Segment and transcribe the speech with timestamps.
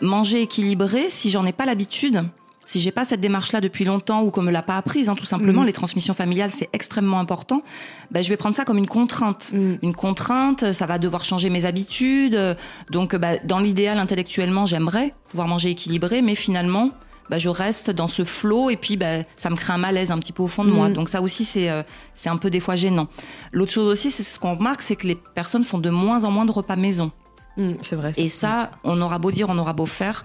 [0.00, 2.24] Manger équilibré, si j'en ai pas l'habitude,
[2.64, 5.24] si j'ai pas cette démarche-là depuis longtemps ou qu'on me l'a pas apprise, hein, tout
[5.24, 5.66] simplement, Mhm.
[5.66, 7.62] les transmissions familiales, c'est extrêmement important.
[8.10, 9.50] Ben, je vais prendre ça comme une contrainte.
[9.52, 9.78] Mhm.
[9.82, 12.34] Une contrainte, ça va devoir changer mes habitudes.
[12.36, 12.54] euh,
[12.90, 16.90] Donc, ben, dans l'idéal, intellectuellement, j'aimerais pouvoir manger équilibré, mais finalement,
[17.30, 20.18] ben, je reste dans ce flot et puis ben, ça me crée un malaise un
[20.18, 20.88] petit peu au fond de moi.
[20.88, 20.94] Mhm.
[20.94, 21.82] Donc ça aussi, c'est euh,
[22.14, 23.08] c'est un peu des fois gênant.
[23.52, 26.30] L'autre chose aussi, c'est ce qu'on remarque, c'est que les personnes font de moins en
[26.30, 27.10] moins de repas maison.
[27.58, 28.12] Mm, c'est vrai.
[28.16, 30.24] Et ça, on aura beau dire, on aura beau faire,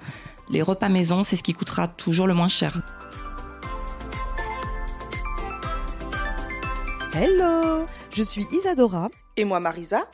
[0.49, 2.81] les repas maison, c'est ce qui coûtera toujours le moins cher.
[7.15, 9.09] Hello, je suis Isadora.
[9.35, 10.07] Et moi, Marisa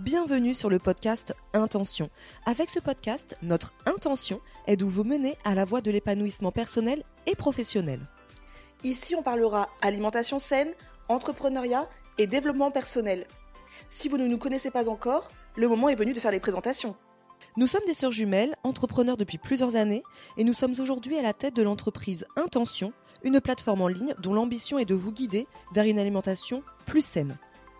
[0.00, 2.08] Bienvenue sur le podcast Intention.
[2.46, 7.04] Avec ce podcast, notre intention est de vous mener à la voie de l'épanouissement personnel
[7.26, 8.00] et professionnel.
[8.82, 10.72] Ici, on parlera alimentation saine,
[11.08, 13.26] entrepreneuriat et développement personnel.
[13.90, 16.96] Si vous ne nous connaissez pas encore, le moment est venu de faire les présentations.
[17.56, 20.02] Nous sommes des sœurs jumelles, entrepreneurs depuis plusieurs années,
[20.36, 22.92] et nous sommes aujourd'hui à la tête de l'entreprise Intention,
[23.24, 27.36] une plateforme en ligne dont l'ambition est de vous guider vers une alimentation plus saine.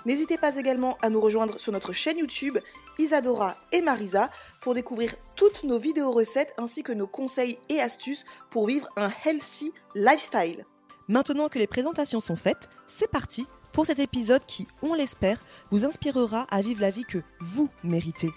[0.07, 2.59] N'hésitez pas également à nous rejoindre sur notre chaîne YouTube
[2.99, 4.31] Isadora et Marisa
[4.63, 9.11] pour découvrir toutes nos vidéos recettes ainsi que nos conseils et astuces pour vivre un
[9.25, 10.65] healthy lifestyle.
[11.09, 15.39] Maintenant que les présentations sont faites, c'est parti pour cet épisode qui, on l'espère,
[15.71, 18.31] vous inspirera à vivre la vie que vous méritez.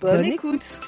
[0.00, 0.80] Bonne, Bonne écoute.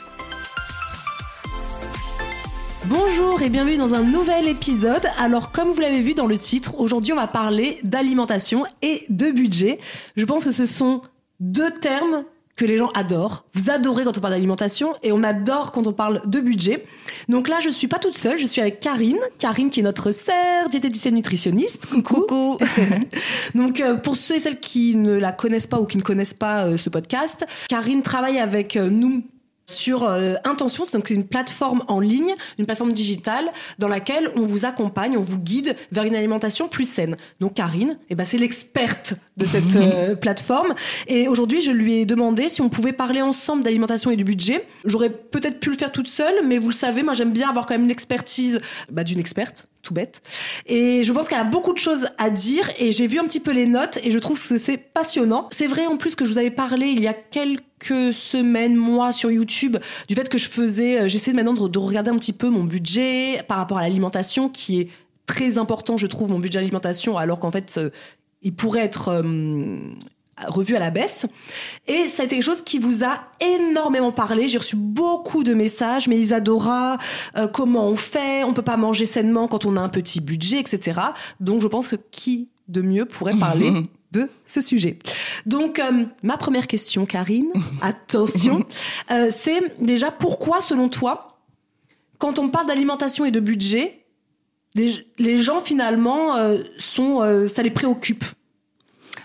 [2.86, 5.06] Bonjour et bienvenue dans un nouvel épisode.
[5.18, 9.30] Alors comme vous l'avez vu dans le titre, aujourd'hui on va parler d'alimentation et de
[9.30, 9.78] budget.
[10.16, 11.00] Je pense que ce sont
[11.40, 12.24] deux termes
[12.56, 13.44] que les gens adorent.
[13.54, 16.84] Vous adorez quand on parle d'alimentation et on adore quand on parle de budget.
[17.28, 19.18] Donc là, je suis pas toute seule, je suis avec Karine.
[19.38, 21.86] Karine qui est notre sœur diététicienne nutritionniste.
[21.86, 22.26] Coucou.
[22.26, 22.58] Coucou
[23.54, 26.34] Donc euh, pour ceux et celles qui ne la connaissent pas ou qui ne connaissent
[26.34, 29.24] pas euh, ce podcast, Karine travaille avec euh, nous
[29.66, 34.42] sur euh, Intention, c'est donc une plateforme en ligne, une plateforme digitale dans laquelle on
[34.42, 37.16] vous accompagne, on vous guide vers une alimentation plus saine.
[37.40, 40.74] Donc Karine, eh ben, c'est l'experte de cette euh, plateforme.
[41.06, 44.66] Et aujourd'hui, je lui ai demandé si on pouvait parler ensemble d'alimentation et du budget.
[44.84, 47.66] J'aurais peut-être pu le faire toute seule, mais vous le savez, moi j'aime bien avoir
[47.66, 48.58] quand même l'expertise
[48.90, 50.22] bah, d'une experte, tout bête.
[50.66, 53.40] Et je pense qu'elle a beaucoup de choses à dire et j'ai vu un petit
[53.40, 55.46] peu les notes et je trouve que c'est passionnant.
[55.50, 57.62] C'est vrai en plus que je vous avais parlé il y a quelques
[58.12, 59.76] semaines, mois sur YouTube
[60.08, 62.64] du fait que je faisais, euh, j'essaie maintenant de, de regarder un petit peu mon
[62.64, 64.88] budget par rapport à l'alimentation qui est
[65.26, 67.90] très important, je trouve, mon budget alimentation, alors qu'en fait, euh,
[68.42, 69.78] il pourrait être euh,
[70.46, 71.24] revu à la baisse.
[71.86, 74.48] Et ça a été quelque chose qui vous a énormément parlé.
[74.48, 76.98] J'ai reçu beaucoup de messages, mais Isadora,
[77.54, 81.00] comment on fait On peut pas manger sainement quand on a un petit budget, etc.
[81.40, 83.72] Donc je pense que qui de mieux pourrait parler
[84.14, 84.98] de ce sujet.
[85.44, 87.52] Donc euh, ma première question, Karine,
[87.82, 88.64] attention,
[89.10, 91.38] euh, c'est déjà pourquoi, selon toi,
[92.18, 94.04] quand on parle d'alimentation et de budget,
[94.74, 98.24] les, les gens finalement euh, sont, euh, ça les préoccupe?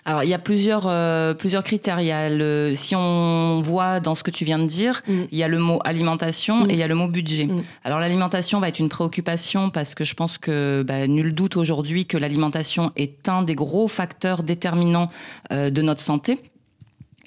[0.05, 1.99] Alors, il y a plusieurs, euh, plusieurs critères.
[1.99, 5.13] Il y a le, si on voit dans ce que tu viens de dire, Mm.
[5.31, 6.69] il y a le mot alimentation Mm.
[6.69, 7.45] et il y a le mot budget.
[7.45, 7.63] Mm.
[7.83, 12.05] Alors, l'alimentation va être une préoccupation parce que je pense que bah, nul doute aujourd'hui
[12.05, 15.09] que l'alimentation est un des gros facteurs déterminants
[15.51, 16.39] euh, de notre santé.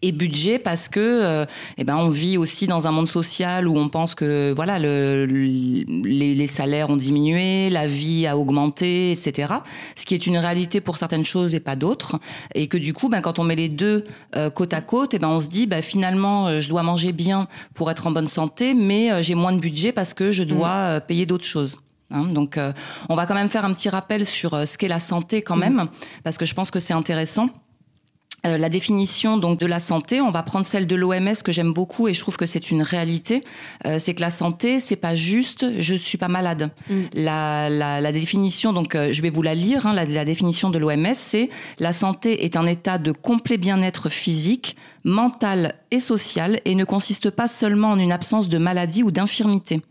[0.05, 1.45] Et budget parce que euh,
[1.79, 5.27] eh ben on vit aussi dans un monde social où on pense que voilà le,
[5.27, 9.55] le- les, les salaires ont diminué, la vie a augmenté, etc.
[9.95, 12.19] Ce qui est une réalité pour certaines choses et pas d'autres,
[12.57, 14.05] et que du coup, ben, quand on met les deux
[14.35, 17.13] euh, côte à côte, eh ben on se dit ben, finalement euh, je dois manger
[17.13, 20.43] bien pour être en bonne santé, mais euh, j'ai moins de budget parce que je
[20.43, 21.79] dois euh, payer d'autres choses.
[22.15, 22.73] Hein, donc, euh,
[23.09, 25.57] on va quand même faire un petit rappel sur euh, ce qu'est la santé quand
[25.57, 25.87] même,
[26.25, 27.49] parce que je pense que c'est intéressant.
[28.45, 31.73] Euh, la définition donc de la santé, on va prendre celle de l'OMS que j'aime
[31.73, 33.45] beaucoup et je trouve que c'est une réalité.
[33.87, 36.71] Euh, c'est que la santé, c'est pas juste je suis pas malade.
[36.91, 36.95] Mm.
[37.15, 39.87] La, la, la définition, donc euh, je vais vous la lire.
[39.87, 44.09] Hein, la, la définition de l'OMS, c'est la santé est un état de complet bien-être
[44.09, 49.11] physique, mentale et sociale et ne consiste pas seulement en une absence de maladie ou
[49.11, 49.83] d'infirmité.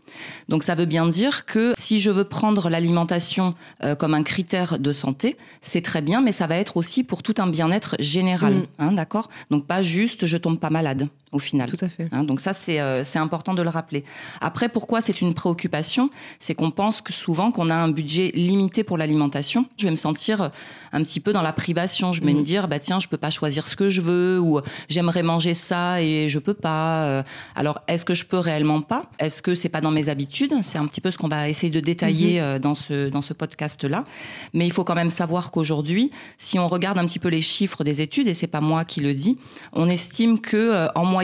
[0.48, 3.54] Donc ça veut bien dire que si je veux prendre l'alimentation
[3.84, 7.22] euh, comme un critère de santé, c'est très bien, mais ça va être aussi pour
[7.22, 8.62] tout un bien-être général, Mm.
[8.78, 9.28] hein, d'accord?
[9.50, 11.70] Donc pas juste je tombe pas malade au final.
[11.70, 12.08] Tout à fait.
[12.12, 14.04] Hein, donc ça, c'est euh, c'est important de le rappeler.
[14.40, 16.10] Après, pourquoi c'est une préoccupation?
[16.38, 19.66] C'est qu'on pense que souvent qu'on a un budget limité pour l'alimentation.
[19.78, 20.50] Je vais me sentir
[20.92, 22.12] un petit peu dans la privation.
[22.12, 24.60] Je vais me dire, bah tiens, je peux pas choisir ce que je veux ou
[24.88, 27.04] j'aimerais manger ça et je peux pas.
[27.06, 27.22] Euh,
[27.54, 29.06] Alors, est-ce que je peux réellement pas?
[29.18, 30.54] Est-ce que c'est pas dans mes habitudes?
[30.62, 33.32] C'est un petit peu ce qu'on va essayer de détailler euh, dans ce dans ce
[33.32, 34.04] podcast-là.
[34.52, 37.84] Mais il faut quand même savoir qu'aujourd'hui, si on regarde un petit peu les chiffres
[37.84, 39.38] des études, et c'est pas moi qui le dis,
[39.72, 41.21] on estime que euh, en moyenne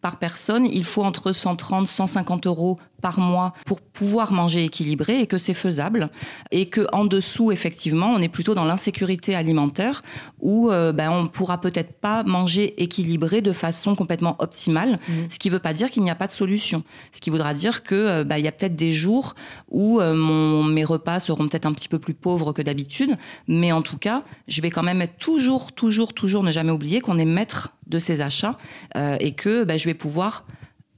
[0.00, 5.26] par personne, il faut entre 130 150 euros par mois pour pouvoir manger équilibré et
[5.26, 6.08] que c'est faisable.
[6.50, 10.02] Et que en dessous effectivement on est plutôt dans l'insécurité alimentaire
[10.40, 14.98] où euh, ben, on pourra peut-être pas manger équilibré de façon complètement optimale
[15.28, 16.82] ce qui veut pas dire qu'il n'y a pas de solution.
[17.12, 19.34] Ce qui voudra dire que euh, ben, il y a peut-être des jours
[19.68, 23.16] où euh, mon, mes repas seront peut-être un petit peu plus pauvres que d'habitude.
[23.48, 27.02] Mais en tout cas je vais quand même être toujours toujours toujours ne jamais oublier
[27.02, 28.56] qu'on est maître de ses achats
[28.96, 30.44] euh, et que ben, je vais pouvoir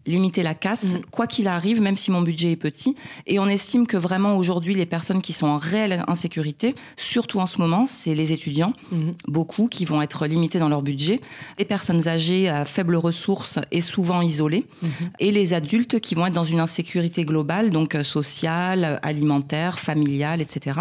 [0.07, 1.03] limiter la casse, Mhm.
[1.11, 2.95] quoi qu'il arrive, même si mon budget est petit.
[3.27, 7.47] Et on estime que vraiment aujourd'hui, les personnes qui sont en réelle insécurité, surtout en
[7.47, 9.15] ce moment, c'est les étudiants, Mhm.
[9.29, 11.21] beaucoup qui vont être limités dans leur budget,
[11.59, 14.89] les personnes âgées à faibles ressources et souvent isolées, Mhm.
[15.21, 20.41] et les adultes qui vont être dans une insécurité globale, donc euh, sociale, alimentaire, familiale,
[20.41, 20.81] etc.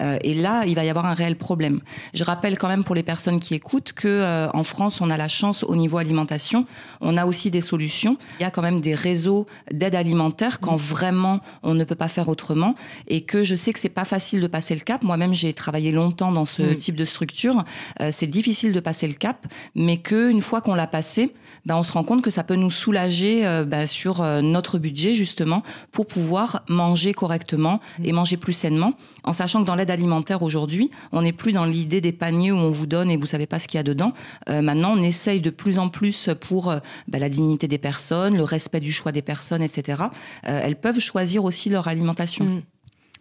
[0.00, 1.80] Euh, et là, il va y avoir un réel problème.
[2.14, 5.16] Je rappelle quand même pour les personnes qui écoutent que euh, en France, on a
[5.16, 6.66] la chance au niveau alimentation,
[7.00, 8.16] on a aussi des solutions.
[8.40, 12.08] Il y a quand même des réseaux d'aide alimentaire quand vraiment on ne peut pas
[12.08, 12.74] faire autrement
[13.06, 15.04] et que je sais que c'est pas facile de passer le cap.
[15.04, 17.64] Moi-même, j'ai travaillé longtemps dans ce type de structure.
[18.00, 19.46] Euh, c'est difficile de passer le cap,
[19.76, 21.32] mais que une fois qu'on l'a passé,
[21.66, 24.80] ben, on se rend compte que ça peut nous soulager euh, ben, sur euh, notre
[24.80, 25.62] budget justement
[25.92, 30.90] pour pouvoir manger correctement et manger plus sainement, en sachant que dans l'aide alimentaire aujourd'hui,
[31.12, 33.60] on n'est plus dans l'idée des paniers où on vous donne et vous savez pas
[33.60, 34.14] ce qu'il y a dedans.
[34.48, 36.74] Maintenant, on essaye de plus en plus pour
[37.06, 40.02] ben, la dignité des personnes, le respect du choix des personnes, etc.
[40.46, 42.44] Euh, elles peuvent choisir aussi leur alimentation.
[42.44, 42.62] Mm.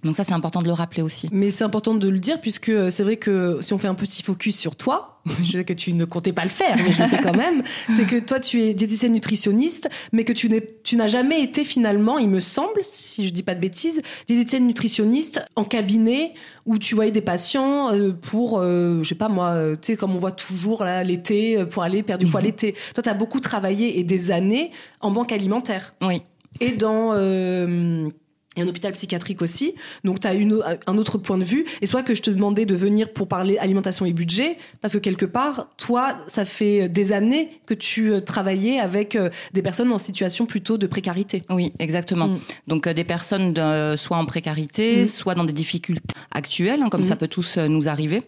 [0.04, 1.28] Donc ça, c'est important de le rappeler aussi.
[1.32, 3.96] Mais c'est important de le dire puisque euh, c'est vrai que si on fait un
[3.96, 7.02] petit focus sur toi, je sais que tu ne comptais pas le faire, mais je
[7.02, 7.64] le fais quand même,
[7.96, 11.64] c'est que toi tu es diététicienne nutritionniste, mais que tu n'es, tu n'as jamais été
[11.64, 16.34] finalement, il me semble, si je dis pas de bêtises, diététicienne nutritionniste en cabinet
[16.66, 19.98] où tu voyais des patients euh, pour, euh, je sais pas moi, euh, tu sais
[19.98, 22.76] comme on voit toujours là l'été euh, pour aller perdre du poids l'été.
[22.94, 26.22] Toi tu as beaucoup travaillé et des années en banque alimentaire Oui.
[26.60, 28.10] et dans euh,
[28.58, 29.76] et un hôpital psychiatrique aussi.
[30.04, 31.66] Donc, tu as une, un autre point de vue.
[31.82, 34.94] Et c'est ça que je te demandais de venir pour parler alimentation et budget, parce
[34.94, 39.62] que quelque part, toi, ça fait des années que tu euh, travaillais avec euh, des
[39.62, 41.44] personnes en situation plutôt de précarité.
[41.50, 42.28] Oui, exactement.
[42.30, 42.40] Mm.
[42.68, 45.06] Donc euh, des personnes de- soit en précarité, Mm.
[45.06, 47.06] soit dans des difficultés actuelles, hein, comme Mm.
[47.06, 48.24] ça peut tous euh, nous arriver.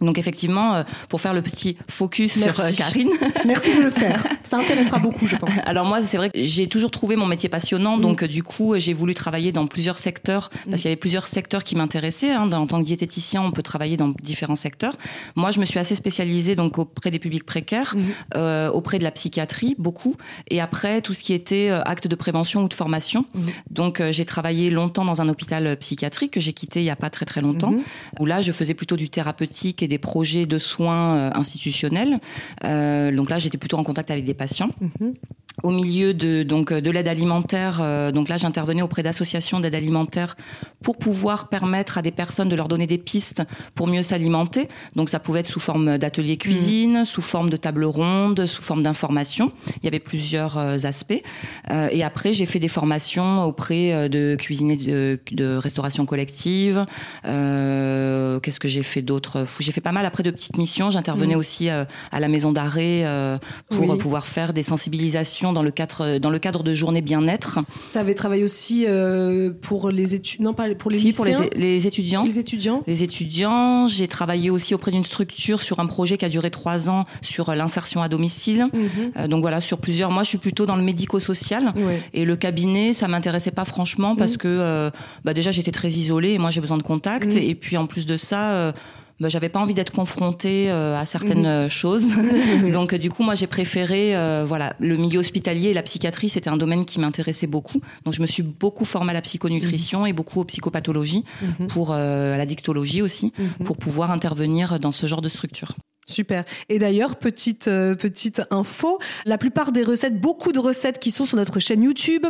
[0.00, 2.60] Donc effectivement, euh, pour faire le petit focus sur Merci.
[2.62, 3.10] euh, Karine.
[3.46, 4.22] Merci de le faire.
[4.44, 5.50] Ça intéressera beaucoup, je pense.
[5.66, 8.74] Alors moi, c'est vrai que j'ai toujours trouvé mon métier passionnant, donc euh, du coup,
[8.78, 12.30] j'ai voulu travailler dans plusieurs secteurs parce qu'il y avait plusieurs secteurs qui m'intéressaient.
[12.32, 12.50] Hein.
[12.52, 14.96] En tant que diététicien, on peut travailler dans différents secteurs.
[15.36, 18.04] Moi, je me suis assez spécialisée donc auprès des publics précaires, Mhm.
[18.36, 20.14] euh, auprès de la psychiatrie beaucoup,
[20.50, 23.24] et après tout ce qui était acte de prévention ou de formation.
[23.70, 27.10] Donc j'ai travaillé longtemps dans un hôpital psychiatrique que j'ai quitté il y a pas
[27.10, 27.80] très très longtemps, Mhm.
[28.20, 32.18] où là je faisais plutôt du thérapeutique et des projets de soins euh, institutionnels.
[32.64, 35.14] Euh, donc là, j'étais plutôt en contact avec des patients Mhm.
[35.62, 37.80] Au milieu de donc de l'aide alimentaire.
[37.82, 40.36] euh, donc là, j'intervenais auprès d'associations d'aide alimentaire
[40.82, 43.42] pour pouvoir permettre à des personnes de leur donner des pistes
[43.74, 44.68] pour mieux s'alimenter.
[44.96, 48.82] Donc ça pouvait être sous forme d'atelier cuisine, sous forme de table ronde, sous forme
[48.82, 49.52] d'information.
[49.78, 51.22] Il y avait plusieurs euh, aspects.
[51.70, 56.86] Euh, et après, j'ai fait des formations auprès euh, de cuisiniers de, de restauration collective.
[57.26, 59.44] Euh, Qu'est-ce que j'ai fait d'autre?
[59.60, 60.90] J'ai fait pas mal après de petites missions.
[60.90, 61.40] J'intervenais Mhm.
[61.40, 63.38] aussi euh, à la maison d'arrêt euh,
[63.70, 63.90] pour Oui.
[63.90, 67.60] euh, pouvoir faire des sensibilisations dans le cadre dans le cadre de journées bien-être.
[67.92, 71.86] Tu avais travaillé aussi euh, pour les études, non pas pour les Si, pour les,
[71.86, 72.24] étudiants.
[72.24, 72.82] les étudiants.
[72.86, 76.88] Les étudiants, j'ai travaillé aussi auprès d'une structure sur un projet qui a duré trois
[76.88, 78.68] ans sur euh, l'insertion à domicile.
[78.72, 79.12] Mhm.
[79.16, 80.10] Euh, donc voilà, sur plusieurs.
[80.10, 81.72] Moi, je suis plutôt dans le médico-social.
[81.76, 82.02] Ouais.
[82.14, 84.90] Et le cabinet, ça m'intéressait pas franchement parce que euh,
[85.24, 87.34] bah déjà j'étais très isolée et moi j'ai besoin de contact.
[87.34, 87.38] Mm.
[87.38, 88.72] Et puis en plus de ça, euh,
[89.20, 91.46] bah, j'avais pas envie d'être confrontée euh, à certaines Mhm.
[91.46, 92.14] euh, choses.
[92.72, 96.50] Donc du coup, moi j'ai préféré, euh, voilà, le milieu hospitalier et la psychiatrie, c'était
[96.50, 97.80] un domaine qui m'intéressait beaucoup.
[98.04, 101.66] Donc je me suis beaucoup formée à la psychonutrition et beaucoup aux psychopathologies Mhm.
[101.68, 103.64] pour euh, à la dictologie aussi Mhm.
[103.66, 105.74] pour pouvoir intervenir dans ce genre de structure.
[106.08, 106.44] Super.
[106.70, 111.26] Et d'ailleurs, petite euh, petite info, la plupart des recettes, beaucoup de recettes qui sont
[111.26, 112.24] sur notre chaîne YouTube,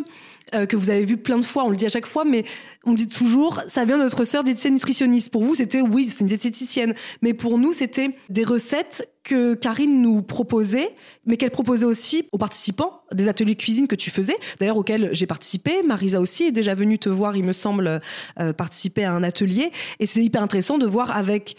[0.54, 2.44] euh, que vous avez vu plein de fois, on le dit à chaque fois, mais
[2.84, 5.30] on dit toujours, ça vient de notre sœur diététicienne nutritionniste.
[5.30, 10.00] Pour vous, c'était oui, c'est une diététicienne, mais pour nous, c'était des recettes que Karine
[10.00, 14.78] nous proposait, mais qu'elle proposait aussi aux participants des ateliers cuisine que tu faisais, d'ailleurs
[14.78, 15.82] auxquels j'ai participé.
[15.86, 18.00] Marisa aussi est déjà venue te voir, il me semble,
[18.40, 19.70] euh, participer à un atelier,
[20.00, 21.56] et c'était hyper intéressant de voir avec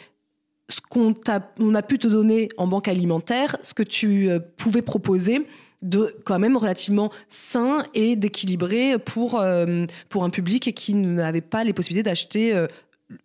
[0.69, 4.39] ce qu'on a, on a pu te donner en banque alimentaire, ce que tu euh,
[4.57, 5.45] pouvais proposer
[5.81, 11.63] de quand même relativement sain et d'équilibré pour euh, pour un public qui n'avait pas
[11.63, 12.67] les possibilités d'acheter euh,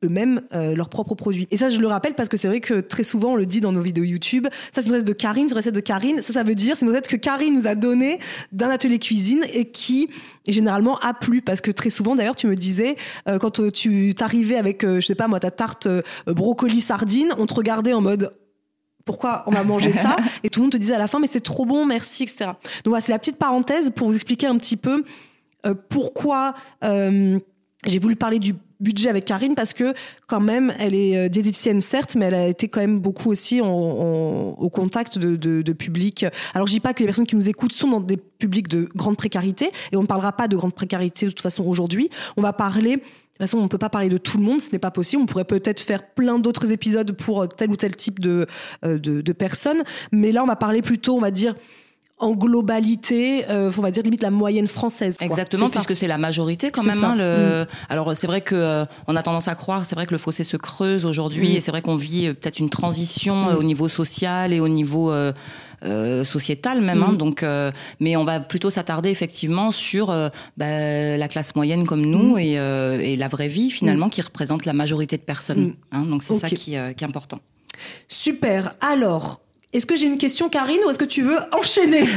[0.02, 1.46] eux-mêmes euh, leurs propres produits.
[1.50, 3.60] Et ça, je le rappelle parce que c'est vrai que très souvent, on le dit
[3.60, 6.22] dans nos vidéos YouTube, ça c'est une recette de Karine, c'est une recette de Karine.
[6.22, 8.18] Ça, ça veut dire, c'est une recette que Karine nous a donnée
[8.52, 10.08] d'un atelier cuisine et qui
[10.48, 12.96] généralement a plu parce que très souvent, d'ailleurs, tu me disais,
[13.28, 15.88] euh, quand euh, tu t'arrivais avec, euh, je sais pas moi, ta tarte
[16.26, 18.34] brocoli sardine, on te regardait en mode
[19.04, 21.26] pourquoi on a mangé ça et tout le monde te disait à la fin mais
[21.26, 24.56] c'est trop bon merci etc donc voilà c'est la petite parenthèse pour vous expliquer un
[24.56, 25.04] petit peu
[25.90, 29.94] pourquoi j'ai voulu parler du budget avec Karine parce que
[30.28, 33.60] quand même elle est euh, diététicienne certes mais elle a été quand même beaucoup aussi
[33.60, 37.48] au contact de, de, de public alors je dis pas que les personnes qui nous
[37.48, 40.74] écoutent sont dans des publics de grande précarité et on ne parlera pas de grande
[40.74, 42.98] précarité de toute façon aujourd'hui on va parler
[43.34, 44.92] de toute façon, on ne peut pas parler de tout le monde, ce n'est pas
[44.92, 45.20] possible.
[45.20, 48.46] On pourrait peut-être faire plein d'autres épisodes pour euh, tel ou tel type de,
[48.84, 49.82] euh, de, de personnes.
[50.12, 51.56] Mais là, on va parler plutôt, on va dire,
[52.18, 55.16] en globalité, euh, on va dire limite la moyenne française.
[55.18, 55.26] quoi.
[55.26, 57.02] Exactement, puisque c'est la majorité quand même.
[57.02, 57.66] hein, le...
[57.88, 60.44] Alors c'est vrai que euh, on a tendance à croire, c'est vrai que le fossé
[60.44, 61.56] se creuse aujourd'hui, Mm.
[61.56, 63.58] et c'est vrai qu'on vit euh, peut-être une transition euh, Mm.
[63.58, 65.32] au niveau social et au niveau euh,
[65.84, 67.02] euh, sociétal même.
[67.02, 67.16] hein, Mm.
[67.16, 72.06] donc, euh, mais on va plutôt s'attarder effectivement sur euh, bah, la classe moyenne comme
[72.06, 72.38] nous Mm.
[72.38, 75.60] et, euh, et la vraie vie finalement qui représente la majorité de personnes.
[75.66, 75.74] Mm.
[75.92, 77.40] hein, donc c'est ça qui, euh, qui est important.
[78.08, 78.74] Super.
[78.80, 79.40] Alors,
[79.74, 82.04] est-ce que j'ai une question, Karine, ou est-ce que tu veux enchaîner?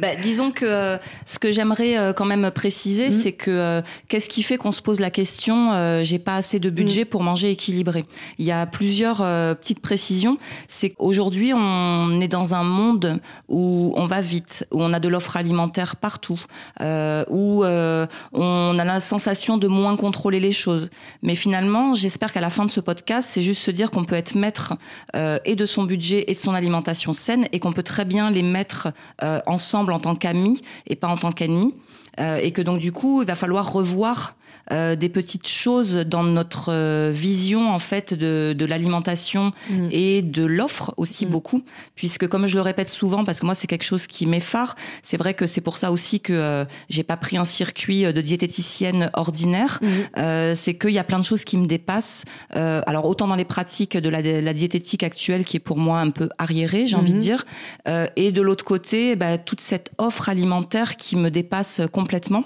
[0.00, 3.10] Bah, disons que euh, ce que j'aimerais euh, quand même préciser, Mm.
[3.10, 6.58] c'est que euh, qu'est-ce qui fait qu'on se pose la question euh, j'ai pas assez
[6.58, 7.06] de budget Mm.
[7.06, 8.04] pour manger équilibré?
[8.38, 10.38] Il y a plusieurs euh, petites précisions.
[10.68, 15.08] C'est qu'aujourd'hui on est dans un monde où on va vite, où on a de
[15.08, 16.40] l'offre alimentaire partout,
[16.80, 20.90] euh, où euh, on a la sensation de moins contrôler les choses.
[21.22, 24.16] Mais finalement, j'espère qu'à la fin de ce podcast, c'est juste se dire qu'on peut
[24.16, 24.74] être maître
[25.14, 26.75] euh, et de son budget et de son alimentation
[27.12, 28.92] saine et qu'on peut très bien les mettre
[29.22, 31.74] euh, ensemble en tant qu'amis et pas en tant qu'ennemis.
[32.18, 34.36] Euh, et que donc du coup, il va falloir revoir
[34.72, 39.88] euh, des petites choses dans notre euh, vision en fait de, de l'alimentation Mm.
[39.90, 41.30] et de l'offre aussi Mm.
[41.30, 41.62] beaucoup,
[41.94, 45.16] puisque comme je le répète souvent, parce que moi c'est quelque chose qui m'effare, c'est
[45.16, 49.10] vrai que c'est pour ça aussi que euh, j'ai pas pris un circuit de diététicienne
[49.14, 49.78] ordinaire.
[49.82, 49.88] Mhm.
[50.18, 52.24] Euh, c'est qu'il y a plein de choses qui me dépassent.
[52.54, 55.76] Euh, alors autant dans les pratiques de la, de la diététique actuelle qui est pour
[55.78, 57.22] moi un peu arriérée, j'ai envie de Mhm.
[57.22, 57.44] dire,
[57.88, 62.44] euh, et de l'autre côté, bah, toute cette offre alimentaire qui me dépasse complètement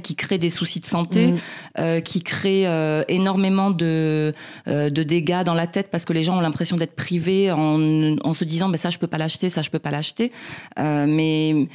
[0.00, 1.38] qui crée des soucis de santé, Mhm.
[1.78, 4.32] euh, qui crée euh, énormément de,
[4.68, 8.16] euh, de dégâts dans la tête parce que les gens ont l'impression d'être privés en,
[8.22, 10.32] en se disant ben ça je peux pas l'acheter, ça je peux pas l'acheter.
[10.78, 11.68] Euh, mais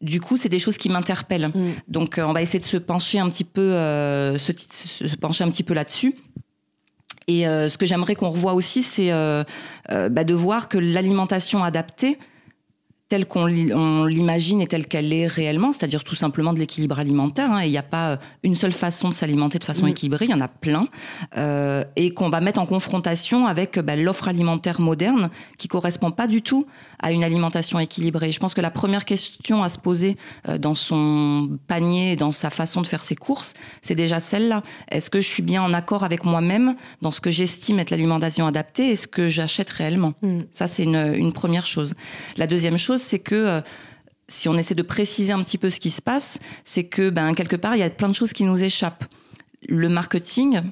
[0.00, 1.48] du coup, c'est des choses qui m'interpellent.
[1.48, 1.72] Mm.
[1.88, 5.44] Donc, euh, on va essayer de se pencher un petit peu, euh, se, se- pencher
[5.44, 6.14] un petit peu là-dessus.
[7.28, 9.10] Et euh, ce que j'aimerais qu'on revoie aussi, c'est
[9.90, 12.18] bah, de voir que l'alimentation adaptée,
[13.12, 16.98] telle qu'on l'i- on l'imagine et telle qu'elle est réellement, c'est-à-dire tout simplement de l'équilibre
[16.98, 17.50] alimentaire.
[17.52, 19.88] hein, et il n'y a pas une seule façon de s'alimenter de façon Mm.
[19.90, 20.88] équilibrée, il y en a plein,
[21.36, 25.28] euh, et qu'on va mettre en confrontation avec bah, l'offre alimentaire moderne
[25.58, 26.64] qui correspond pas du tout
[27.02, 28.32] à une alimentation équilibrée.
[28.32, 30.16] Je pense que la première question à se poser
[30.48, 33.52] euh, dans son panier, dans sa façon de faire ses courses,
[33.82, 34.62] c'est déjà celle-là.
[34.90, 38.46] Est-ce que je suis bien en accord avec moi-même dans ce que j'estime être l'alimentation
[38.46, 40.14] adaptée et ce que j'achète réellement?
[40.22, 40.38] Mm.
[40.50, 41.92] Ça, c'est une, une première chose.
[42.38, 43.60] La deuxième chose, c'est que euh,
[44.28, 47.34] si on essaie de préciser un petit peu ce qui se passe, c'est que ben,
[47.34, 49.04] quelque part, il y a plein de choses qui nous échappent.
[49.68, 50.62] Le marketing,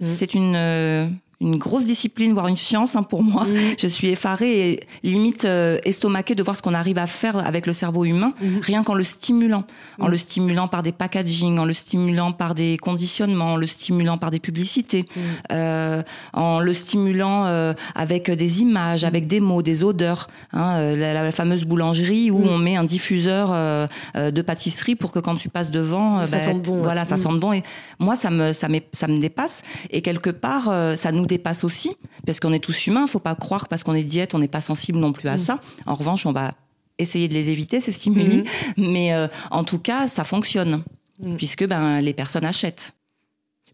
[0.00, 1.08] c'est une, euh,
[1.40, 3.44] une grosse discipline, voire une science hein, pour moi.
[3.44, 3.56] Mm.
[3.78, 7.66] Je suis effarée et limite euh, estomaquée de voir ce qu'on arrive à faire avec
[7.66, 8.60] le cerveau humain, Mhm.
[8.62, 9.64] rien qu'en le stimulant.
[9.98, 10.10] En Mhm.
[10.12, 14.30] le stimulant par des packaging, en le stimulant par des conditionnements, en le stimulant par
[14.30, 15.22] des publicités, Mhm.
[15.52, 20.28] euh, en le stimulant euh, avec des images, avec des mots, des odeurs.
[20.52, 23.86] Hein, euh, la, la fameuse boulangerie où on met un diffuseur euh,
[24.16, 27.16] euh, de pâtisserie pour que quand tu passes devant, Ça sente t- bon, voilà, ça
[27.16, 27.52] sente bon.
[27.52, 27.62] Et
[27.98, 29.62] moi, ça me, ça, ça me dépasse.
[29.90, 33.06] Et quelque part, ça nous dépasse aussi, parce qu'on est tous humains.
[33.06, 35.38] Faut pas croire parce qu'on est diète, on n'est pas sensible non plus à Mhm.
[35.38, 35.60] ça.
[35.86, 36.52] En revanche, on va
[36.98, 38.44] essayer de les éviter ces stimuli,
[38.76, 40.82] mais euh, en tout cas, ça fonctionne,
[41.20, 41.36] Mhm.
[41.36, 42.92] puisque ben les personnes achètent.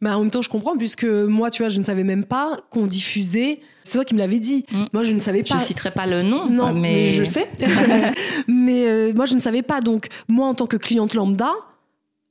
[0.03, 2.57] Bah, en même temps, je comprends, puisque moi, tu vois, je ne savais même pas
[2.71, 3.61] qu'on diffusait.
[3.83, 4.65] C'est toi qui me l'avais dit.
[4.73, 4.85] Mm.
[4.95, 5.59] Moi, je ne savais pas.
[5.59, 7.51] Je citerai pas le nom, Non, mais, mais je sais.
[8.49, 9.83] mais euh, moi, je ne savais pas.
[9.83, 11.53] Donc, moi, en tant que cliente lambda,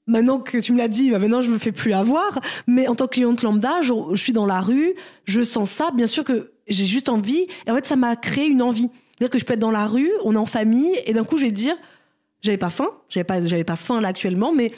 [0.10, 2.40] maintenant que tu me l'as dit, bah, maintenant, je me fais plus avoir.
[2.68, 5.92] Mais en tant que cliente lambda, je, suis dans la rue, je sens ça.
[5.92, 7.48] Bien sûr que j'ai juste envie.
[7.66, 8.90] Et en fait, ça m'a créé une envie.
[9.18, 11.38] C'est-à-dire que je peux être dans la rue, on est en famille, et d'un coup,
[11.38, 11.76] je vais dire,
[12.42, 14.72] j'avais pas faim, j'avais pas, j'avais pas faim là actuellement, mais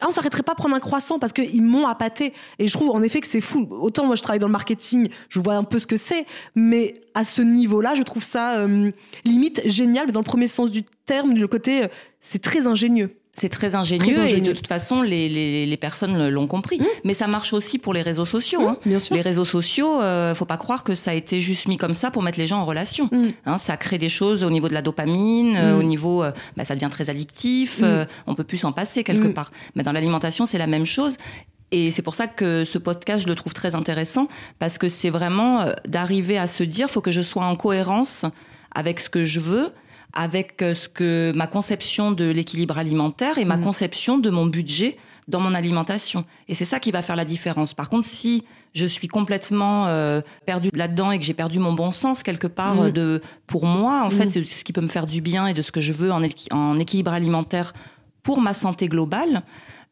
[0.00, 2.34] ah, on s'arrêterait pas à prendre un croissant parce qu'ils m'ont appâté.
[2.58, 3.66] Et je trouve en effet que c'est fou.
[3.70, 6.94] Autant moi je travaille dans le marketing, je vois un peu ce que c'est, mais
[7.14, 8.90] à ce niveau-là, je trouve ça euh,
[9.24, 11.88] limite génial, mais dans le premier sens du terme, le côté, euh,
[12.20, 13.16] c'est très ingénieux.
[13.38, 14.38] C'est très ingénieux, Très ingénieux.
[14.38, 16.80] et de toute façon, les, les, les personnes l'ont compris.
[17.04, 18.60] Mais ça marche aussi pour les réseaux sociaux.
[18.60, 18.76] Mmh, hein.
[18.86, 19.14] bien sûr.
[19.14, 22.10] Les réseaux sociaux, euh, faut pas croire que ça a été juste mis comme ça
[22.10, 23.10] pour mettre les gens en relation.
[23.12, 23.26] Mm.
[23.44, 26.64] Hein, ça crée des choses au niveau de la dopamine, euh, au niveau, euh, bah,
[26.64, 27.80] ça devient très addictif.
[27.82, 29.52] Euh, on peut plus s'en passer quelque part.
[29.74, 31.16] Mais dans l'alimentation, c'est la même chose.
[31.72, 34.28] Et c'est pour ça que ce podcast, je le trouve très intéressant,
[34.58, 38.24] parce que c'est vraiment euh, d'arriver à se dire, faut que je sois en cohérence
[38.74, 39.72] avec ce que je veux,
[40.16, 43.60] avec euh, ce que ma conception de l'équilibre alimentaire et ma Mm.
[43.64, 44.96] conception de mon budget
[45.28, 46.24] dans mon alimentation.
[46.48, 47.74] Et c'est ça qui va faire la différence.
[47.74, 48.44] Par contre, si
[48.74, 52.74] je suis complètement euh, perdue là-dedans et que j'ai perdu mon bon sens quelque part
[52.76, 52.90] Mm.
[52.90, 54.10] de, pour moi, en Mm.
[54.10, 56.10] fait, de ce qui peut me faire du bien et de ce que je veux
[56.12, 56.22] en
[56.78, 57.72] équilibre alimentaire
[58.22, 59.42] pour ma santé globale,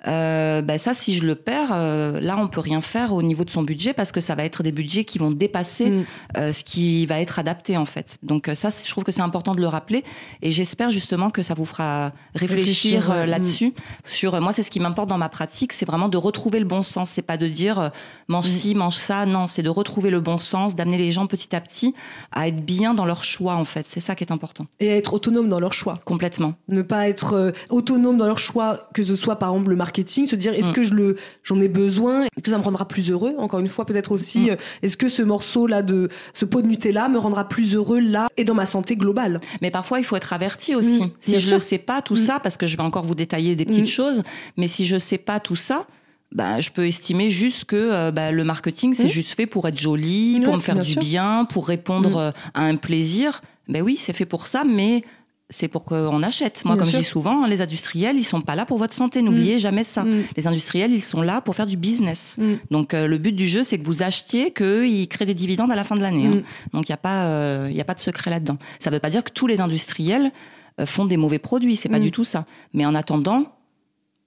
[0.06, 3.44] euh, ben ça, si je le perds, euh, là, on peut rien faire au niveau
[3.44, 6.04] de son budget parce que ça va être des budgets qui vont dépasser Mm.
[6.36, 8.18] euh, ce qui va être adapté en fait.
[8.22, 10.04] Donc ça, je trouve que c'est important de le rappeler
[10.42, 13.72] et j'espère justement que ça vous fera réfléchir, là-dessus.
[14.04, 16.64] Sur euh, moi, c'est ce qui m'importe dans ma pratique, c'est vraiment de retrouver le
[16.66, 17.10] bon sens.
[17.10, 17.88] C'est pas de dire euh,
[18.28, 18.50] mange Mm.
[18.50, 19.24] ci, mange ça.
[19.26, 21.94] Non, c'est de retrouver le bon sens, d'amener les gens petit à petit
[22.32, 23.86] à être bien dans leur choix en fait.
[23.88, 24.66] C'est ça qui est important.
[24.80, 25.98] Et à être autonome dans leur choix.
[26.04, 26.54] Complètement.
[26.68, 30.36] ne pas être autonome dans leur choix, que ce soit par exemple le marketing, se
[30.36, 30.72] dire est-ce Mm.
[30.72, 33.34] que je le j'en ai besoin, est-ce que ça me rendra plus heureux.
[33.38, 34.50] Encore une fois, peut-être aussi Mm.
[34.50, 38.00] euh, est-ce que ce morceau là de ce pot de Nutella me rendra plus heureux
[38.00, 39.40] là et dans ma santé globale?
[39.62, 41.04] Mais parfois, il faut être averti aussi.
[41.04, 43.56] Mm, si je ne sais pas tout ça, parce que je vais encore vous détailler
[43.56, 44.22] des petites choses,
[44.56, 45.86] mais si je sais pas tout ça,
[46.32, 49.78] bah, je peux estimer juste que euh, bah, le marketing, c'est juste fait pour être
[49.78, 51.00] joli, pour me faire du sûr.
[51.00, 53.40] bien, pour répondre euh, à un plaisir.
[53.68, 55.04] Ben oui, c'est fait pour ça, mais
[55.50, 56.64] c'est pour qu'on achète.
[56.64, 56.98] Moi, Bien comme sûr.
[56.98, 59.20] je dis souvent, hein, les industriels, ils sont pas là pour votre santé.
[59.22, 60.02] N'oubliez jamais ça.
[60.04, 60.24] Mm.
[60.36, 62.36] Les industriels, ils sont là pour faire du business.
[62.38, 62.52] Mm.
[62.70, 65.76] Donc, euh, le but du jeu, c'est que vous achetiez, qu'ils créent des dividendes à
[65.76, 66.26] la fin de l'année.
[66.26, 66.36] hein.
[66.36, 66.76] Mm.
[66.76, 68.56] Donc, il n'y a, pas, euh, il y a pas de secret là-dedans.
[68.78, 70.32] Ça ne veut pas dire que tous les industriels
[70.80, 71.76] euh, font des mauvais produits.
[71.76, 72.02] C'est pas Mm.
[72.04, 72.46] du tout ça.
[72.72, 73.44] Mais en attendant,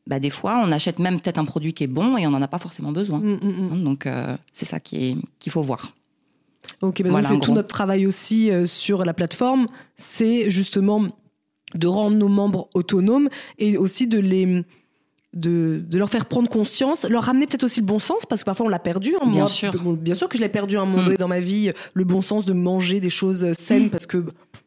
[0.05, 2.41] bah, des fois, on achète même peut-être un produit qui est bon et on n'en
[2.41, 3.19] a pas forcément besoin.
[3.19, 3.83] Mm, mm, mm.
[3.83, 5.91] Donc, euh, c'est ça qui est- qu'il faut voir.
[6.81, 10.49] Ok, bah donc Voilà, en c'est tout notre travail aussi euh, sur la plateforme, c'est
[10.51, 11.07] justement
[11.75, 14.63] de rendre nos membres autonomes et aussi de les
[15.39, 18.45] de, de leur faire prendre conscience, leur ramener peut-être aussi le bon sens parce que
[18.45, 19.15] parfois on l'a perdu.
[19.21, 19.25] hein.
[19.27, 19.71] Bien Moi, sûr.
[19.95, 21.05] bien sûr que je l'ai perdu à un moment Mm.
[21.05, 23.89] donné dans ma vie, le bon sens de manger des choses saines Mm.
[23.89, 24.23] parce que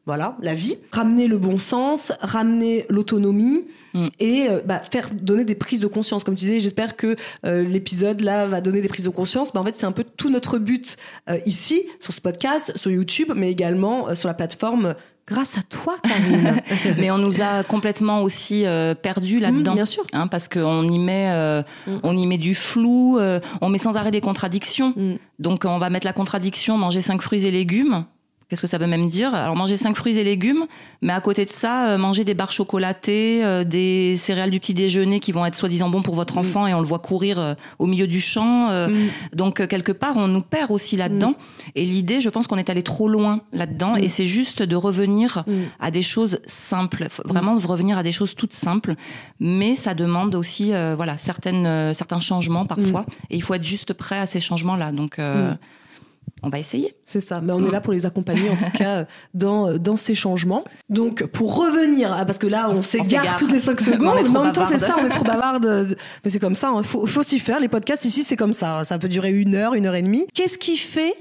[0.06, 0.76] voilà la vie.
[0.92, 3.64] Ramener le bon sens, ramener l'autonomie.
[3.92, 4.06] Mm.
[4.20, 6.22] Et euh, bah, faire donner des prises de conscience.
[6.22, 9.52] Comme tu disais, j'espère que euh, l'épisode là va donner des prises de conscience.
[9.52, 10.96] Bah, en fait, c'est un peu tout notre but
[11.28, 14.94] euh, ici, sur ce podcast, sur YouTube, mais également euh, sur la plateforme.
[15.30, 16.56] Grâce à toi, Karine.
[16.98, 18.94] Mais on nous a complètement aussi euh,
[19.40, 19.72] là-dedans.
[19.72, 20.02] Mm, bien sûr.
[20.12, 21.90] Hein, parce qu'on y met, euh, Mm.
[22.02, 24.92] on y met du flou, euh, on met sans arrêt des contradictions.
[24.96, 25.14] Mm.
[25.38, 28.04] Donc on va mettre la contradiction manger cinq fruits et légumes.
[28.50, 29.32] Qu'est-ce que ça veut même dire?
[29.34, 30.66] Alors manger cinq fruits et légumes,
[31.02, 34.74] mais à côté de ça, euh, manger des barres chocolatées, euh, des céréales du petit
[34.74, 36.38] déjeuner qui vont être soi-disant bons pour votre Mm.
[36.40, 38.70] enfant et on le voit courir euh, au milieu du champ.
[38.70, 39.36] euh, Mm.
[39.36, 41.34] Donc quelque part, on nous perd aussi là-dedans.
[41.76, 43.94] Et l'idée, je pense qu'on est allé trop loin là-dedans.
[43.94, 44.02] Mm.
[44.04, 45.52] Et c'est juste de revenir Mm.
[45.78, 47.06] à des choses simples.
[47.24, 48.94] Vraiment de revenir à des choses toutes simples.
[49.38, 53.06] Mais ça demande aussi, euh, voilà, certaines, euh, certains changements parfois.
[53.30, 54.90] Et il faut être juste prêt à ces changements-là.
[54.90, 55.58] Donc, euh, Mm.
[56.42, 56.94] On va essayer.
[57.04, 60.14] C'est ça, mais on est là pour les accompagner en tout cas dans, dans ces
[60.14, 60.64] changements.
[60.88, 64.44] Donc pour revenir, ah, parce que là on s'égare toutes les 5 secondes, mais en
[64.44, 65.96] même temps c'est ça, on est trop bavarde.
[66.24, 67.60] Mais c'est comme ça, il faut, faut s'y faire.
[67.60, 70.26] Les podcasts ici c'est comme ça, ça peut durer une heure, une heure et demie.
[70.34, 71.14] Qu'est-ce qui fait,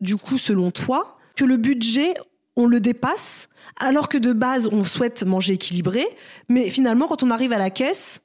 [0.00, 2.14] du coup selon toi, que le budget,
[2.56, 3.48] on le dépasse
[3.80, 6.06] alors que de base on souhaite manger équilibré,
[6.48, 8.20] mais finalement quand on arrive à la caisse,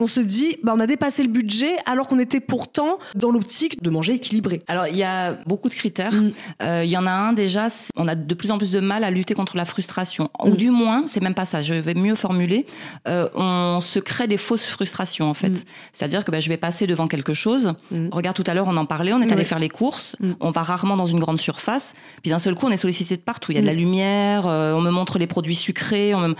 [0.00, 3.82] on se dit, bah, on a dépassé le budget alors qu'on était pourtant dans l'optique
[3.82, 4.62] de manger équilibré.
[4.66, 6.12] Alors, il y a beaucoup de critères.
[6.12, 6.32] Mm.
[6.62, 9.04] Euh, Il y en a un déjà, on a de plus en plus de mal
[9.04, 10.30] à lutter contre la frustration.
[10.44, 10.56] Ou Mm.
[10.56, 12.66] du moins, c'est même pas ça, je vais mieux formuler,
[13.08, 15.50] euh, on se crée des fausses frustrations en fait.
[15.50, 15.62] Mm.
[15.92, 17.72] C'est-à-dire que bah, je vais passer devant quelque chose.
[18.10, 20.62] Regarde, tout à l'heure, on en parlait, on est allé faire les courses, on va
[20.62, 23.52] rarement dans une grande surface, puis d'un seul coup, on est sollicité de partout.
[23.52, 26.34] Il y a de la lumière, euh, on me montre les produits sucrés, on me-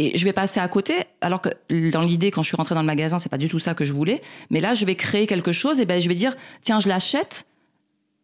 [0.00, 1.48] Et je vais passer à côté, alors que
[1.90, 3.84] dans l'idée, quand je suis rentrée dans le magasin, c'est pas du tout ça que
[3.84, 4.22] je voulais.
[4.48, 7.46] Mais là, je vais créer quelque chose, et ben je vais dire, tiens, je l'achète.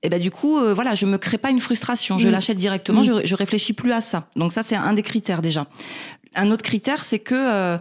[0.05, 2.17] Et ben du coup, euh, voilà, je me crée pas une frustration.
[2.17, 2.33] Je Mm.
[2.33, 3.01] l'achète directement.
[3.01, 3.05] Mm.
[3.05, 4.29] Je, je réfléchis plus à ça.
[4.37, 5.67] Donc ça, c'est un des critères déjà.
[6.37, 7.77] Un autre critère, c'est que euh,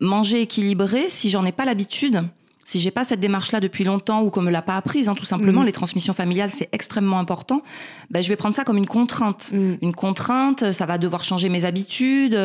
[0.00, 2.22] manger équilibré, si j'en ai pas l'habitude,
[2.64, 5.24] si j'ai pas cette démarche-là depuis longtemps ou qu'on me l'a pas apprise, hein, tout
[5.24, 5.66] simplement, Mhm.
[5.66, 7.62] les transmissions familiales, c'est extrêmement important.
[8.10, 9.50] Ben, je vais prendre ça comme une contrainte.
[9.52, 9.74] Mm.
[9.82, 12.38] Une contrainte, ça va devoir changer mes habitudes.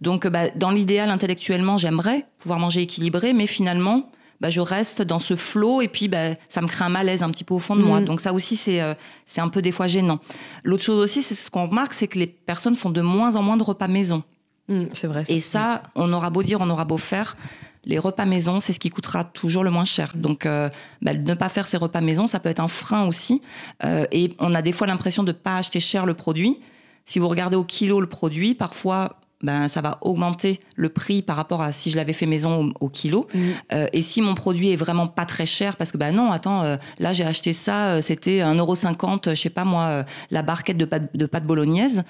[0.00, 5.18] Donc, bah, dans l'idéal, intellectuellement, j'aimerais pouvoir manger équilibré, mais finalement, bah, je reste dans
[5.20, 6.10] ce flot et puis
[6.48, 8.00] ça me crée un malaise un petit peu au fond de moi.
[8.00, 8.06] Mhm.
[8.06, 10.18] Donc ça aussi, c'est euh, c'est un peu des fois gênant.
[10.64, 13.42] L'autre chose aussi, c'est ce qu'on remarque, c'est que les personnes font de moins en
[13.42, 14.22] moins de repas maison.
[14.68, 15.24] Mm, c'est vrai.
[15.28, 17.36] Et ça, on aura beau dire, on aura beau faire,
[17.84, 20.12] les repas maison, c'est ce qui coûtera toujours le moins cher.
[20.14, 20.68] Donc, euh,
[21.00, 23.42] bah, ne pas faire ces repas maison, ça peut être un frein aussi.
[23.84, 26.60] Euh, et on a des fois l'impression de ne pas acheter cher le produit.
[27.04, 31.36] Si vous regardez au kilo le produit, parfois, ben, ça va augmenter le prix par
[31.36, 33.26] rapport à si je l'avais fait maison au, au kilo.
[33.34, 33.40] Mm.
[33.72, 36.62] Euh, et si mon produit est vraiment pas très cher, parce que bah non, attends,
[36.62, 40.76] euh, là j'ai acheté ça, euh, c'était 1,50€, je sais pas moi, euh, la barquette
[40.76, 42.04] de pâte, de pâte bolognaise.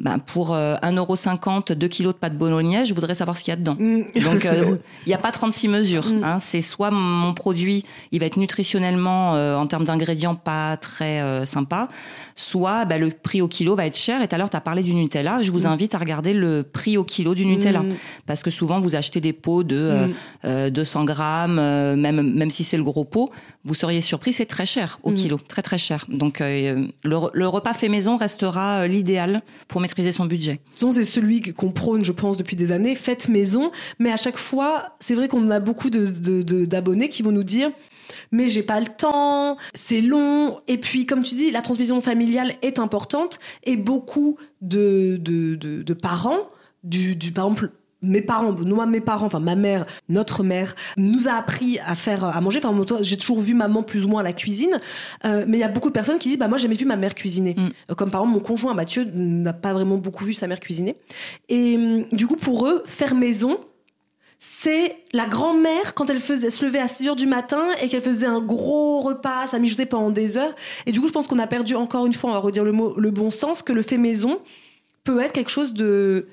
[0.00, 3.54] Ben, pour euh, 1,50€, 2 kilos de pâte bolognaise, je voudrais savoir ce qu'il y
[3.54, 3.76] a dedans.
[3.78, 4.02] Mm.
[4.22, 6.06] Donc, euh, il n'y a pas 36 mesures.
[6.06, 6.22] Mm.
[6.24, 6.38] Hein.
[6.40, 11.44] C'est soit mon produit, il va être nutritionnellement, euh, en termes d'ingrédients, pas très euh,
[11.44, 11.88] sympa,
[12.36, 14.22] soit bah, le prix au kilo va être cher.
[14.22, 15.42] Et tout à l'heure, tu as parlé du Nutella.
[15.42, 15.66] Je vous Mm.
[15.72, 17.80] invite à regarder le prix au kilo du Nutella.
[17.80, 17.88] Mm.
[18.26, 20.12] Parce que souvent, vous achetez des pots de euh, Mm.
[20.44, 23.30] euh, 200 grammes, euh, même, même si c'est le gros pot,
[23.64, 25.14] vous seriez surpris, c'est très cher au Mm.
[25.14, 26.04] kilo, très très cher.
[26.08, 30.60] Donc, euh, le, le repas fait maison restera euh, l'idéal pour maîtriser son budget.
[30.76, 33.70] C'est celui qu'on prône, je pense, depuis des années, faites maison.
[33.98, 37.32] Mais à chaque fois, c'est vrai qu'on a beaucoup de- de- de- d'abonnés qui vont
[37.32, 37.70] nous dire
[38.32, 40.56] mais j'ai pas le temps, c'est long.
[40.66, 45.82] Et puis, comme tu dis, la transmission familiale est importante et beaucoup de, de, de,
[45.82, 46.48] de parents,
[46.84, 51.28] du, du, par exemple, mes parents, moi, mes parents, enfin ma mère, notre mère, nous
[51.28, 52.58] a appris à faire à manger.
[52.58, 54.78] Enfin, moi, j'ai toujours vu maman plus ou moins à la cuisine,
[55.24, 56.84] Euh, mais il y a beaucoup de personnes qui disent, bah moi, j'ai jamais vu
[56.84, 57.54] ma mère cuisiner.
[57.56, 57.70] Mm.
[57.90, 60.96] Euh, Comme par exemple, mon conjoint Mathieu n'a pas vraiment beaucoup vu sa mère cuisiner.
[61.48, 63.58] Et hum, du coup, pour eux, faire maison,
[64.38, 68.02] c'est la grand-mère quand elle faisait se levait à 6 heures du matin et qu'elle
[68.02, 70.54] faisait un gros repas, ça mijotait pendant des heures.
[70.86, 72.72] Et du coup, je pense qu'on a perdu encore une fois, on va redire le
[72.72, 74.38] mot, le bon sens, que le fait maison
[75.02, 76.28] peut être quelque chose de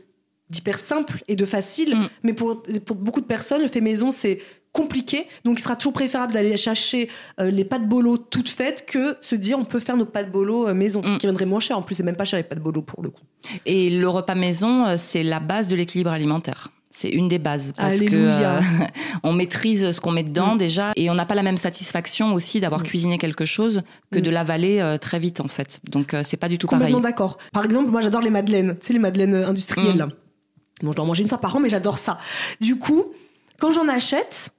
[0.49, 1.95] d'hyper simple et de facile.
[1.95, 2.09] Mm.
[2.23, 4.39] Mais pour, pour beaucoup de personnes, le fait maison, c'est
[4.71, 5.27] compliqué.
[5.45, 7.07] Donc, il sera toujours préférable d'aller chercher
[7.39, 10.67] euh, les pâtes bolo toutes faites que se dire on peut faire nos pâtes bolo
[10.67, 11.17] euh, maison, Mm.
[11.17, 11.77] qui viendraient moins cher.
[11.77, 13.21] En plus, c'est même pas cher les pâtes bolo pour le coup.
[13.65, 16.71] Et le repas maison, euh, c'est la base de l'équilibre alimentaire.
[16.91, 18.59] C'est une des bases parce Alléluia.
[18.59, 18.85] que euh,
[19.23, 22.59] on maîtrise ce qu'on met dedans déjà et on n'a pas la même satisfaction aussi
[22.61, 22.85] d'avoir Mm.
[22.85, 23.81] cuisiné quelque chose
[24.11, 24.21] que Mm.
[24.21, 25.81] de l'avaler euh, très vite en fait.
[25.89, 27.11] Donc euh, c'est pas du tout Complètement pareil.
[27.13, 27.37] d'accord.
[27.53, 30.11] Par exemple, moi j'adore les madeleines, sais les madeleines industrielles Mm.
[30.81, 32.19] Bon, je dois en manger une fois par an, mais j'adore ça.
[32.59, 33.05] Du coup,
[33.59, 34.49] quand j'en achète,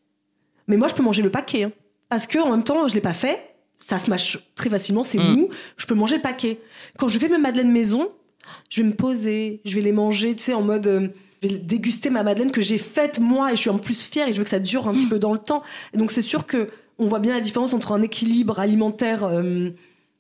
[0.69, 1.73] mais moi je peux manger le paquet, hein.
[2.09, 5.19] parce que en même temps je l'ai pas fait, ça se mâche très facilement, c'est
[5.19, 5.35] Mm.
[5.35, 6.59] mou, je peux manger le paquet.
[6.99, 8.09] Quand je fais mes madeleines maison,
[8.71, 10.87] je vais me poser, je vais les manger, tu sais, en mode.
[10.87, 11.09] euh,
[11.43, 14.27] je vais déguster ma madeleine que j'ai faite moi et je suis en plus fière
[14.27, 15.63] et je veux que ça dure un petit peu dans le temps.
[15.93, 19.69] Et donc c'est sûr que on voit bien la différence entre un équilibre alimentaire euh,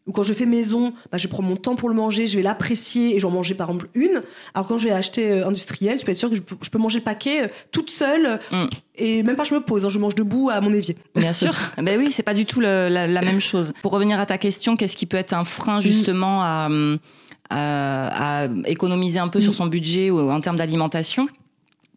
[0.06, 2.42] où quand je fais maison, bah, je prends mon temps pour le manger, je vais
[2.42, 4.22] l'apprécier et j'en manger par exemple une.
[4.54, 6.70] Alors quand je vais acheter euh, industriel, je peux être sûre que je peux, je
[6.70, 8.64] peux manger le paquet euh, toute seule Mm.
[8.96, 10.96] et même pas je me pose, hein, je mange debout à mon évier.
[11.14, 11.52] Bien sûr.
[11.82, 13.72] ben oui, c'est pas du tout le- la, la même chose.
[13.82, 16.68] Pour revenir à ta question, qu'est-ce qui peut être un frein justement à,
[17.50, 19.42] à, à économiser un peu Mm.
[19.42, 21.28] sur son budget ou en termes d'alimentation?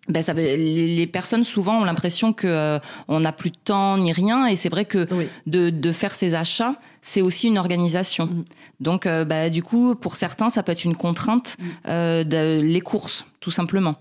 [0.10, 4.12] Ben ça les, personnes souvent ont l'impression que euh, on n'a plus de temps ni
[4.12, 5.28] rien et c'est vrai que Oui.
[5.46, 8.44] de, de faire ses achats c'est aussi une organisation Mm.
[8.82, 11.64] donc euh, bah, du coup pour certains ça peut être une contrainte Mm.
[11.90, 13.96] euh, de, les courses tout simplement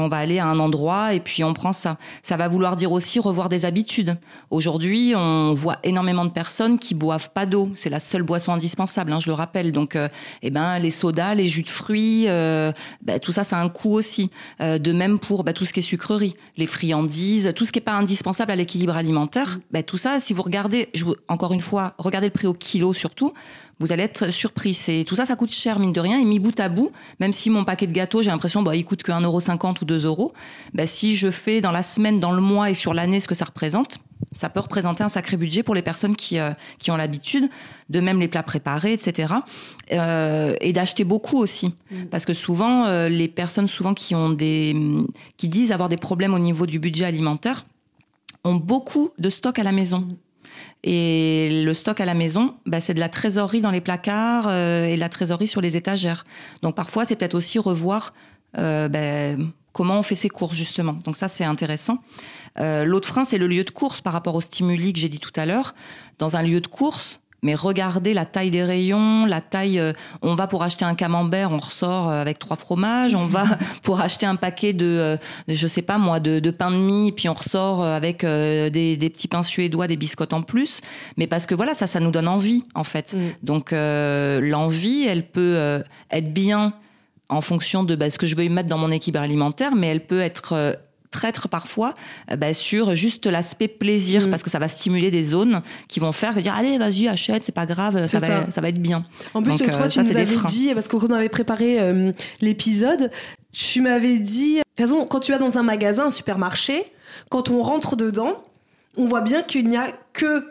[0.00, 1.96] on va aller à un endroit et puis on prend ça.
[2.22, 4.16] Ça va vouloir dire aussi revoir des habitudes.
[4.50, 7.70] Aujourd'hui on voit énormément de personnes qui boivent pas d'eau.
[7.74, 9.72] C'est la seule boisson indispensable hein, je le rappelle.
[9.72, 10.08] Donc euh,
[10.42, 13.68] eh ben les sodas les jus de fruits euh, bah, tout ça ça a un
[13.68, 14.30] coût aussi.
[14.60, 16.34] Euh, de même pour bah, tout ce qui est sucrerie.
[16.56, 20.32] Les friandises tout ce qui est pas indispensable à l'équilibre alimentaire bah, tout ça si
[20.32, 23.32] vous regardez je encore une fois regardez le prix au kilo surtout
[23.82, 24.74] vous allez être surpris.
[24.74, 26.18] C'est tout ça, ça coûte cher mine de rien.
[26.20, 28.84] Et mis bout à bout, même si mon paquet de gâteaux, j'ai l'impression, bah, il
[28.84, 30.32] coûte que 1,50€ ou 2 euros.
[30.72, 33.34] Bah, si je fais dans la semaine, dans le mois et sur l'année ce que
[33.34, 33.98] ça représente,
[34.30, 37.50] ça peut représenter un sacré budget pour les personnes qui, euh, qui ont l'habitude,
[37.90, 39.34] de même les plats préparés, etc.
[39.90, 41.74] Euh, et d'acheter beaucoup aussi,
[42.10, 44.76] parce que souvent euh, les personnes souvent qui ont des,
[45.36, 47.66] qui disent avoir des problèmes au niveau du budget alimentaire
[48.44, 50.06] ont beaucoup de stock à la maison.
[50.84, 54.86] Et le stock à la maison, bah, c'est de la trésorerie dans les placards euh,
[54.86, 56.24] et de la trésorerie sur les étagères.
[56.62, 58.14] Donc parfois, c'est peut-être aussi revoir
[58.58, 61.98] euh, ben, Comment on fait ses courses justement Donc ça c'est intéressant.
[62.60, 65.18] Euh, L'autre frein c'est le lieu de course par rapport au stimuli que j'ai dit
[65.18, 65.74] tout à l'heure.
[66.18, 69.78] Dans un lieu de course, mais regardez la taille des rayons, la taille.
[69.78, 73.14] euh, on va pour acheter un camembert, on ressort euh, avec trois fromages.
[73.14, 73.44] On va
[73.82, 75.16] pour acheter un paquet de, euh,
[75.48, 78.70] je sais pas moi, de, de pain de mie, puis on ressort euh, avec euh,
[78.70, 80.80] des, des petits pains suédois, des biscottes en plus.
[81.16, 83.14] Mais parce que voilà, ça, ça nous donne envie en fait.
[83.14, 83.18] Mm.
[83.42, 86.74] Donc euh, l'envie, elle peut euh, être bien
[87.28, 89.88] en fonction de bah, ce que je veux y mettre dans mon équilibre alimentaire, mais
[89.88, 90.74] elle peut être euh,
[91.12, 91.94] traître parfois
[92.32, 94.30] euh, bah, sur juste l'aspect plaisir Mm.
[94.30, 97.52] parce que ça va stimuler des zones qui vont faire dire allez vas-y achète c'est
[97.52, 98.50] pas grave ça va ça.
[98.50, 100.48] ça va être bien En plus, Donc, toi, euh, tu ça, nous avais freins.
[100.48, 103.10] dit, parce que quand on avait préparé euh, l'épisode,
[103.52, 106.84] tu m'avais dit, façon, quand tu vas dans un magasin, un supermarché,
[107.30, 108.42] quand on rentre dedans,
[108.96, 110.46] on voit bien qu'il n'y a que,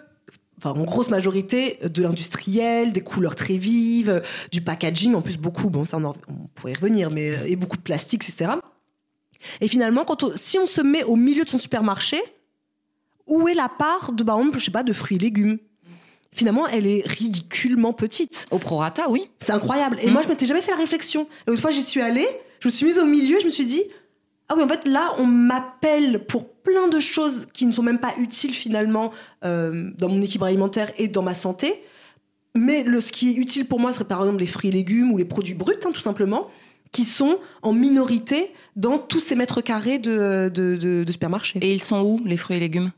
[0.58, 4.21] enfin, en grosse majorité, de l'industriel, des couleurs très vives,
[4.52, 7.56] du packaging, en plus beaucoup, bon, ça, on, en- on pourrait y revenir, mais, et
[7.56, 8.52] beaucoup de plastique, etc.
[9.62, 12.21] Et finalement, quand on- si on se met au milieu de son supermarché,
[13.27, 15.58] où est la part de, exemple, je sais pas, de fruits et légumes?
[16.34, 18.45] Finalement, elle est ridiculement petite.
[18.51, 19.97] au prorata oui C'est incroyable.
[20.01, 20.13] Et Mm.
[20.13, 21.27] moi, je m'étais jamais fait la réflexion.
[21.47, 22.27] Et une fois, j'y suis allée,
[22.62, 23.84] je me suis mise au milieu, je me suis dit,
[24.47, 27.99] ah oui, en fait, là, on m'appelle pour plein de choses qui ne sont même
[27.99, 29.12] pas utiles finalement
[29.43, 31.84] euh, dans mon équilibre alimentaire et dans ma santé.
[32.56, 35.12] Mais le, ce qui est utile pour moi serait par exemple les fruits et légumes
[35.12, 36.47] ou les produits bruts, hein, tout simplement,
[36.91, 41.60] qui sont en minorité dans tous ces mètres carrés de, de, supermarchés.
[41.62, 42.91] et ils sont où les fruits et légumes?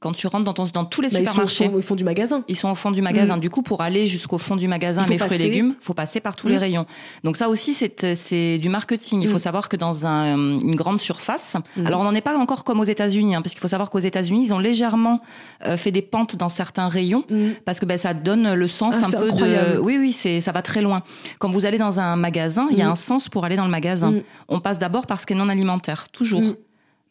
[0.00, 2.04] Quand tu rentres dans, ton- dans tous les Bah, supermarchés ils sont- ils font du
[2.04, 2.42] magasin.
[2.48, 3.36] Ils sont au fond du magasin.
[3.36, 3.40] Mm.
[3.40, 5.38] Du coup, pour aller jusqu'au fond du magasin, mes fruits et passer.
[5.38, 6.50] légumes, faut passer par tous Mm.
[6.52, 6.86] les rayons.
[7.22, 9.20] Donc ça aussi, c'est c'est du marketing.
[9.20, 9.38] Il faut Mm.
[9.38, 11.86] savoir que dans un, une grande surface, Mm.
[11.86, 13.98] alors on n'en est pas encore comme aux États-Unis, hein, parce qu'il faut savoir qu'aux
[13.98, 15.20] États-Unis, ils ont légèrement
[15.66, 17.50] euh, fait des pentes dans certains rayons, Mm.
[17.66, 19.74] parce que ben, ça donne le sens Ah, un peu incroyable.
[19.74, 19.78] de.
[19.80, 21.02] Oui, oui, c'est ça va très loin.
[21.38, 22.92] Quand vous allez dans un magasin, il y a Mm.
[22.92, 24.12] un sens pour aller dans le magasin.
[24.12, 24.22] Mm.
[24.48, 26.40] On passe d'abord par ce qui est non alimentaire, toujours.
[26.40, 26.54] Mm.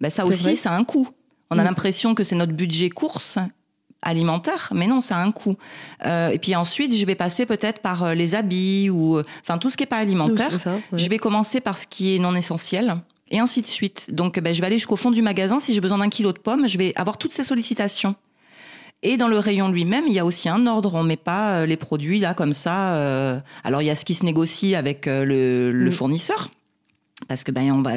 [0.02, 0.56] Ben, ça aussi, vrai.
[0.56, 1.08] ça a un coût.
[1.51, 1.65] On a Mm.
[1.65, 3.38] l'impression que c'est notre budget course
[4.01, 5.55] alimentaire, mais non, ça a un coût.
[6.05, 9.57] Euh, et puis ensuite, je vais passer peut-être par euh, les habits ou euh, enfin
[9.57, 10.49] tout ce qui est pas alimentaire.
[10.51, 10.81] C'est ça, ouais.
[10.97, 12.95] Je vais commencer par ce qui est non essentiel
[13.29, 14.07] et ainsi de suite.
[14.13, 15.59] Donc, ben, je vais aller jusqu'au fond du magasin.
[15.59, 18.15] Si j'ai besoin d'un kilo de pommes, je vais avoir toutes ces sollicitations.
[19.03, 20.93] Et dans le rayon lui-même, il y a aussi un ordre.
[20.95, 22.93] On met pas euh, les produits là comme ça.
[22.95, 25.91] euh, Alors, il y a ce qui se négocie avec le, le Mm.
[25.91, 26.49] fournisseur.
[27.27, 27.91] Parce que ben on va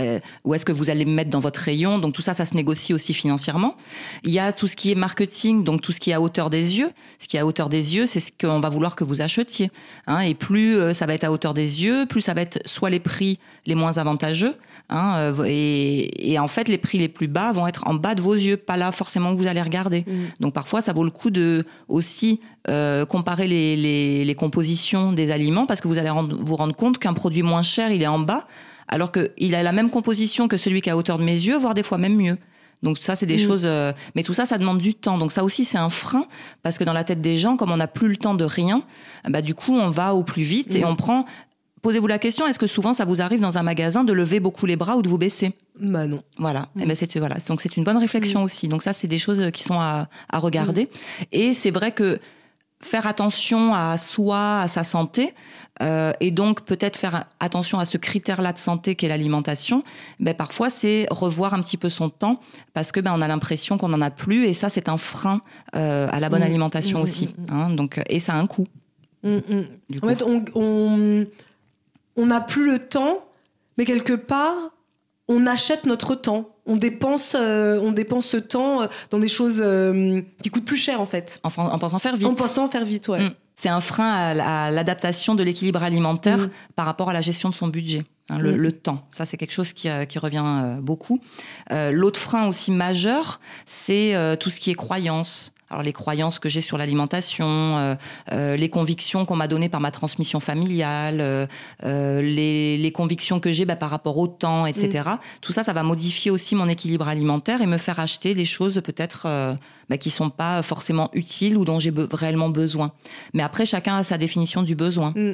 [0.44, 1.98] où est-ce que vous allez me mettre dans votre rayon?
[1.98, 3.76] Donc tout ça ça se négocie aussi financièrement.
[4.24, 6.50] Il y a tout ce qui est marketing donc tout ce qui est à hauteur
[6.50, 6.90] des yeux.
[7.18, 9.70] Ce qui est à hauteur des yeux c'est ce qu'on va vouloir que vous achetiez.
[10.06, 12.60] Hein, et plus euh, ça va être à hauteur des yeux, plus ça va être
[12.66, 14.56] soit les prix les moins avantageux
[14.92, 18.14] hein, euh, et, et en fait les prix les plus bas vont être en bas
[18.14, 20.04] de vos yeux, pas là forcément où vous allez regarder.
[20.06, 20.12] Mm.
[20.40, 25.30] Donc parfois, ça vaut le coup de aussi euh, comparer les, les, les compositions des
[25.30, 28.06] aliments parce que vous allez rendre- vous rendre compte qu'un produit moins cher, il est
[28.06, 28.46] en bas,
[28.88, 31.56] alors qu'il a la même composition que celui qui est à hauteur de mes yeux,
[31.58, 32.36] voire des fois même mieux.
[32.82, 33.46] Donc ça, c'est des Mm.
[33.46, 33.62] choses.
[33.64, 35.16] euh, mais tout ça, ça demande du temps.
[35.16, 36.24] Donc ça aussi, c'est un frein
[36.64, 38.82] parce que dans la tête des gens, comme on n'a plus le temps de rien,
[39.28, 40.88] bah du coup, on va au plus vite et Mm.
[40.88, 41.24] on prend.
[41.82, 44.66] Posez-vous la question est-ce que souvent ça vous arrive dans un magasin de lever beaucoup
[44.66, 45.52] les bras ou de vous baisser?
[45.80, 46.22] Bah non.
[46.38, 46.68] voilà.
[46.76, 46.80] Mm.
[46.82, 47.36] Et ben c'est voilà.
[47.48, 48.68] Donc c'est une bonne réflexion aussi.
[48.68, 50.88] Donc ça c'est des choses qui sont à, à regarder.
[51.32, 52.18] Et c'est vrai que
[52.80, 55.34] faire attention à soi, à sa santé,
[55.82, 59.82] euh, et donc peut-être faire attention à ce critère-là de santé qu'est l'alimentation.
[60.20, 62.38] Ben parfois c'est revoir un petit peu son temps
[62.74, 65.40] parce que ben on a l'impression qu'on en a plus et ça c'est un frein
[65.74, 66.44] euh, à la bonne Mm.
[66.44, 67.26] alimentation Mm, aussi.
[67.26, 67.70] mm, hein.
[67.70, 68.66] donc et ça a un coût.
[69.24, 69.64] Mm, mm.
[69.90, 71.26] Du En fait, on on
[72.16, 73.24] on n'a plus le temps,
[73.78, 74.54] mais quelque part,
[75.28, 76.48] on achète notre temps.
[76.66, 80.76] On dépense, euh, on dépense ce temps euh, dans des choses euh, qui coûtent plus
[80.76, 81.40] cher en fait.
[81.42, 82.26] en, en pensant faire vite.
[82.28, 83.20] En pensant faire vite, ouais.
[83.28, 83.34] Mm.
[83.56, 86.50] C'est un frein à, la- à l'adaptation de l'équilibre alimentaire Mm.
[86.76, 88.04] par rapport à la gestion de son budget.
[88.30, 88.56] hein, le, Mm.
[88.56, 91.20] le temps, ça c'est quelque chose qui, euh, qui revient beaucoup.
[91.70, 95.52] L'autre frein aussi majeur, c'est tout ce qui est croyance.
[95.72, 97.94] Alors les croyances que j'ai sur l'alimentation, euh,
[98.32, 101.46] euh, les convictions qu'on m'a données par ma transmission familiale, euh,
[101.84, 105.08] euh, les, les convictions que j'ai bah, par rapport au temps, etc.
[105.40, 108.82] Tout ça, ça va modifier aussi mon équilibre alimentaire et me faire acheter des choses
[108.84, 109.54] peut-être euh,
[109.88, 112.92] bah, qui sont pas forcément utiles ou dont j'ai be- réellement besoin.
[113.32, 115.12] Mais après, chacun a sa définition du besoin.
[115.16, 115.32] Mm.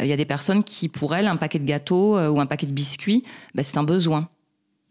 [0.00, 2.46] Il y a des personnes qui, pour elles, un paquet de gâteaux euh, ou un
[2.46, 3.22] paquet de biscuits,
[3.54, 4.28] bah, c'est un besoin.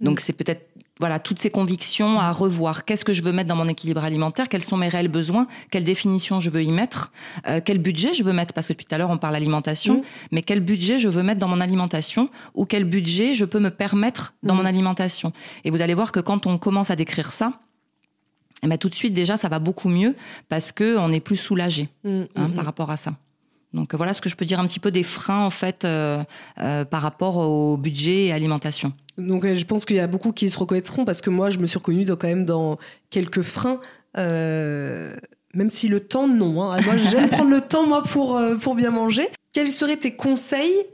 [0.02, 0.68] Donc c'est peut-être
[1.00, 2.86] voilà toutes ces convictions à revoir.
[2.86, 4.48] Qu'est-ce que je veux mettre dans mon équilibre alimentaire?
[4.48, 5.46] Quels sont mes réels besoins?
[5.70, 7.12] Quelle définition je veux y mettre?
[7.48, 8.54] Euh, Quel budget je veux mettre?
[8.54, 10.02] Parce que depuis tout à l'heure on parle alimentation, Mm.
[10.32, 13.72] mais quel budget je veux mettre dans mon alimentation ou quel budget je peux me
[13.72, 14.58] permettre dans Mm.
[14.58, 15.34] mon alimentation?
[15.66, 17.60] Et vous allez voir que quand on commence à décrire ça,
[18.64, 20.16] eh ben, tout de suite déjà ça va beaucoup mieux
[20.48, 23.14] parce que on est plus soulagé Mm, hein, par rapport à ça.
[23.76, 26.24] Donc voilà ce que je peux dire un petit peu des freins en fait euh,
[26.60, 28.94] euh, par rapport au budget et alimentation.
[29.18, 31.60] Donc euh, je pense qu'il y a beaucoup qui se reconnaîtront parce que moi je
[31.60, 32.78] me suis reconnue quand même dans
[33.10, 33.80] quelques freins.
[34.16, 36.64] même si le temps, non.
[36.64, 36.80] Hein.
[36.82, 39.30] Moi, j'aime prendre le temps, moi, pour, pour bien manger.
[39.54, 40.86] Quels seraient tes conseils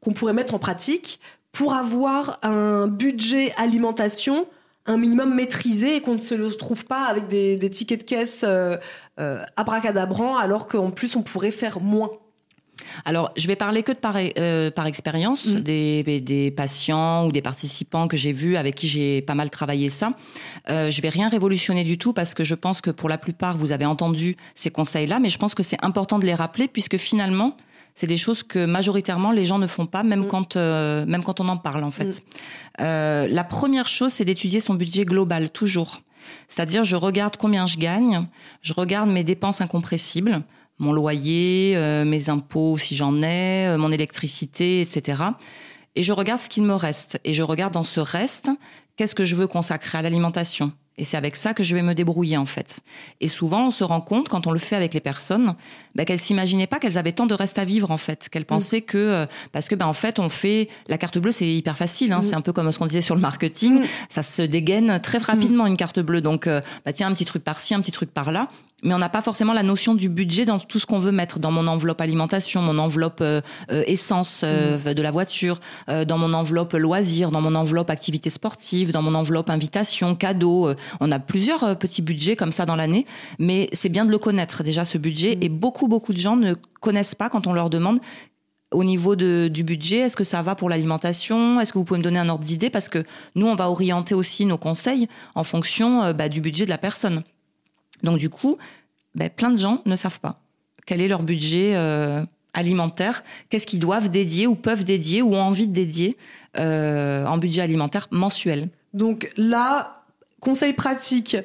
[0.00, 1.20] qu'on pourrait mettre en pratique
[1.52, 4.46] pour avoir un budget alimentation
[4.86, 8.42] un minimum maîtrisé et qu'on ne se le trouve pas avec des, tickets de caisse
[8.44, 8.76] euh,
[9.20, 12.10] euh, abracadabrants alors qu'en plus on pourrait faire moins?
[13.04, 15.60] Alors, je vais parler que de par, euh, par expérience mm.
[15.60, 19.88] des, des, patients ou des participants que j'ai vus, avec qui j'ai pas mal travaillé
[19.88, 20.12] ça.
[20.70, 23.56] Euh, je vais rien révolutionner du tout parce que je pense que pour la plupart,
[23.56, 26.96] vous avez entendu ces conseils-là, mais je pense que c'est important de les rappeler puisque
[26.96, 27.56] finalement,
[27.94, 30.26] c'est des choses que majoritairement les gens ne font pas, même, mm.
[30.28, 32.04] quand, euh, même quand on en parle en fait.
[32.04, 32.20] Mm.
[32.80, 36.00] Euh, la première chose, c'est d'étudier son budget global, toujours.
[36.48, 38.26] C'est-à-dire, je regarde combien je gagne,
[38.62, 40.42] je regarde mes dépenses incompressibles,
[40.82, 45.22] mon loyer, euh, mes impôts si j'en ai, mon électricité, etc.
[45.94, 47.20] Et je regarde ce qu'il me reste.
[47.24, 48.50] Et je regarde dans ce reste,
[48.96, 50.72] qu'est-ce que je veux consacrer à l'alimentation?
[50.98, 52.80] Et c'est avec ça que je vais me débrouiller en fait.
[53.20, 55.54] Et souvent, on se rend compte quand on le fait avec les personnes,
[55.94, 58.46] bah, qu'elles s'imaginaient pas qu'elles avaient tant de reste à vivre en fait, qu'elles mm.
[58.46, 61.78] pensaient que euh, parce que bah, en fait, on fait la carte bleue, c'est hyper
[61.78, 62.12] facile.
[62.12, 62.22] Hein, mm.
[62.22, 63.84] C'est un peu comme ce qu'on disait sur le marketing, mm.
[64.10, 66.20] ça se dégaine très rapidement une carte bleue.
[66.20, 68.48] Donc, euh, bah, tiens, un petit truc par-ci, un petit truc par-là
[68.82, 71.38] mais on n'a pas forcément la notion du budget dans tout ce qu'on veut mettre
[71.38, 73.40] dans mon enveloppe alimentation, mon enveloppe euh,
[73.70, 74.94] euh, essence euh, mm.
[74.94, 79.50] de la voiture, dans mon enveloppe loisirs, dans mon enveloppe activité sportive, dans mon enveloppe
[79.50, 80.72] invitation, cadeau.
[81.00, 83.06] on a plusieurs petits budgets comme ça dans l'année,
[83.38, 85.36] mais c'est bien de le connaître déjà ce budget.
[85.36, 85.42] Mm.
[85.42, 88.00] Et beaucoup beaucoup de gens ne connaissent pas quand on leur demande
[88.72, 91.60] au niveau de, du budget, est-ce que ça va pour l'alimentation?
[91.60, 92.70] Est-ce que vous pouvez me donner un ordre d'idée?
[92.70, 96.70] Parce que nous, on va orienter aussi nos conseils en fonction bah, du budget de
[96.70, 97.22] la personne.
[98.02, 98.56] Donc du coup,
[99.14, 100.42] ben, plein de gens ne savent pas
[100.86, 102.22] quel est leur budget euh,
[102.54, 106.16] alimentaire, qu'est-ce qu'ils doivent dédier ou peuvent dédier ou ont envie de dédier
[106.58, 108.68] euh, en budget alimentaire mensuel.
[108.92, 110.04] Donc là,
[110.40, 111.36] conseil pratique,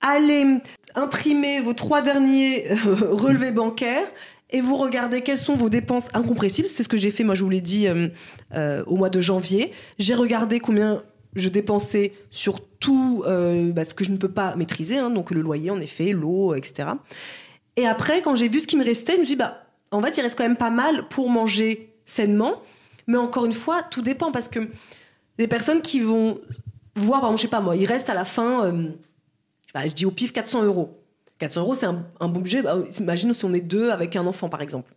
[0.00, 0.58] allez
[0.94, 2.76] imprimer vos trois derniers euh,
[3.14, 4.06] relevés bancaires
[4.50, 6.68] et vous regardez quelles sont vos dépenses incompressibles.
[6.68, 7.86] C'est ce que j'ai fait, moi je vous l'ai dit
[8.52, 9.72] au mois de janvier.
[10.00, 14.56] J'ai regardé combien je dépensais sur tout euh, bah, ce que je ne peux pas
[14.56, 16.90] maîtriser, hein, donc le loyer en effet, l'eau, etc.
[17.76, 20.02] Et après, quand j'ai vu ce qui me restait, je me suis dit, bah, en
[20.02, 22.62] fait, il reste quand même pas mal pour manger sainement.
[23.06, 24.68] Mais encore une fois, tout dépend parce que
[25.38, 26.38] les personnes qui vont
[26.96, 28.90] voir, par exemple, je sais pas moi, il reste à la fin, euh,
[29.74, 30.96] je, dis au pif 400 euros.
[31.38, 32.62] 400 euros, c'est un, bon budget.
[32.62, 34.92] Bah, imagine si on est deux avec un enfant, par exemple.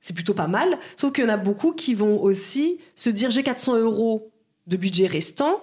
[0.00, 0.76] C'est plutôt pas mal.
[0.96, 4.33] Sauf qu'il y en a beaucoup qui vont aussi se dire j'ai 400 euros
[4.66, 5.60] de budget restant,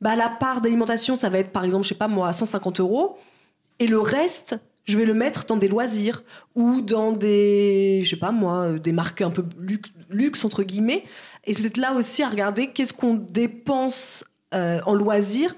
[0.00, 3.18] bah, la part d'alimentation, ça va être par exemple, je sais pas moi, 150 euros.
[3.78, 6.22] Et le reste, je vais le mettre dans des loisirs
[6.54, 9.44] ou dans des, je sais pas moi, des marques un peu
[10.10, 11.04] luxe, entre guillemets.
[11.44, 15.54] Et c'est là aussi à regarder qu'est-ce qu'on dépense euh, en loisirs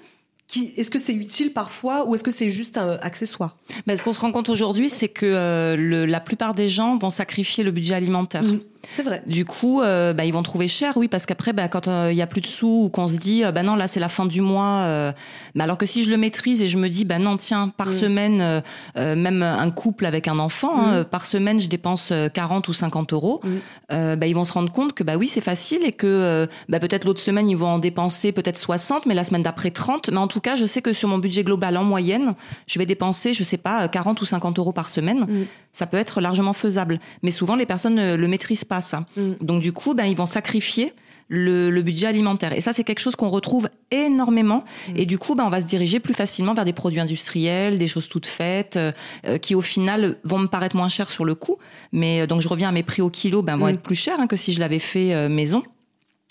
[0.76, 3.56] est-ce que c'est utile parfois ou est-ce que c'est juste un accessoire?
[3.86, 7.10] Ben, Ce qu'on se rend compte aujourd'hui, c'est que euh, la plupart des gens vont
[7.10, 8.42] sacrifier le budget alimentaire.
[8.42, 8.60] Mmh.
[8.90, 9.22] C'est vrai.
[9.26, 12.16] Du coup, euh, bah, ils vont trouver cher, oui, parce qu'après, bah, quand euh, il
[12.16, 14.26] y a plus de sous ou qu'on se dit, bah non, là c'est la fin
[14.26, 14.84] du mois.
[14.84, 15.12] Euh,
[15.54, 17.88] mais alors que si je le maîtrise et je me dis, bah non, tiens, par
[17.88, 17.92] mm.
[17.92, 18.62] semaine,
[18.96, 21.04] même un couple avec un enfant, hein, mm.
[21.04, 23.40] par semaine, je dépense 40 ou 50 euros.
[23.44, 24.16] Mm.
[24.16, 27.04] bah, ils vont se rendre compte que bah oui, c'est facile et que bah, peut-être
[27.04, 30.10] l'autre semaine ils vont en dépenser peut-être 60, mais la semaine d'après 30.
[30.10, 32.34] Mais en tout cas, je sais que sur mon budget global en moyenne,
[32.66, 35.46] je vais dépenser, je sais pas, 40 ou 50 euros par semaine.
[35.72, 37.00] Ça peut être largement faisable.
[37.22, 39.06] Mais souvent, les personnes ne le maîtrisent pas ça.
[39.40, 40.92] Donc du coup, ben, ils vont sacrifier
[41.32, 42.52] le, budget alimentaire.
[42.52, 44.64] Et ça, c'est quelque chose qu'on retrouve énormément.
[44.88, 44.92] Mm.
[44.96, 47.88] Et du coup, ben, on va se diriger plus facilement vers des produits industriels, des
[47.88, 51.56] choses toutes faites, euh, qui au final vont me paraître moins chers sur le coût.
[51.92, 53.70] Mais euh, donc, je reviens à mes prix au kilo, ben, vont mm.
[53.70, 55.62] être plus chers hein, que si je l'avais fait euh, maison.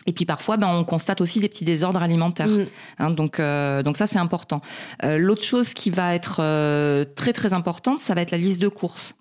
[0.07, 2.47] Et puis parfois, ben, on constate aussi des petits désordres alimentaires.
[2.47, 2.65] Mm.
[2.99, 3.41] Hein, donc,
[3.83, 4.61] donc ça, c'est important.
[5.03, 6.37] L'autre chose qui va être
[7.15, 9.15] très très importante, ça va être la liste de courses.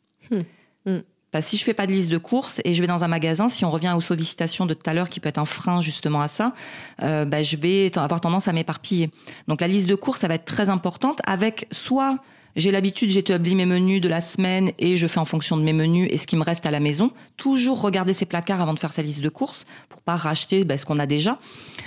[1.33, 3.49] Bah, si je fais pas de liste de courses et je vais dans un magasin,
[3.49, 6.21] si on revient aux sollicitations de tout à l'heure, qui peut être un frein justement
[6.21, 6.55] à ça,
[7.03, 9.11] euh, bah, je vais avoir tendance à m'éparpiller.
[9.47, 12.19] Donc la liste de courses, ça va être très importante avec soit
[12.57, 15.73] j'ai l'habitude, j'établis mes menus de la semaine et je fais en fonction de mes
[15.73, 17.13] menus et ce qui me reste à la maison.
[17.37, 20.77] Toujours regarder ses placards avant de faire sa liste de courses pour pas racheter bah,
[20.77, 21.39] ce qu'on a déjà.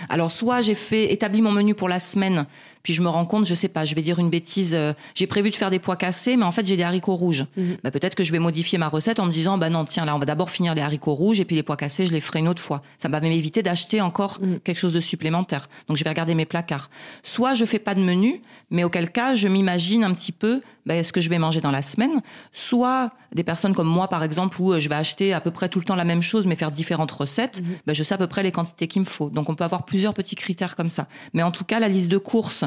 [0.07, 2.45] Alors soit j'ai fait établi mon menu pour la semaine
[2.83, 5.25] puis je me rends compte, je sais pas, je vais dire une bêtise, euh, j'ai
[5.25, 7.45] prévu de faire des pois cassés, mais en fait j'ai des haricots rouges.
[7.57, 7.77] Mhm.
[7.83, 10.15] Bah, peut-être que je vais modifier ma recette en me disant, bah non, tiens, là
[10.15, 12.39] on va d'abord finir les haricots rouges et puis les pois cassés, je les ferai
[12.39, 12.81] une autre fois.
[12.97, 14.59] Ça va m'éviter d'acheter encore mhm.
[14.59, 15.69] quelque chose de supplémentaire.
[15.87, 16.89] Donc je vais regarder mes placards.
[17.23, 21.03] Soit je fais pas de menu, mais auquel cas je m'imagine un petit peu ben,
[21.03, 22.21] ce que je vais manger dans la semaine,
[22.51, 25.69] soit des personnes comme moi, par exemple, où euh, je vais acheter à peu près
[25.69, 27.75] tout le temps la même chose, mais faire différentes recettes, Mhm.
[27.87, 29.29] ben, je sais à peu près les quantités qu'il me faut.
[29.29, 31.07] Donc, on peut avoir plusieurs petits critères comme ça.
[31.33, 32.65] Mais en tout cas, la liste de courses,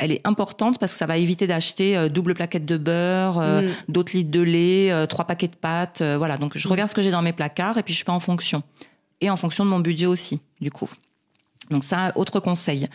[0.00, 3.62] elle est importante parce que ça va éviter d'acheter euh, double plaquette de beurre, euh,
[3.62, 3.68] Mm.
[3.88, 6.02] d'autres litres de lait, euh, trois paquets de pâtes.
[6.02, 6.36] voilà.
[6.38, 6.70] Donc, je Mm.
[6.72, 8.62] regarde ce que j'ai dans mes placards et puis je fais en fonction.
[9.20, 10.90] Et en fonction de mon budget aussi, du coup.
[11.70, 12.88] Donc ça, autre conseil.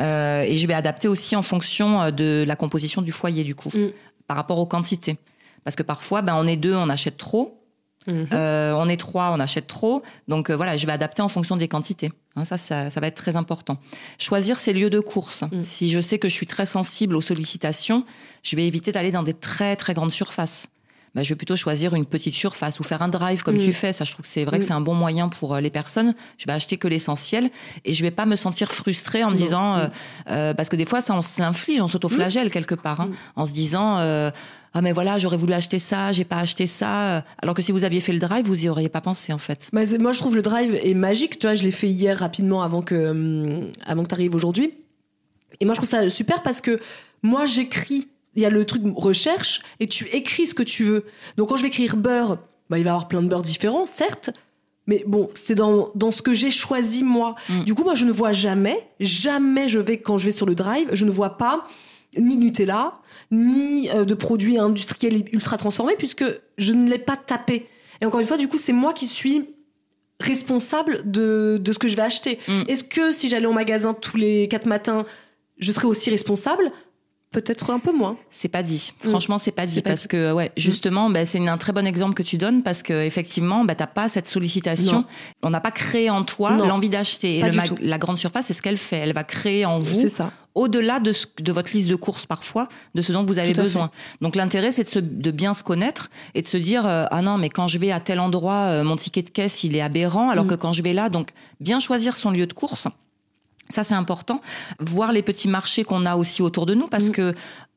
[0.00, 3.70] Euh, et je vais adapter aussi en fonction de la composition du foyer, du coup,
[3.74, 3.88] Mm.
[4.26, 5.18] par rapport aux quantités.
[5.64, 7.60] Parce que parfois, ben, on est deux, on achète trop.
[8.06, 8.28] Mhm.
[8.32, 10.02] Euh, on est trois, on achète trop.
[10.28, 12.12] Donc euh, voilà, je vais adapter en fonction des quantités.
[12.36, 13.78] Hein, ça, ça, ça va être très important.
[14.18, 15.42] Choisir ses lieux de course.
[15.50, 15.62] Mm.
[15.62, 18.04] Si je sais que je suis très sensible aux sollicitations,
[18.42, 20.68] je vais éviter d'aller dans des très très grandes surfaces.
[21.14, 23.60] Ben, je vais plutôt choisir une petite surface ou faire un drive comme Mm.
[23.64, 23.92] tu fais.
[23.92, 26.12] Ça, je trouve que c'est vrai que c'est un bon moyen pour euh, les personnes.
[26.38, 27.50] Je vais acheter que l'essentiel
[27.84, 29.88] et je vais pas me sentir frustrée en me disant,
[30.28, 33.46] euh, parce que des fois, ça, on se l'inflige, on s'autoflagelle quelque part, hein, en
[33.46, 34.32] se disant, euh,
[34.76, 37.24] ah mais voilà, j'aurais voulu acheter ça, j'ai pas acheté ça.
[37.40, 39.70] Alors que si vous aviez fait le drive, vous y auriez pas pensé en fait.
[39.72, 41.38] C'est- moi, je trouve le drive est magique.
[41.38, 44.74] Tu vois, je l'ai fait hier rapidement avant que, hum, avant que tu arrives aujourd'hui.
[45.60, 46.80] Et moi, je trouve ça super parce que
[47.22, 48.08] moi, j'écris.
[48.34, 51.04] Il y a le truc recherche et tu écris ce que tu veux.
[51.36, 53.86] Donc, quand je vais écrire beurre, bah, il va y avoir plein de beurres différents,
[53.86, 54.30] certes.
[54.88, 57.36] Mais bon, c'est dans, dans ce que j'ai choisi moi.
[57.48, 57.62] Mm.
[57.62, 60.56] Du coup, moi, je ne vois jamais, jamais je vais, quand je vais sur le
[60.56, 61.64] drive, je ne vois pas
[62.18, 62.94] ni Nutella,
[63.34, 66.24] ni euh, de produits industriels ultra transformés, puisque
[66.58, 67.66] je ne l'ai pas tapé.
[68.00, 69.48] Et encore une fois, du coup, c'est moi qui suis
[70.20, 72.38] responsable de, de ce que je vais acheter.
[72.48, 72.62] Mm.
[72.68, 75.04] Est-ce que si j'allais au magasin tous les quatre matins,
[75.58, 76.70] je serais aussi responsable?
[77.32, 78.16] Peut-être un peu moins.
[78.30, 78.92] C'est pas dit.
[79.04, 79.08] Mm.
[79.08, 80.08] Franchement, c'est pas dit pas parce dit.
[80.08, 83.64] que ouais, justement, bah, c'est un très bon exemple que tu donnes parce que effectivement,
[83.64, 84.98] bah, t'as pas cette sollicitation.
[84.98, 85.04] Non.
[85.42, 87.38] On n'a pas créé en toi l'envie d'acheter.
[87.38, 88.98] Et le la grande surface, c'est ce qu'elle fait.
[88.98, 90.30] Elle va créer en vous C'est ça.
[90.54, 93.90] Au-delà de, ce- de votre liste de courses parfois, de ce dont vous avez besoin.
[94.20, 97.22] Donc l'intérêt, c'est de, se- de bien se connaître et de se dire euh, ah
[97.22, 99.80] non, mais quand je vais à tel endroit, euh, mon ticket de caisse il est
[99.80, 100.48] aberrant, alors Mm.
[100.48, 101.30] que quand je vais là, donc
[101.60, 102.86] bien choisir son lieu de course.
[103.70, 104.42] Ça, c'est important.
[104.78, 107.12] Voir les petits marchés qu'on a aussi autour de nous, parce Mm.
[107.12, 107.34] que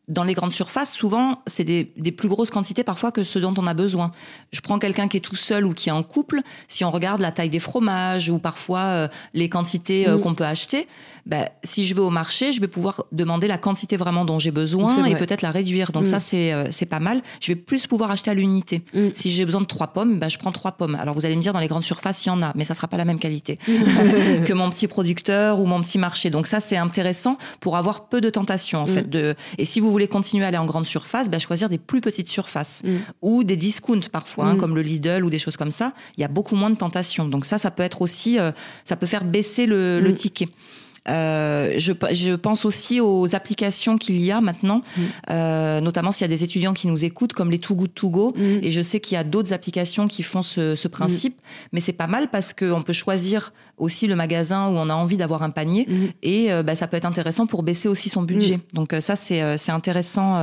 [0.08, 3.54] dans les grandes surfaces, souvent, c'est des, des plus grosses quantités parfois que ce dont
[3.58, 4.12] on a besoin.
[4.52, 6.42] Je prends quelqu'un qui est tout seul ou qui est en couple.
[6.70, 10.46] Si on regarde la taille des fromages ou parfois euh, les quantités euh, qu'on peut
[10.46, 10.88] acheter,
[11.26, 14.52] ben, si je vais au marché, je vais pouvoir demander la quantité vraiment dont j'ai
[14.52, 15.92] besoin et peut-être la réduire.
[15.92, 16.06] Donc Mm.
[16.06, 17.22] ça, c'est euh, pas mal.
[17.42, 18.84] Je vais plus pouvoir acheter à l'unité.
[18.94, 19.08] Mm.
[19.14, 20.96] Si j'ai besoin de trois pommes, ben, je prends trois pommes.
[20.96, 22.74] Alors vous allez me dire, dans les grandes surfaces, il y en a, mais ça
[22.76, 23.58] sera pas la même qualité
[24.46, 26.30] que mon petit producteur ou mon petit marché.
[26.30, 28.88] Donc ça, c'est intéressant pour avoir peu de tentations, en Mm.
[28.88, 29.10] fait.
[29.10, 29.36] De...
[29.58, 32.30] Et si vous voulez continuer à aller en grande surface, ben, choisir des plus petites
[32.30, 32.96] surfaces Mm.
[33.22, 34.58] ou des discounts parfois, hein, Mm.
[34.58, 35.94] comme le Lidl ou des choses comme ça.
[36.18, 37.28] Il y a beaucoup moins de tentations.
[37.28, 38.52] Donc ça, ça peut être aussi, euh,
[38.86, 40.16] ça peut faire baisser le, le Mm.
[40.16, 40.50] ticket.
[41.10, 45.02] Euh, je, je pense aussi aux applications qu'il y a maintenant, Mm.
[45.32, 48.10] euh, notamment s'il y a des étudiants qui nous écoutent, comme les Too Good To
[48.10, 48.34] Go.
[48.36, 48.42] Mm.
[48.64, 51.40] Et je sais qu'il y a d'autres applications qui font ce, ce principe,
[51.72, 55.18] mais c'est pas mal parce qu'on peut choisir aussi le magasin où on a envie
[55.18, 55.88] d'avoir un panier
[56.24, 58.60] et euh, bah, ça peut être intéressant pour baisser aussi son budget.
[58.74, 60.38] Donc ça, c'est intéressant,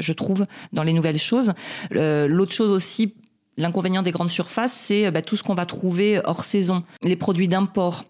[0.00, 1.52] je trouve, dans les nouvelles choses.
[1.90, 3.14] L'autre chose aussi,
[3.56, 7.48] l'inconvénient des grandes surfaces, c'est bah, tout ce qu'on va trouver hors saison, les produits
[7.48, 8.04] d'import.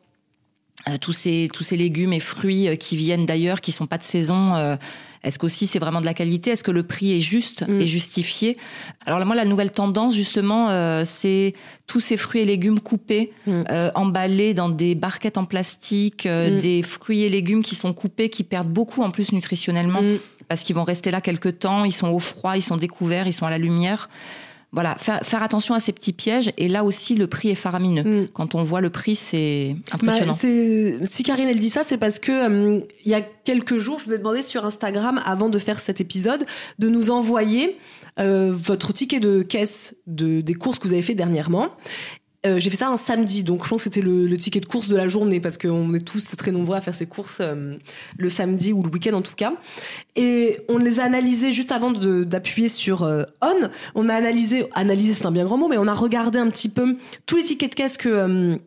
[0.86, 3.98] Euh, tous ces tous ces légumes et fruits euh, qui viennent d'ailleurs, qui sont pas
[3.98, 4.54] de saison.
[4.54, 4.76] euh,
[5.24, 6.50] Est-ce qu'aussi c'est vraiment de la qualité?
[6.50, 7.80] Est-ce que le prix est juste Mm.
[7.80, 8.56] et justifié?
[9.04, 11.54] Alors là, moi, la nouvelle tendance justement, euh, c'est
[11.88, 13.64] tous ces fruits et légumes coupés, Mm.
[13.70, 16.60] euh, emballés dans des barquettes en plastique, euh, Mm.
[16.60, 20.00] des fruits et légumes qui sont coupés, qui perdent beaucoup en plus nutritionnellement
[20.46, 21.84] parce qu'ils vont rester là quelques temps.
[21.84, 24.08] Ils sont au froid, ils sont découverts, ils sont à la lumière.
[24.70, 26.52] Voilà, faire, faire attention à ces petits pièges.
[26.58, 28.02] Et là aussi, le prix est faramineux.
[28.24, 28.28] Mm.
[28.34, 30.34] Quand on voit le prix, c'est Bah, impressionnant.
[30.38, 33.98] c'est- si Karine elle dit ça, c'est parce que euh, il y a quelques jours,
[33.98, 36.44] je vous ai demandé sur Instagram avant de faire cet épisode
[36.78, 37.78] de nous envoyer
[38.18, 41.68] euh, votre ticket de caisse de, des courses que vous avez fait dernièrement.
[42.46, 44.66] Euh, j'ai fait ça un samedi, donc je pense que c'était le, le ticket de
[44.66, 47.74] course de la journée parce qu'on est tous très nombreux à faire ces courses euh,
[48.16, 49.54] le samedi ou le week-end en tout cas.
[50.14, 53.68] Et on les a analysés juste avant d'appuyer sur euh, on.
[53.96, 56.68] On a analysé, analysé c'est un bien grand mot, mais on a regardé un petit
[56.68, 58.58] peu tous les tickets de caisse que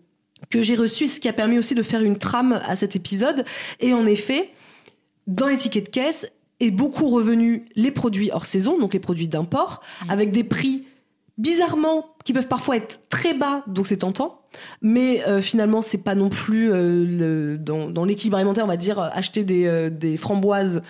[0.49, 3.45] que j'ai reçus, ce qui a permis aussi de faire une trame à cet épisode.
[3.80, 4.49] Et en effet,
[5.28, 6.26] dans les tickets de caisse
[6.59, 10.84] est beaucoup revenu les produits hors saison, donc les produits d'import, avec des prix
[11.41, 14.41] bizarrement qui peuvent parfois être très bas, donc c'est tentant.
[14.81, 18.77] Mais euh, finalement, c'est pas non plus euh, le- dans, dans l'équilibre alimentaire, on va
[18.77, 20.81] dire, euh, acheter des, euh, des framboises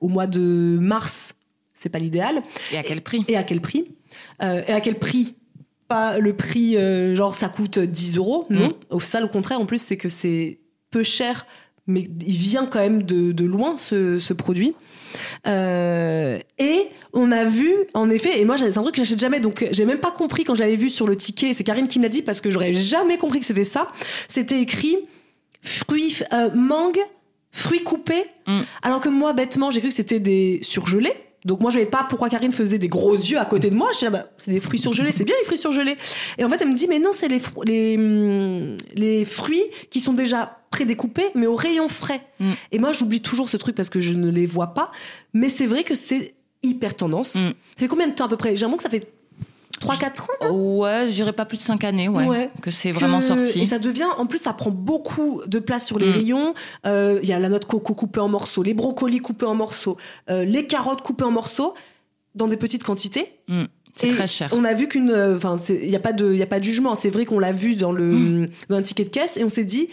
[0.00, 1.34] au mois de mars,
[1.72, 2.42] c'est pas l'idéal.
[2.70, 3.24] Et à quel prix?
[3.28, 3.94] Et à quel prix?
[4.42, 5.36] Et à quel prix?
[5.88, 6.76] Pas le prix,
[7.16, 8.68] genre ça coûte 10 euros, non.
[8.68, 8.72] Mm.
[8.90, 11.46] Au ça, le contraire, en plus, c'est que c'est peu cher,
[11.86, 14.74] mais il vient quand même de, de loin ce, ce produit.
[15.46, 19.40] Euh, et on a vu, en effet, et moi c'est un truc que j'achète jamais,
[19.40, 22.04] donc j'ai même pas compris quand j'avais vu sur le ticket, c'est Karine qui me
[22.04, 23.88] l'a dit parce que j'aurais jamais compris que c'était ça.
[24.28, 24.96] C'était écrit
[25.62, 27.00] fruits, euh, mangue,
[27.52, 28.60] fruits coupés, Mm.
[28.82, 31.12] alors que moi bêtement j'ai cru que c'était des surgelés.
[31.44, 33.88] Donc moi je savais pas pourquoi Karine faisait des gros yeux à côté de moi.
[33.92, 35.96] Je disais, bah, c'est des fruits surgelés, c'est bien les fruits surgelés.
[36.38, 40.00] Et en fait elle me dit mais non c'est les, les, hum, les fruits qui
[40.00, 42.20] sont déjà prédécoupés mais au rayon frais.
[42.40, 42.50] Mm.
[42.72, 44.90] Et moi j'oublie toujours ce truc parce que je ne les vois pas.
[45.32, 47.36] Mais c'est vrai que c'est hyper tendance.
[47.36, 47.38] Mm.
[47.38, 48.56] Ça fait combien de temps à peu près?
[48.56, 49.10] J'ai l'impression que ça fait
[49.78, 52.50] 3-4 ans Ouais, je dirais pas plus de 5 années, ouais, Ouais.
[52.60, 53.66] que c'est que- vraiment Et sorti.
[53.66, 56.12] ça devient, en plus, ça prend beaucoup de place sur les Mm.
[56.12, 56.54] rayons.
[56.86, 59.54] Euh, Il y a la noix de coco coupée en morceaux, les brocolis coupés en
[59.54, 59.96] morceaux,
[60.28, 61.74] euh, les carottes coupées en morceaux,
[62.34, 63.32] dans des petites quantités.
[63.48, 63.64] Mm.
[63.96, 64.48] C'est Et très cher.
[64.52, 66.58] On a vu qu'une, euh, enfin, il n'y a pas de, il y a pas
[66.60, 66.94] de jugement.
[66.94, 68.48] C'est vrai qu'on l'a vu dans le, Mm.
[68.68, 69.88] dans un ticket de caisse et on s'est dit,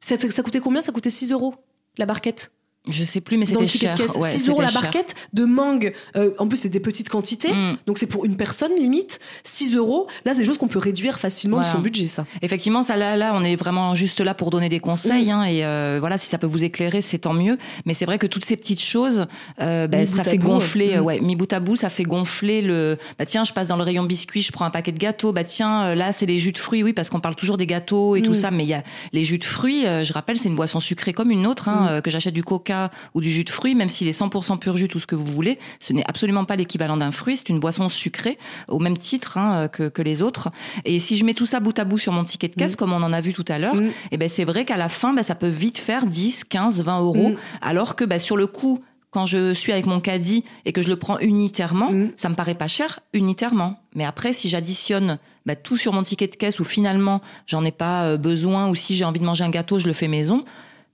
[0.00, 0.82] ça, ça coûtait combien?
[0.82, 1.54] Ça coûtait 6 euros
[1.98, 2.50] la barquette.
[2.90, 3.94] Je sais plus, mais c'était cher.
[3.94, 4.80] de caisse, Ouais, 6 euros la cher.
[4.80, 5.92] barquette de mangue.
[6.16, 7.52] Euh, en plus, c'est des petites quantités.
[7.52, 7.76] Mm.
[7.86, 9.20] Donc c'est pour une personne limite.
[9.44, 10.06] 6 euros.
[10.24, 11.76] Là, c'est des choses qu'on peut réduire facilement de Voilà.
[11.76, 12.24] son budget, ça.
[12.40, 15.30] Effectivement, ça là, là, on est vraiment juste là pour donner des conseils, Mm.
[15.30, 17.58] hein, et euh, voilà, si ça peut vous éclairer, c'est tant mieux.
[17.84, 19.26] Mais c'est vrai que toutes ces petites choses,
[19.60, 20.98] euh, ben, ça bout fait bout, gonfler, mm.
[20.98, 22.96] euh, ouais, mis bout à bout, ça fait gonfler le.
[23.18, 25.32] Bah tiens, je passe dans le rayon biscuits, je prends un paquet de gâteaux.
[25.32, 27.66] Bah tiens, euh, là c'est les jus de fruits, oui, parce qu'on parle toujours des
[27.66, 28.34] gâteaux et tout Mm.
[28.36, 29.86] ça, mais il y a les jus de fruits.
[29.86, 32.00] euh, je rappelle, c'est une boisson sucrée comme une autre, hein, Mm.
[32.00, 32.69] que j'achète du Coca
[33.14, 35.26] ou du jus de fruits, même s'il est 100% pur jus, tout ce que vous
[35.26, 37.36] voulez, ce n'est absolument pas l'équivalent d'un fruit.
[37.36, 40.50] C'est une boisson sucrée au même titre hein, que, que les autres.
[40.84, 42.92] Et si je mets tout ça bout à bout sur mon ticket de caisse, comme
[42.92, 43.90] on en a vu tout à l'heure, Mm.
[44.12, 47.00] et ben c'est vrai qu'à la fin, ben, ça peut vite faire 10, 15, 20
[47.00, 47.34] euros, Mm.
[47.62, 50.88] alors que ben, sur le coup, quand je suis avec mon caddie et que je
[50.88, 52.10] le prends unitairement, Mm.
[52.16, 53.80] ça me paraît pas cher unitairement.
[53.94, 57.72] Mais après, si j'additionne ben, tout sur mon ticket de caisse ou finalement j'en ai
[57.72, 60.44] pas euh, besoin ou si j'ai envie de manger un gâteau, je le fais maison.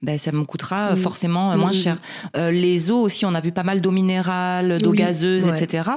[0.07, 0.97] Ben, ça me coûtera euh, Mm.
[0.99, 1.97] forcément euh, moins Mm, cher.
[2.37, 5.63] Euh, les eaux aussi, on a vu pas mal d'eau minérale, d'eau Oui, gazeuse, ouais.
[5.63, 5.91] etc.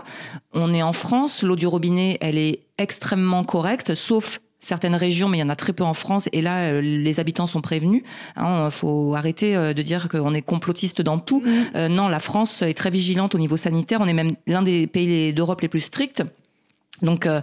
[0.53, 5.37] On est en France, l'eau du robinet, elle est extrêmement correcte, sauf certaines régions, mais
[5.37, 6.27] il y en a très peu en France.
[6.33, 8.01] Et là, les habitants sont prévenus.
[8.35, 11.41] Il faut arrêter de dire qu'on est complotiste dans tout.
[11.45, 11.51] Mm.
[11.75, 13.99] Euh, non, la France est très vigilante au niveau sanitaire.
[14.01, 16.23] On est même l'un des pays d'Europe les plus stricts.
[17.01, 17.41] Donc euh,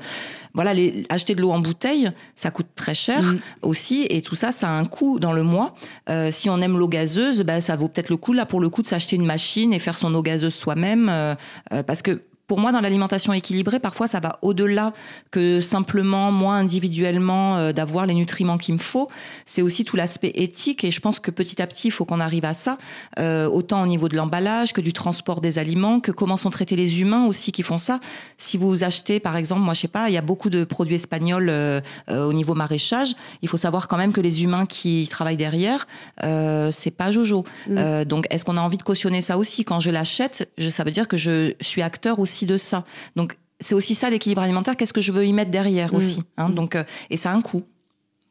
[0.55, 3.39] voilà, les, acheter de l'eau en bouteille, ça coûte très cher Mm.
[3.63, 5.75] aussi, et tout ça, ça a un coût dans le mois.
[6.09, 8.69] Euh, si on aime l'eau gazeuse, bah, ça vaut peut-être le coup là pour le
[8.69, 11.35] coup de s'acheter une machine et faire son eau gazeuse soi-même, euh,
[11.73, 14.93] euh, parce que pour moi, dans l'alimentation équilibrée, parfois, ça va au-delà
[15.31, 19.09] que simplement, moi, individuellement, euh, d'avoir les nutriments qu'il me faut.
[19.47, 20.85] C'est aussi tout l'aspect éthique.
[20.85, 22.79] Et je pense que petit à petit, il faut qu'on arrive à ça,
[23.19, 26.77] euh, autant au niveau de l'emballage que du transport des aliments, que comment sont traités
[26.77, 28.01] les humains aussi qui font ça.
[28.39, 30.97] Si vous achetez, par exemple, moi, je sais pas, il y a beaucoup de produits
[30.97, 31.81] espagnols euh,
[32.11, 33.15] euh, au niveau maraîchage.
[33.43, 35.87] Il faut savoir quand même que les humains qui travaillent derrière,
[36.23, 37.45] euh, c'est pas Jojo.
[37.69, 37.79] Mm.
[37.79, 39.65] Euh, donc, est-ce qu'on a envie de cautionner ça aussi?
[39.65, 42.85] Quand je l'achète, ça veut dire que je suis acteur aussi de ça.
[43.15, 44.77] Donc, c'est aussi ça l'équilibre alimentaire.
[44.77, 45.97] Qu'est-ce que je veux y mettre derrière Mm.
[45.97, 46.51] aussi hein?
[46.51, 47.63] Donc, euh, et ça a un coût.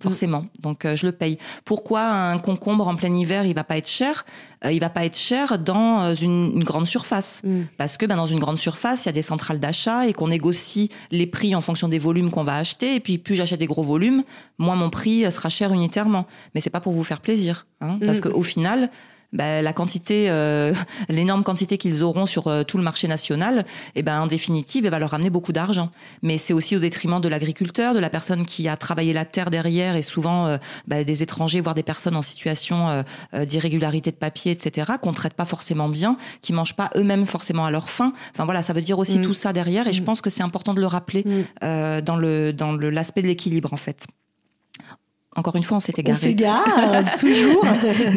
[0.04, 1.38] Forcément, donc euh, je le paye.
[1.64, 4.26] Pourquoi un concombre en plein hiver, il va pas être cher?
[4.66, 7.62] Euh, Il va pas être cher dans euh, une, une grande surface, Mm.
[7.78, 10.28] parce que ben, dans une grande surface, il y a des centrales d'achat et qu'on
[10.28, 12.94] négocie les prix en fonction des volumes qu'on va acheter.
[12.96, 14.24] Et puis plus j'achète des gros volumes,
[14.58, 16.28] moins mon prix sera cher unitairement.
[16.54, 18.22] Mais c'est pas pour vous faire plaisir, hein, parce Mm.
[18.32, 18.92] qu'au final,
[19.36, 20.74] ben, la quantité, euh,
[21.10, 23.66] l'énorme quantité qu'ils auront sur euh, tout le marché national,
[23.96, 25.92] et ben en définitive, elle va leur ramener beaucoup d'argent.
[26.24, 29.50] Mais c'est aussi au détriment de l'agriculteur, de la personne qui a travaillé la terre
[29.52, 30.58] derrière, et souvent euh,
[30.88, 35.14] ben, des étrangers, voire des personnes en situation euh, euh, d'irrégularité de papier, etc., qu'on
[35.14, 38.14] traite pas forcément bien, qui mangent pas eux-mêmes forcément à leur faim.
[38.34, 39.22] Enfin voilà, ça veut dire aussi Mm.
[39.22, 40.06] tout ça derrière, et je Mm.
[40.06, 41.32] pense que c'est important de le rappeler Mm.
[41.64, 44.06] euh, dans le dans le l'aspect de l'équilibre en fait.
[45.36, 46.20] Encore une fois, on s'est On égaré.
[46.20, 46.66] s'égare,
[47.20, 47.66] toujours.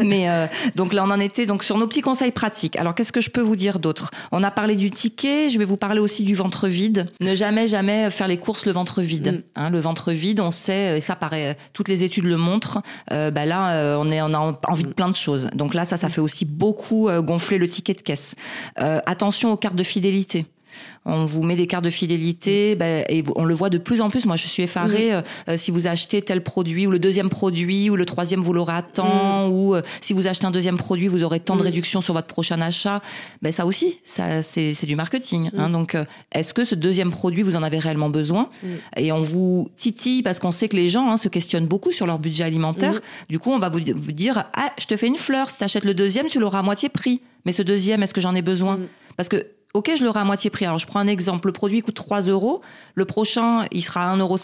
[0.04, 0.46] Mais euh,
[0.76, 2.76] donc là, on en était donc sur nos petits conseils pratiques.
[2.76, 4.10] Alors, qu'est-ce que je peux vous dire d'autre?
[4.32, 5.48] On a parlé du ticket.
[5.48, 7.06] Je vais vous parler aussi du ventre vide.
[7.20, 9.32] Ne jamais, jamais faire les courses le ventre vide.
[9.32, 9.42] Mm.
[9.56, 12.82] Hein, le ventre vide, on sait, et ça paraît, toutes les études le montrent.
[13.12, 15.48] Euh, bah là, euh, on est, on a envie de plein de choses.
[15.54, 18.34] Donc là, ça, ça fait aussi beaucoup euh, gonfler le ticket de caisse.
[18.80, 20.46] Euh, attention aux cartes de fidélité.
[21.04, 24.10] On vous met des cartes de fidélité bah, et on le voit de plus en
[24.10, 24.26] plus.
[24.26, 25.12] Moi, je suis effarée.
[25.14, 28.52] euh, euh, si vous achetez tel produit ou le deuxième produit ou le troisième, vous
[28.52, 31.62] l'aurez à temps ou euh, si vous achetez un deuxième produit, vous aurez tant de
[31.62, 31.64] Mm.
[31.64, 33.00] réduction sur votre prochain achat.
[33.42, 35.50] Ben ça aussi, ça c'est c'est du marketing.
[35.56, 35.70] Hein.
[35.70, 38.50] Donc, euh, est-ce que ce deuxième produit vous en avez réellement besoin?
[38.62, 38.66] Mm.
[38.98, 42.06] Et on vous titille parce qu'on sait que les gens hein, se questionnent beaucoup sur
[42.06, 42.94] leur budget alimentaire.
[42.94, 43.00] Mm.
[43.30, 45.50] Du coup, on va vous, vous dire ah, je te fais une fleur.
[45.50, 47.20] Si tu achètes le deuxième, tu l'auras à moitié prix.
[47.44, 48.76] Mais ce deuxième, est-ce que j'en ai besoin?
[48.76, 48.86] Mm.
[49.16, 50.64] Parce que Ok, je l'aurai à moitié prix.
[50.64, 51.48] Alors, je prends un exemple.
[51.48, 52.62] Le produit coûte 3 euros.
[52.94, 54.38] Le prochain, il sera à 1,50 euros.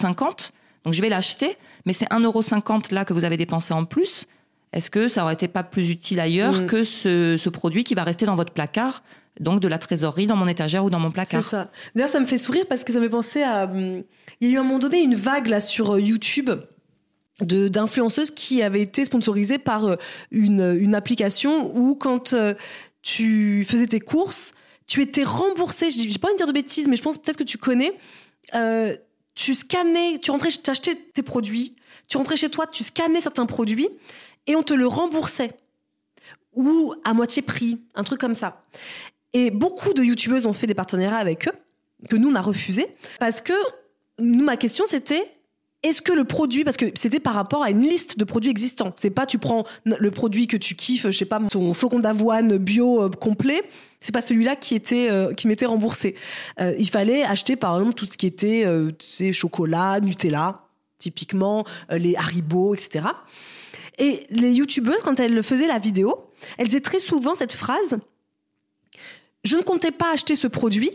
[0.84, 1.56] Donc, je vais l'acheter.
[1.86, 2.42] Mais c'est 1,50 euros
[2.90, 4.26] là que vous avez dépensé en plus.
[4.72, 6.66] est-ce que ça aurait été pas plus utile ailleurs Mm.
[6.66, 9.02] que ce, ce produit qui va rester dans votre placard,
[9.40, 11.70] donc de la trésorerie dans mon étagère ou dans mon C'est placard ça.
[11.94, 13.64] D'ailleurs, ça me fait sourire parce que ça me fait penser à.
[13.64, 14.02] hum,
[14.40, 16.50] Il y a eu à un moment donné une vague là sur euh, YouTube
[17.40, 19.96] de d'influenceuses qui avaient été sponsorisées par euh,
[20.30, 22.54] une, une application où quand euh,
[23.02, 24.52] tu faisais tes courses,
[24.86, 25.90] tu étais remboursé.
[25.90, 27.92] Je n'ai pas envie de dire de bêtises, mais je pense peut-être que tu connais.
[28.54, 28.96] Euh,
[29.34, 31.74] tu scannais, tu rentrais, tu achetais tes produits,
[32.08, 33.88] tu rentrais chez toi, tu scannais certains produits
[34.46, 35.52] et on te le remboursait
[36.54, 38.64] ou à moitié prix, un truc comme ça.
[39.32, 41.52] Et beaucoup de youtubeuses ont fait des partenariats avec eux,
[42.08, 42.86] que nous, on a refusé,
[43.18, 43.54] parce que
[44.18, 45.34] nous, ma question, c'était
[45.82, 48.92] est-ce que le produit, parce que c'était par rapport à une liste de produits existants,
[48.96, 52.56] c'est pas tu prends le produit que tu kiffes, je sais pas, ton flocon d'avoine
[52.56, 53.62] bio euh, complet,
[54.04, 56.14] c'est pas celui-là qui était euh, qui m'était remboursé.
[56.60, 60.60] Euh, il fallait acheter par exemple tout ce qui était euh, tu sais, chocolat, Nutella,
[60.98, 63.06] typiquement euh, les Haribo, etc.
[63.98, 67.96] Et les youtubeuses, quand elles faisaient la vidéo, elles disaient très souvent cette phrase
[69.42, 70.90] Je ne comptais pas acheter ce produit,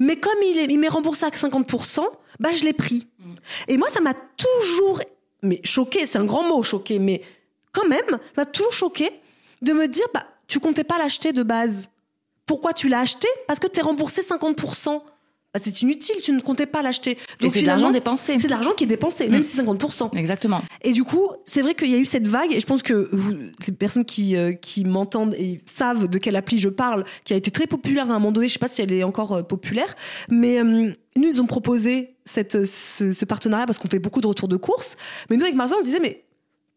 [0.00, 2.04] mais comme il est- il m'est remboursé à 50%,
[2.40, 3.06] bah je l'ai pris.
[3.68, 5.00] Et moi, ça m'a toujours
[5.42, 7.20] mais choqué, c'est un grand mot, choqué, mais
[7.72, 9.10] quand même, ça m'a toujours choqué
[9.62, 11.88] de me dire bah, Tu comptais pas l'acheter de base.
[12.46, 13.28] Pourquoi tu l'as acheté?
[13.46, 15.00] Parce que tu es remboursé 50%.
[15.54, 17.12] Bah, c'est inutile, tu ne comptais pas l'acheter.
[17.12, 18.36] Et Donc, c'est de l'argent dépensé.
[18.40, 19.42] C'est de l'argent qui est dépensé, même Mm.
[19.44, 20.10] si c'est 50%.
[20.16, 20.60] Exactement.
[20.82, 23.08] Et du coup, c'est vrai qu'il y a eu cette vague, et je pense que
[23.14, 23.34] vous,
[23.64, 27.36] les personnes qui, euh, qui m'entendent et savent de quelle appli je parle, qui a
[27.36, 29.42] été très populaire à un moment donné, je sais pas si elle est encore euh,
[29.44, 29.94] populaire,
[30.28, 30.94] mais euh, nous,
[31.28, 34.96] ils ont proposé cette, ce, ce partenariat parce qu'on fait beaucoup de retours de courses.
[35.30, 36.24] Mais nous, avec Marza, on se disait, mais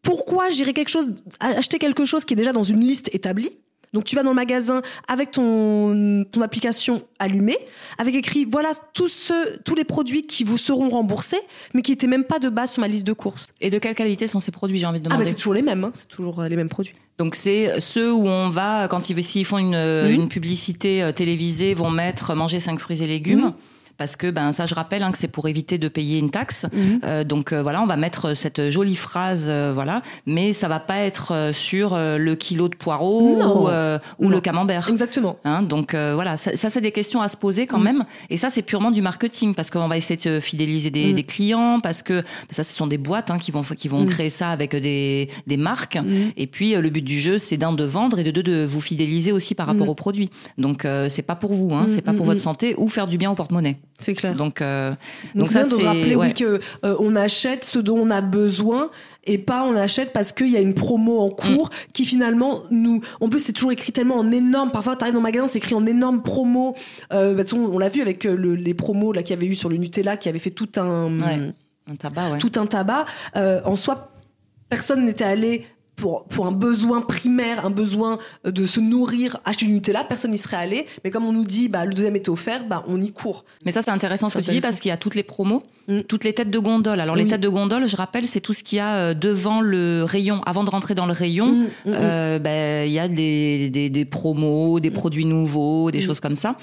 [0.02, 1.10] pourquoi j'irais quelque chose,
[1.40, 3.50] acheter quelque chose qui est déjà dans une liste établie
[3.92, 7.58] donc tu vas dans le magasin avec ton, ton application allumée,
[7.98, 11.40] avec écrit voilà tous ceux, tous les produits qui vous seront remboursés,
[11.74, 13.48] mais qui n'étaient même pas de base sur ma liste de courses.
[13.60, 15.54] Et de quelle qualité sont ces produits, j'ai envie de Ah bah demander c'est toujours
[15.54, 15.90] les mêmes, hein.
[15.94, 16.94] c'est toujours euh, les mêmes produits.
[17.18, 20.10] Donc c'est ceux où on va, quand ils, s'ils font une, Mhm.
[20.12, 23.40] une publicité euh, télévisée, vont mettre manger 5 fruits et légumes.
[23.46, 23.54] Mhm.
[23.98, 26.66] Parce que ben ça, je rappelle hein, que c'est pour éviter de payer une taxe.
[26.72, 27.00] Mhm.
[27.04, 30.80] Euh, donc euh, voilà, on va mettre cette jolie phrase, euh, voilà, mais ça va
[30.80, 34.88] pas être euh, sur euh, le kilo de poireaux ou, euh, ou le camembert.
[34.88, 35.36] Exactement.
[35.44, 37.84] Hein, donc euh, voilà, ça, ça, c'est des questions à se poser quand Mm.
[37.84, 38.04] même.
[38.30, 41.14] Et ça c'est purement du marketing parce qu'on va essayer de fidéliser des, Mm.
[41.14, 44.30] des clients parce que ça ce sont des boîtes hein, qui vont qui vont créer
[44.30, 45.98] ça avec des, des marques.
[46.36, 48.64] Et puis euh, le but du jeu c'est d'un de vendre et de deux de
[48.64, 50.30] vous fidéliser aussi par rapport aux produits.
[50.56, 53.18] Donc euh, c'est pas pour vous, hein, c'est pas pour votre santé ou faire du
[53.18, 53.76] bien au porte-monnaie.
[54.00, 54.34] C'est clair.
[54.36, 54.98] Donc euh, Donc,
[55.34, 56.28] donc ça c'est rappeler ouais.
[56.28, 58.90] oui, que euh, on achète ce dont on a besoin
[59.24, 63.00] et pas on achète parce qu'il y a une promo en cours qui finalement nous
[63.20, 65.58] en plus c'est toujours écrit tellement en énorme parfois tu arrives dans le magasin c'est
[65.58, 66.76] écrit en énorme promo
[67.12, 69.46] euh, bah, façon, on l'a vu avec euh, le- les promos là qu'il y avait
[69.48, 71.52] eu sur le Nutella qui avait fait tout un Ouais.
[71.90, 72.30] un tabac.
[72.30, 72.38] Ouais.
[72.38, 74.12] tout un tabac en soi
[74.70, 75.66] personne n'était allé
[75.98, 80.30] pour, pour un besoin primaire, un besoin euh, de se nourrir, acheter du Nutella, personne
[80.30, 80.86] n'y serait allé.
[81.04, 83.44] Mais comme on nous dit, bah, le deuxième était offert, bah, on y court.
[83.64, 85.62] Mais ça, c'est intéressant ce que tu dis parce qu'il y a toutes les promos,
[85.88, 86.00] Mm.
[86.02, 87.00] toutes les têtes de gondole.
[87.00, 89.62] Alors, les têtes de gondole, je rappelle, c'est tout ce qu'il y a euh, devant
[89.62, 90.42] le rayon.
[90.44, 93.88] Avant de rentrer dans le rayon, Mm, mm, euh, ben, il y a des, des,
[93.88, 96.56] des promos, des produits nouveaux, des choses comme ça.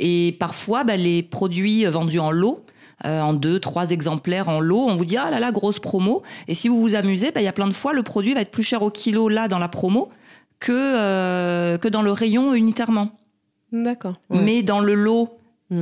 [0.00, 2.64] Et parfois, ben, les produits vendus en lot,
[3.04, 6.22] euh, en deux, trois exemplaires en lot, on vous dit ah là là grosse promo.
[6.48, 8.40] Et si vous vous amusez, ben, il y a plein de fois le produit va
[8.40, 10.08] être plus cher au kilo là dans la promo
[10.60, 13.10] que euh, que dans le rayon unitairement.
[13.72, 14.14] D'accord.
[14.30, 15.30] Mais dans le lot.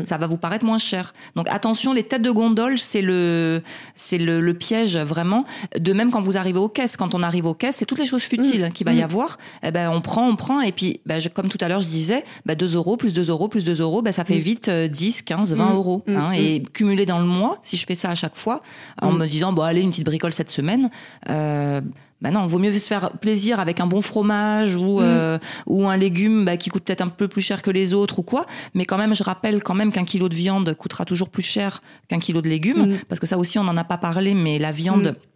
[0.04, 1.14] Ça va vous paraître moins cher.
[1.36, 3.62] Donc attention, les têtes de gondole, c'est le,
[3.94, 5.44] c'est le, le piège vraiment.
[5.78, 8.06] De même quand vous arrivez aux caisses, quand on arrive aux caisses, c'est toutes les
[8.06, 8.72] choses futiles Mm.
[8.72, 8.96] qu'il va Mm.
[8.98, 9.38] y avoir.
[9.62, 11.88] Eh ben, on prend, on prend, et puis, ben, je- comme tout à l'heure je
[11.88, 14.40] disais, ben, 2 euros plus 2 euros plus 2 euros, ben, ça fait Mm.
[14.40, 15.74] vite euh, 10, 15, 20 Mm.
[15.76, 16.02] euros.
[16.06, 16.16] Mm.
[16.16, 16.32] hein.
[16.32, 18.62] et cumulé dans le mois, si je fais ça à chaque fois,
[19.02, 19.18] en Mm.
[19.18, 20.90] me disant, bon allez, une petite bricole cette semaine,
[21.28, 21.80] euh,
[22.22, 25.04] ben non, vaut mieux se faire plaisir avec un bon fromage ou, Mm.
[25.04, 28.18] euh, ou un légume bah, qui coûte peut-être un peu plus cher que les autres
[28.18, 28.46] ou quoi.
[28.74, 31.82] Mais quand même, je rappelle quand même qu'un kilo de viande coûtera toujours plus cher
[32.08, 32.92] qu'un kilo de légumes.
[32.92, 32.98] Mm.
[33.08, 35.08] Parce que ça aussi, on n'en a pas parlé, mais la viande...
[35.08, 35.26] Mm.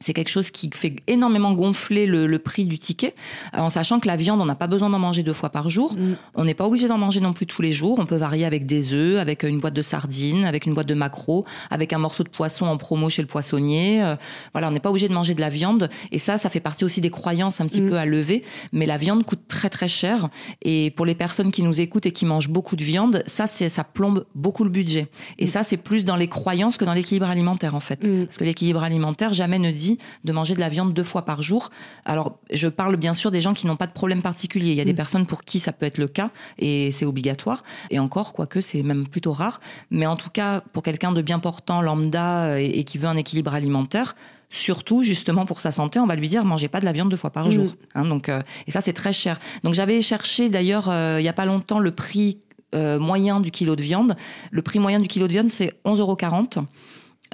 [0.00, 3.14] C'est quelque chose qui fait énormément gonfler le, le prix du ticket,
[3.54, 5.70] euh, en sachant que la viande, on n'a pas besoin d'en manger deux fois par
[5.70, 5.94] jour.
[5.94, 6.14] Mm.
[6.34, 7.98] On n'est pas obligé d'en manger non plus tous les jours.
[7.98, 10.94] On peut varier avec des œufs, avec une boîte de sardines, avec une boîte de
[10.94, 14.02] maquereau, avec un morceau de poisson en promo chez le poissonnier.
[14.02, 14.16] Euh,
[14.52, 15.88] voilà, on n'est pas obligé de manger de la viande.
[16.12, 17.88] Et ça, ça fait partie aussi des croyances un petit Mm.
[17.90, 18.42] peu à lever.
[18.72, 20.28] Mais la viande coûte très très cher.
[20.62, 23.68] Et pour les personnes qui nous écoutent et qui mangent beaucoup de viande, ça, c'est
[23.68, 25.08] ça plombe beaucoup le budget.
[25.38, 25.48] Et Mm.
[25.48, 28.00] ça, c'est plus dans les croyances que dans l'équilibre alimentaire en fait.
[28.26, 31.22] Parce que l'équilibre alimentaire jamais ne dit dit de manger de la viande deux fois
[31.24, 31.70] par jour.
[32.04, 34.70] Alors, je parle bien sûr des gens qui n'ont pas de problème particulier.
[34.72, 35.04] Il y a des Mm.
[35.04, 37.62] personnes pour qui ça peut être le cas et c'est obligatoire.
[37.90, 39.60] Et encore, quoique c'est même plutôt rare.
[39.90, 43.08] Mais en tout cas, pour quelqu'un de bien portant, lambda euh, et, et qui veut
[43.08, 44.14] un équilibre alimentaire,
[44.50, 47.16] surtout justement pour sa santé, on va lui dire mangez pas de la viande deux
[47.24, 47.50] fois par Mm.
[47.50, 47.74] jour.
[47.94, 49.38] Hein, donc, euh, et ça c'est très cher.
[49.64, 52.38] Donc j'avais cherché d'ailleurs euh, il y a pas longtemps le prix
[52.74, 54.16] euh, moyen du kilo de viande.
[54.50, 56.16] Le prix moyen du kilo de viande c'est 11,40 euros.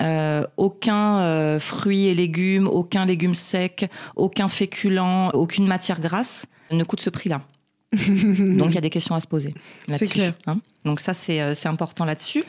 [0.00, 6.84] Euh, aucun euh, fruit et légumes, aucun légume sec, aucun féculent, aucune matière grasse ne
[6.84, 7.42] coûte ce prix-là.
[7.92, 9.52] Donc il y a des questions à se poser
[9.88, 10.20] là-dessus.
[10.46, 10.60] hein.
[10.84, 12.44] Donc ça c'est euh, important là-dessus.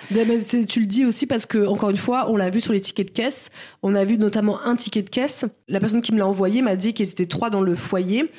[0.70, 3.08] Tu le dis aussi parce que, encore une fois, on l'a vu sur les tickets
[3.08, 3.49] de caisse.
[3.82, 5.43] On a vu notamment un ticket de caisse.
[5.68, 8.32] La personne qui me l'a envoyé m'a dit qu'ils étaient trois dans le foyer.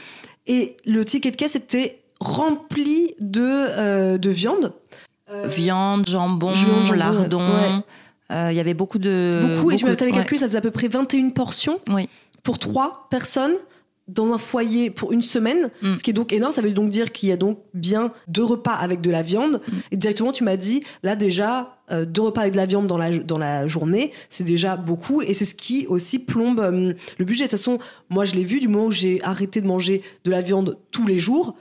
[0.47, 4.73] Et le ticket de caisse était rempli de, euh, de viande.
[5.31, 7.41] Euh, Viande, jambon, jambon, lardon.
[7.49, 7.81] ouais.
[8.33, 9.71] Euh, Il y avait beaucoup de beaucoup.
[9.71, 10.11] Et tu m'avais ouais.
[10.13, 12.09] calculé, ça faisait à peu près 21 portions Oui.
[12.43, 13.55] pour trois personnes
[14.09, 15.97] dans un foyer pour une semaine, Mm.
[15.97, 16.51] ce qui est donc énorme.
[16.53, 19.61] Ça veut donc dire qu'il y a donc bien deux repas avec de la viande.
[19.67, 19.73] Mm.
[19.93, 22.99] Et directement, tu m'as dit, là déjà, euh, deux repas avec de la viande dans
[22.99, 25.23] la, dans la journée, c'est déjà beaucoup.
[25.23, 27.45] Et c'est ce qui aussi plombe euh, le budget.
[27.45, 27.79] De toute façon,
[28.11, 31.07] moi, je l'ai vu du moment où j'ai arrêté de manger de la viande tous
[31.07, 31.55] les jours.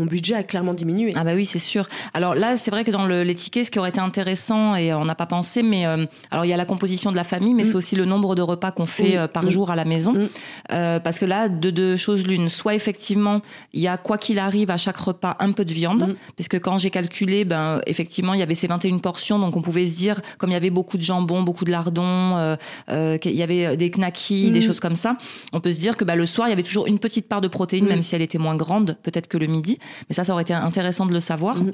[0.00, 1.10] Mon budget a clairement diminué.
[1.14, 1.86] Ah bah oui, c'est sûr.
[2.14, 4.94] Alors là, c'est vrai que dans le- les tickets, ce qui aurait été intéressant, et
[4.94, 7.52] on n'a pas pensé, mais euh, alors il y a la composition de la famille,
[7.52, 7.66] mais Mm.
[7.66, 9.18] c'est aussi le nombre de repas qu'on fait Mm.
[9.18, 9.50] euh, par Mm.
[9.50, 10.28] jour à la maison.
[10.72, 12.48] Euh, parce que là, de deux choses l'une.
[12.48, 13.42] Soit effectivement,
[13.74, 16.78] il y a quoi qu'il arrive à chaque repas un peu de viande, puisque quand
[16.78, 20.20] j'ai calculé, ben effectivement, il y avait ces 21 portions, donc on pouvait se dire,
[20.38, 22.56] comme il y avait beaucoup de jambon, beaucoup de lardons, euh,
[22.88, 25.16] euh, qu'il y avait des knackis, des choses comme ça,
[25.52, 27.42] on peut se dire que bah, le soir, il y avait toujours une petite part
[27.42, 29.78] de protéines, même si elle était moins grande, peut-être que le midi.
[30.08, 31.56] Mais ça, ça aurait été intéressant de le savoir.
[31.62, 31.72] Mhm.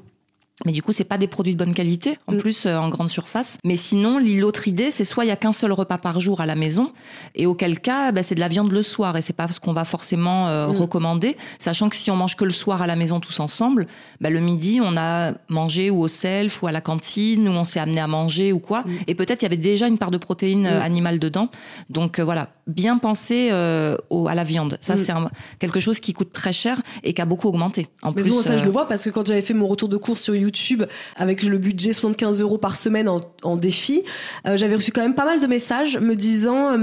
[0.65, 2.37] Mais du coup, c'est pas des produits de bonne qualité, en Mm.
[2.39, 3.59] plus euh, en grande surface.
[3.63, 6.47] Mais sinon, l'autre idée, c'est soit il y a qu'un seul repas par jour à
[6.47, 6.93] la maison,
[7.35, 9.75] et auquel cas, bah, c'est de la viande le soir, et c'est pas ce qu'on
[9.75, 10.71] va forcément euh, Mm.
[10.71, 13.87] recommander, sachant que si on mange que le soir à la maison tous ensemble,
[14.23, 17.65] bah, le midi, on a mangé ou au self ou à la cantine, ou on
[17.65, 18.91] s'est amené à manger ou quoi, Mm.
[19.09, 21.51] et peut-être il y avait déjà une part de protéines euh, animales dedans.
[21.91, 24.77] Donc voilà, bien penser euh, au- à la viande.
[24.81, 24.97] Ça, Mm.
[24.97, 25.13] c'est
[25.61, 27.87] quelque chose qui coûte très cher et qui a beaucoup augmenté.
[28.03, 29.67] En Mais plus, bon, ça, je euh, le vois parce que quand j'avais fait mon
[29.69, 30.83] retour de course sur YouTube
[31.17, 34.03] avec le budget 75 euros par semaine en, en défi,
[34.49, 36.77] euh, j'avais reçu quand même pas mal de messages me disant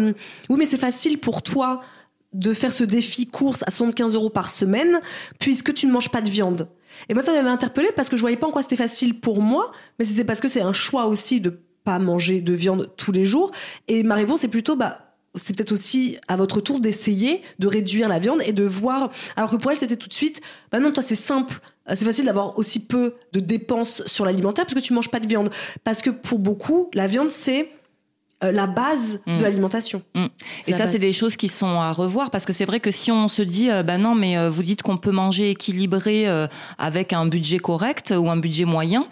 [0.50, 1.82] Oui, mais c'est facile pour toi
[2.34, 5.02] de faire ce défi course à 75 euros par semaine
[5.40, 6.68] puisque tu ne manges pas de viande.
[7.10, 9.42] Et moi, ça m'avait interpellé parce que je voyais pas en quoi c'était facile pour
[9.42, 13.12] moi, mais c'était parce que c'est un choix aussi de pas manger de viande tous
[13.12, 13.52] les jours.
[13.90, 15.03] Et ma réponse est plutôt bah
[15.36, 19.10] c'est peut-être aussi à votre tour d'essayer de réduire la viande et de voir.
[19.36, 20.42] Alors que pour elle, c'était tout de suite.
[20.72, 21.60] Bah non, toi, c'est simple.
[21.90, 25.20] Euh, C'est facile d'avoir aussi peu de dépenses sur l'alimentaire parce que tu manges pas
[25.20, 25.50] de viande.
[25.84, 27.70] Parce que pour beaucoup, la viande, c'est
[28.44, 29.38] euh, la base Mm.
[29.38, 30.02] de l'alimentation.
[30.16, 30.26] Mm.
[30.68, 33.12] Et ça, c'est des choses qui sont à revoir parce que c'est vrai que si
[33.12, 36.48] on se dit, euh, bah non, mais euh, vous dites qu'on peut manger équilibré euh,
[36.78, 39.08] avec un budget correct ou un budget moyen.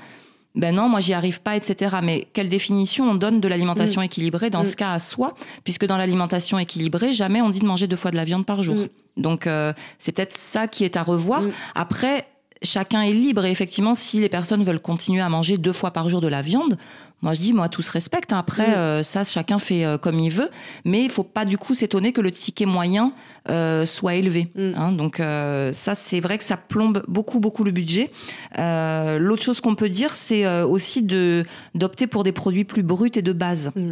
[0.54, 1.96] Ben non, moi j'y arrive pas, etc.
[2.04, 4.66] Mais quelle définition on donne de l'alimentation équilibrée dans Mm.
[4.66, 5.34] ce cas à soi
[5.64, 8.62] Puisque dans l'alimentation équilibrée, jamais on dit de manger deux fois de la viande par
[8.62, 8.76] jour.
[8.76, 8.88] Mm.
[9.22, 11.44] Donc euh, c'est peut-être ça qui est à revoir.
[11.44, 11.52] Mm.
[11.76, 12.26] Après,
[12.62, 13.46] chacun est libre.
[13.46, 16.42] Et effectivement, si les personnes veulent continuer à manger deux fois par jour de la
[16.42, 16.78] viande,
[17.22, 18.32] moi je dis, moi tout se respecte.
[18.34, 18.74] Après, Mm.
[18.78, 20.50] euh, ça, chacun fait euh, comme il veut.
[20.86, 23.14] Mais il faut pas du coup s'étonner que le ticket moyen
[23.50, 24.52] euh, soit élevé.
[24.56, 24.72] Mm.
[24.76, 24.92] hein.
[24.92, 28.12] donc euh, ça, c'est vrai que ça plombe beaucoup, beaucoup le budget.
[28.58, 31.46] Euh, L'autre chose qu'on peut dire, c'est euh, aussi de
[31.76, 33.72] d'opter pour des produits plus bruts et de base.
[33.76, 33.92] Mm.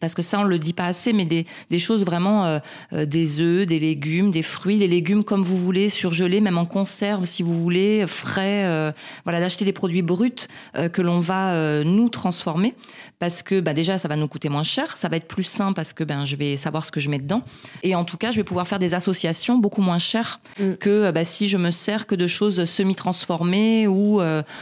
[0.00, 2.58] Parce que ça, on le dit pas assez, mais des, des choses vraiment, euh,
[2.92, 6.66] euh, des œufs, des légumes, des fruits, les légumes comme vous voulez, surgelés, même en
[6.66, 8.64] conserve si vous voulez, frais.
[8.64, 8.92] euh,
[9.24, 10.32] voilà, d'acheter des produits bruts
[10.76, 12.74] euh, que l'on va nous transformer,
[13.18, 15.72] parce que bah, déjà, ça va nous coûter moins cher, ça va être plus sain
[15.72, 17.42] parce que ben je vais savoir ce que je mets dedans,
[17.82, 20.74] et en tout cas, je vais pouvoir faire des associations beaucoup moins chères Mm.
[20.74, 24.20] que bah, si je me sers que de choses semi-transformées ou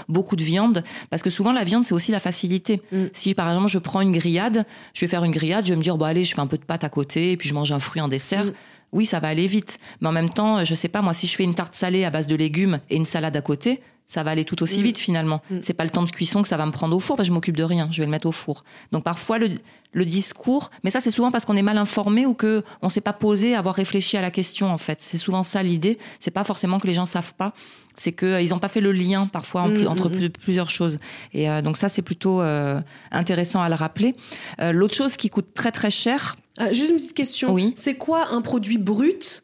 [0.09, 2.81] beaucoup de viande, parce que souvent la viande c'est aussi la facilité.
[2.93, 3.05] Mm.
[3.13, 4.65] Si par exemple je prends une grillade,
[4.95, 6.59] je vais faire une grillade, je vais me dire bon allez, je fais un peu
[6.59, 8.47] de pâte à côté et puis je mange un fruit en dessert.
[8.47, 8.53] Mm.
[8.93, 11.35] Oui, ça va aller vite, mais en même temps, je sais pas moi si je
[11.35, 13.81] fais une tarte salée à base de légumes et une salade à côté,
[14.13, 14.83] ça va aller tout aussi Mm.
[14.83, 15.41] vite finalement.
[15.51, 15.59] Mm.
[15.63, 17.31] C'est pas le temps de cuisson que ça va me prendre au four, parce que
[17.31, 18.63] je m'occupe de rien, je vais le mettre au four.
[18.93, 19.49] Donc parfois le,
[19.93, 23.01] le discours, mais ça c'est souvent parce qu'on est mal informé ou que on s'est
[23.01, 25.01] pas posé, avoir réfléchi à la question en fait.
[25.01, 25.99] C'est souvent ça l'idée.
[26.21, 27.55] C'est pas forcément que les gens savent pas,
[27.97, 30.31] c'est que euh, ils ont pas fait le lien parfois en- Mm, entre mm, plus-
[30.31, 30.99] plusieurs choses.
[31.33, 32.81] Et euh, donc ça c'est plutôt euh,
[33.13, 34.15] intéressant à le rappeler.
[34.61, 37.51] L'autre chose qui coûte très très cher, Ah, juste une petite question.
[37.55, 37.73] Oui.
[37.77, 39.43] C'est quoi un produit brut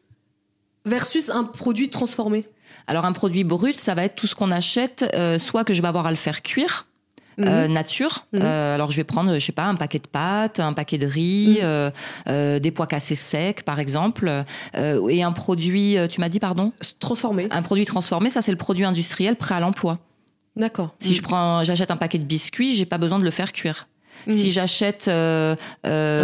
[0.85, 2.45] versus un produit transformé?
[2.89, 5.81] Alors un produit brut, ça va être tout ce qu'on achète, euh, soit que je
[5.83, 6.87] vais avoir à le faire cuire,
[7.39, 8.25] euh, nature.
[8.33, 8.41] Mhm.
[8.43, 11.05] Euh, alors je vais prendre, je sais pas, un paquet de pâtes, un paquet de
[11.05, 11.91] riz, Mhm.
[12.29, 14.43] euh, des pois cassés secs, par exemple,
[14.75, 15.97] et un produit.
[16.09, 16.73] Tu m'as dit pardon?
[16.99, 17.47] Transformé.
[17.51, 19.99] Un produit transformé, ça c'est le produit industriel prêt à l'emploi.
[20.55, 20.95] D'accord.
[20.99, 23.87] Si je prends, j'achète un paquet de biscuits, j'ai pas besoin de le faire cuire.
[24.27, 25.55] Si j'achète un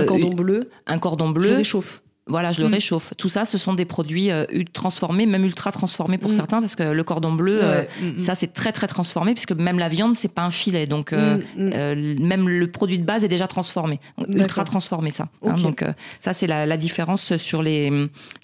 [0.07, 2.01] cordon bleu, un cordon je le bleu, réchauffe.
[2.27, 2.73] Voilà, je le Mm.
[2.73, 3.13] réchauffe.
[3.17, 6.33] Tout ça, ce sont des produits euh, transformés, même ultra transformés pour Mm.
[6.33, 7.83] certains, parce que le cordon bleu, euh.
[8.01, 11.13] Mm, ça c'est très très transformé, puisque même la viande, c'est pas un filet, donc
[11.13, 15.27] euh, euh, même le produit de base est déjà transformé, ultra transformé ça.
[15.45, 15.53] hein.
[15.55, 15.83] Donc
[16.19, 17.91] ça c'est la, la différence sur les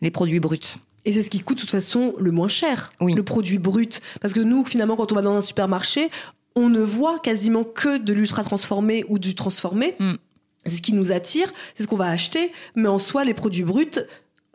[0.01, 0.59] les produits bruts.
[1.03, 3.15] Et c'est ce qui coûte de toute façon le moins cher, Oui.
[3.15, 4.01] le produit brut.
[4.21, 6.11] Parce que nous, finalement, quand on va dans un supermarché,
[6.55, 9.95] on ne voit quasiment que de l'ultra transformé ou du transformé.
[10.65, 12.51] C'est ce qui nous attire, c'est ce qu'on va acheter.
[12.75, 13.87] Mais en soi, les produits bruts,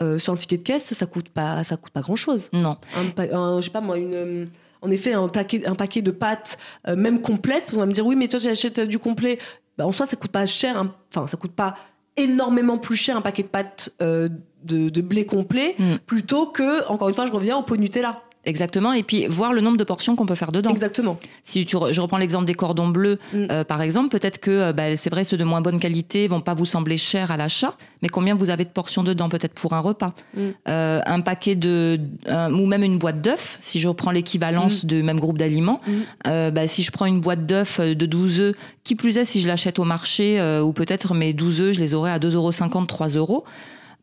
[0.00, 2.48] euh, sur un ticket de caisse, ça coûte pas, ça coûte pas grand chose.
[2.52, 4.14] Non, Un, pa- un- je sais pas moi, une.
[4.14, 4.44] euh,
[4.82, 7.92] en effet, un paquet, un paquet de pâtes, euh, même complètes, parce qu'on va me
[7.92, 9.38] dire oui, mais toi tu achètes du complet.
[9.78, 10.76] Bah, en soi, ça coûte pas cher.
[10.78, 10.94] hein.
[11.14, 11.74] Enfin, ça coûte pas
[12.16, 14.28] énormément plus cher un paquet de pâtes de,
[14.64, 15.96] de blé complet, Mm.
[16.06, 18.22] plutôt que, encore une fois, je reviens au pot Nutella.
[18.46, 18.92] Exactement.
[18.92, 20.70] Et puis voir le nombre de portions qu'on peut faire dedans.
[20.70, 21.18] Exactement.
[21.44, 23.46] Si tu je reprends l'exemple des cordons bleus, Mm.
[23.50, 26.40] euh, par exemple, peut-être que euh, bah, c'est vrai ceux de moins bonne qualité vont
[26.40, 29.72] pas vous sembler chers à l'achat, mais combien vous avez de portions dedans peut-être pour
[29.74, 30.14] un repas?
[30.36, 30.40] Mm.
[30.68, 33.58] Euh, Un paquet de un- ou même une boîte d'œufs.
[33.62, 34.86] Si je reprends l'équivalence Mm.
[34.86, 35.80] du même groupe d'aliments,
[36.26, 39.24] euh, bah, si je prends une boîte d'œufs euh, de 12 œufs, qui plus est
[39.24, 42.18] si je l'achète au marché euh, ou peut-être mes 12 œufs je les aurai à
[42.18, 43.44] 2,50 euros, 3 euros.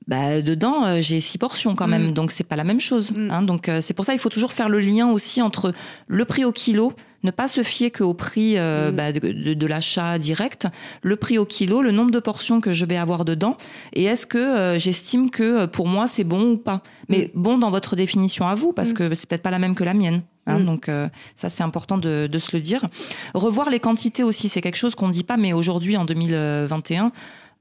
[0.08, 2.12] Bah, dedans, euh, j'ai six portions quand même, Mm.
[2.12, 3.12] donc c'est pas la même chose.
[3.12, 3.32] Mm.
[3.32, 3.42] hein.
[3.42, 5.72] donc euh, c'est pour ça il faut toujours faire le lien aussi entre
[6.08, 6.92] le prix au kilo,
[7.24, 8.96] ne pas se fier qu'au prix euh, Mm.
[8.96, 10.68] bah, de, de- de l'achat direct,
[11.04, 13.56] le prix au kilo, le nombre de portions que je vais avoir dedans,
[13.94, 16.82] et est-ce que euh, j'estime que pour moi c'est bon ou pas.
[17.08, 18.96] Mais bon dans votre définition à vous, parce Mm.
[18.96, 20.22] que c'est peut-être pas la même que la mienne.
[20.48, 20.60] hein.
[20.60, 20.66] Mm.
[20.66, 22.82] donc euh, ça c'est important de, de se le dire.
[23.34, 27.14] Revoir les quantités aussi, c'est quelque chose qu'on ne dit pas, mais aujourd'hui en 2021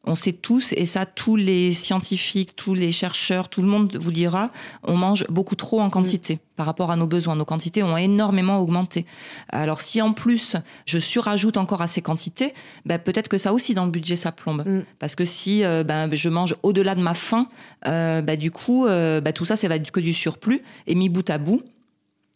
[0.04, 4.10] on sait tous, et ça, tous les scientifiques, tous les chercheurs, tout le monde vous
[4.10, 4.50] dira,
[4.82, 7.36] on mange beaucoup trop en quantité par rapport à nos besoins.
[7.36, 9.06] Nos quantités ont énormément augmenté.
[9.48, 12.52] Alors, si en plus, je surajoute encore à ces quantités,
[12.84, 14.64] ben, peut-être que ça aussi, dans le budget, ça plombe.
[14.66, 14.82] Mm.
[14.98, 17.48] Parce que si euh, ben, je mange au-delà de ma faim,
[17.86, 20.62] euh, ben, du coup, euh, ben, tout ça, ça va être que du surplus.
[20.86, 21.62] Et mis bout à bout,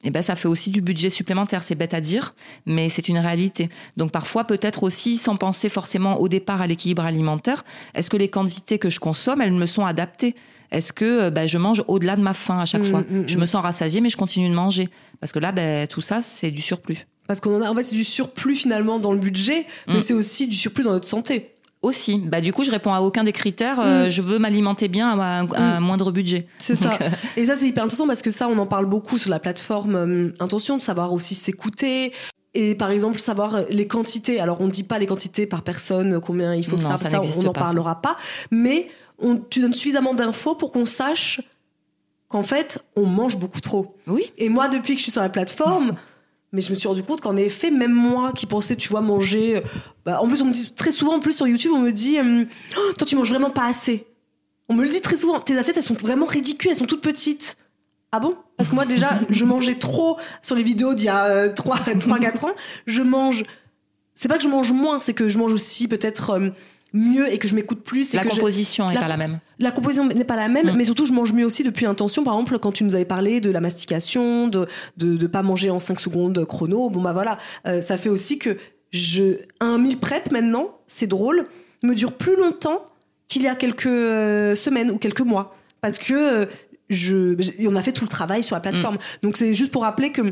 [0.07, 1.63] eh ben, ça fait aussi du budget supplémentaire.
[1.65, 2.35] C'est bête à dire,
[2.65, 3.69] mais c'est une réalité.
[3.97, 8.29] Donc parfois, peut-être aussi, sans penser forcément au départ à l'équilibre alimentaire, est-ce que les
[8.29, 10.35] quantités que je consomme, elles me sont adaptées?
[10.71, 13.01] Est-ce que euh, ben, je mange au-delà de ma faim à chaque Mm, fois?
[13.01, 13.41] mm, Je mm.
[13.41, 14.89] me sens rassasiée, mais je continue de manger.
[15.21, 17.07] Parce que là, ben, tout ça, c'est du surplus.
[17.27, 20.15] Parce qu'on en a, en fait, c'est du surplus finalement dans le budget, mais c'est
[20.15, 21.56] aussi du surplus dans notre santé.
[21.83, 23.79] Aussi, bah, du coup, je réponds à aucun des critères.
[23.81, 24.11] euh, Mm.
[24.11, 25.85] je veux m'alimenter bien à, un- à un Mm.
[25.85, 26.47] moindre budget.
[26.59, 26.91] C'est ça.
[27.01, 29.39] Euh, Et ça, c'est hyper intéressant parce que ça, on en parle beaucoup sur la
[29.39, 32.13] plateforme euh, Intention, de savoir aussi s'écouter.
[32.55, 34.41] Et par exemple, savoir les quantités.
[34.41, 37.11] Alors, on ne dit pas les quantités par personne, combien il faut que ça, ça
[37.11, 38.17] ça, on n'en parlera pas.
[38.51, 41.41] Mais on, tu donnes suffisamment d'infos pour qu'on sache
[42.29, 43.95] qu'en fait, on mange beaucoup trop.
[44.07, 44.33] Oui.
[44.39, 45.93] Et moi, depuis que je suis sur la plateforme,
[46.53, 49.57] mais je me suis rendu compte qu'en effet, même moi qui pensais, tu vois, manger.
[49.57, 49.61] euh,
[50.05, 52.19] bah, en plus, on me dit très souvent, en plus sur YouTube, on me dit
[52.19, 52.45] euh,
[52.79, 54.07] Oh, Toi, tu manges vraiment pas assez.
[54.69, 55.39] On me le dit très souvent.
[55.41, 57.57] Tes assiettes, elles sont vraiment ridicules, elles sont toutes petites.
[58.13, 58.37] Ah bon?
[58.57, 62.53] Parce que moi, déjà, je mangeais trop sur les vidéos d'il y a 3-4 ans.
[62.87, 63.45] Je mange.
[64.15, 66.51] C'est pas que je mange moins, c'est que je mange aussi peut-être euh,
[66.97, 68.13] mieux et que je m'écoute plus.
[68.13, 69.41] et La que je- composition n'est la- pas la même.
[69.59, 70.77] la composition n'est pas la même, Mm.
[70.77, 72.25] mais surtout je mange mieux aussi depuis intention.
[72.25, 74.67] Par exemple, quand tu nous avais parlé de la mastication, de
[74.97, 78.39] de, de pas manger en 5 secondes chrono, bon bah voilà, euh, ça fait aussi
[78.39, 78.57] que
[78.91, 81.47] je un meal prep maintenant, c'est drôle,
[81.83, 82.83] me dure plus longtemps
[83.29, 86.47] qu'il y a quelques euh, semaines ou quelques mois, parce que euh,
[86.89, 87.35] je
[87.69, 88.99] on a fait tout le travail sur la plateforme.
[89.23, 90.23] Donc c'est juste pour rappeler que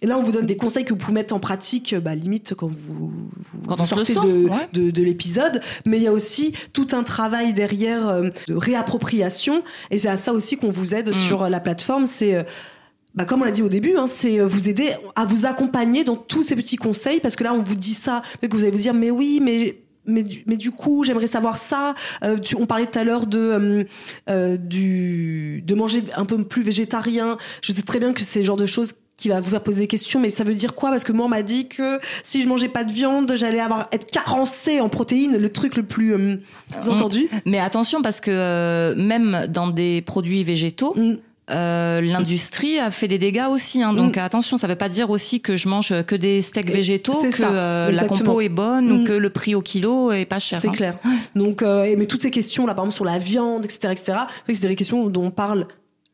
[0.00, 2.54] et là, on vous donne des conseils que vous pouvez mettre en pratique, bah, limite
[2.54, 3.12] quand vous,
[3.66, 4.68] Quand sortez de, ouais.
[4.72, 5.60] de, de l'épisode.
[5.86, 9.62] Mais il y a aussi tout un travail derrière euh, de réappropriation.
[9.90, 11.12] Et c'est à ça aussi qu'on vous aide Mm.
[11.14, 12.06] sur euh, la plateforme.
[12.06, 12.42] C'est, euh,
[13.14, 16.16] bah, comme on l'a dit au début, hein, c'est vous aider à vous accompagner dans
[16.16, 17.18] tous ces petits conseils.
[17.20, 19.40] Parce que là, on vous dit ça, mais que vous allez vous dire, mais oui,
[19.42, 21.94] mais mais du, mais du coup, j'aimerais savoir ça.
[22.24, 23.84] Euh, tu- on parlait tout à l'heure de euh,
[24.30, 27.36] euh, du de manger un peu plus végétarien.
[27.62, 29.80] Je sais très bien que c'est le genre de choses qui va vous faire poser
[29.80, 30.90] des questions, mais ça veut dire quoi?
[30.90, 33.88] Parce que moi, on m'a dit que si je mangeais pas de viande, j'allais avoir
[33.92, 36.36] être carencée en protéines, le truc le plus euh,
[36.86, 36.90] Mm.
[36.90, 37.28] entendu.
[37.44, 41.14] Mais attention, parce que euh, même dans des produits végétaux, Mm.
[41.50, 43.82] euh, l'industrie a fait des dégâts aussi.
[43.82, 43.92] hein.
[43.94, 47.42] donc attention, ça veut pas dire aussi que je mange que des steaks végétaux, que
[47.42, 49.04] euh, la compo est bonne ou Mm.
[49.04, 50.60] que le prix au kilo est pas cher.
[50.60, 50.72] C'est hein.
[50.72, 50.98] clair.
[51.34, 54.18] Donc, euh, mais toutes ces questions là, par exemple sur la viande, etc., etc.
[54.46, 55.66] C'est des questions dont on parle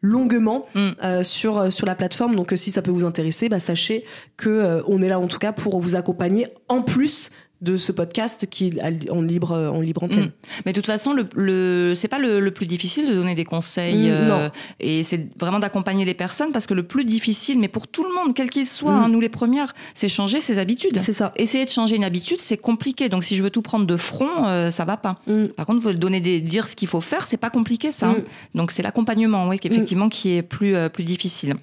[0.04, 0.90] longuement Mm.
[1.02, 2.34] euh, sur euh, sur la plateforme.
[2.36, 4.04] Donc euh, si ça peut vous intéresser, bah, sachez
[4.36, 7.30] que euh, on est là en tout cas pour vous accompagner en plus
[7.60, 10.26] de ce podcast qui est en libre en libre antenne.
[10.26, 10.32] Mm.
[10.66, 13.44] Mais de toute façon, le, le c'est pas le, le plus difficile de donner des
[13.44, 14.08] conseils.
[14.08, 14.48] Mm, euh,
[14.80, 18.12] et c'est vraiment d'accompagner les personnes parce que le plus difficile, mais pour tout le
[18.14, 19.02] monde, quel qu'il soit, Mm.
[19.04, 20.98] hein, nous les premières, c'est changer ses habitudes.
[20.98, 21.32] C'est ça.
[21.36, 23.08] Essayer de changer une habitude, c'est compliqué.
[23.08, 25.20] Donc si je veux tout prendre de front, euh, ça va pas.
[25.56, 28.08] Par contre, donner des, dire ce qu'il faut faire, c'est pas compliqué ça.
[28.08, 28.16] hein.
[28.54, 31.54] Donc c'est l'accompagnement, oui, qui, effectivement, qui est plus euh, plus difficile.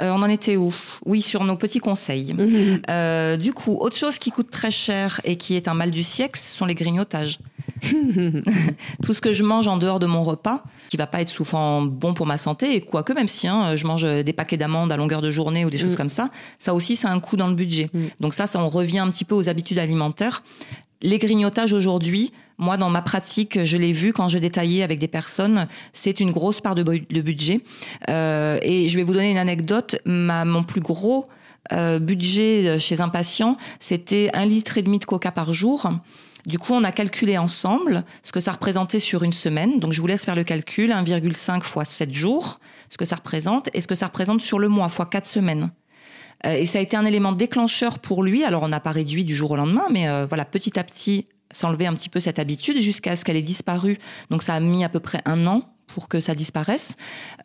[0.00, 0.74] Euh, on en était où?
[1.06, 2.34] Oui, sur nos petits conseils.
[2.34, 2.82] Mhm.
[2.88, 6.02] Euh, du coup, autre chose qui coûte très cher et qui est un mal du
[6.02, 7.38] siècle, ce sont les grignotages.
[9.02, 11.82] Tout ce que je mange en dehors de mon repas, qui va pas être souvent
[11.82, 14.96] bon pour ma santé, et quoique même si hein, je mange des paquets d'amandes à
[14.96, 15.96] longueur de journée ou des choses Mm.
[15.96, 17.90] comme ça, ça aussi, ça a un coût dans le budget.
[17.92, 18.00] Mm.
[18.20, 20.42] Donc ça, ça, on revient un petit peu aux habitudes alimentaires.
[21.02, 25.08] Les grignotages aujourd'hui, moi dans ma pratique, je l'ai vu quand je détaillais avec des
[25.08, 27.60] personnes, c'est une grosse part de, bu- de budget.
[28.08, 29.96] Euh, et je vais vous donner une anecdote.
[30.04, 31.26] Ma, mon plus gros
[31.72, 35.90] euh, budget chez un patient, c'était un litre et demi de coca par jour.
[36.46, 39.78] Du coup, on a calculé ensemble ce que ça représentait sur une semaine.
[39.80, 43.68] Donc, je vous laisse faire le calcul 1,5 fois 7 jours, ce que ça représente,
[43.74, 45.70] et ce que ça représente sur le mois fois 4 semaines.
[46.46, 48.44] Euh, et ça a été un élément déclencheur pour lui.
[48.44, 51.26] Alors, on n'a pas réduit du jour au lendemain, mais euh, voilà, petit à petit,
[51.52, 53.98] s'enlever un petit peu cette habitude jusqu'à ce qu'elle ait disparu.
[54.30, 56.96] Donc, ça a mis à peu près un an pour que ça disparaisse.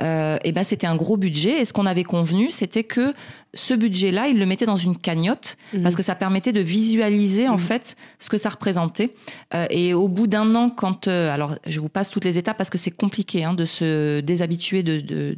[0.01, 1.59] Euh, et ben, c'était un gros budget.
[1.59, 3.13] Et ce qu'on avait convenu, c'était que
[3.53, 5.81] ce budget-là, il le mettait dans une cagnotte Mhm.
[5.83, 7.59] parce que ça permettait de visualiser en Mhm.
[7.59, 9.13] fait ce que ça représentait.
[9.53, 12.55] Euh, et au bout d'un an, quand euh, alors je vous passe toutes les étapes
[12.57, 15.35] parce que c'est compliqué hein, de se déshabituer de, de,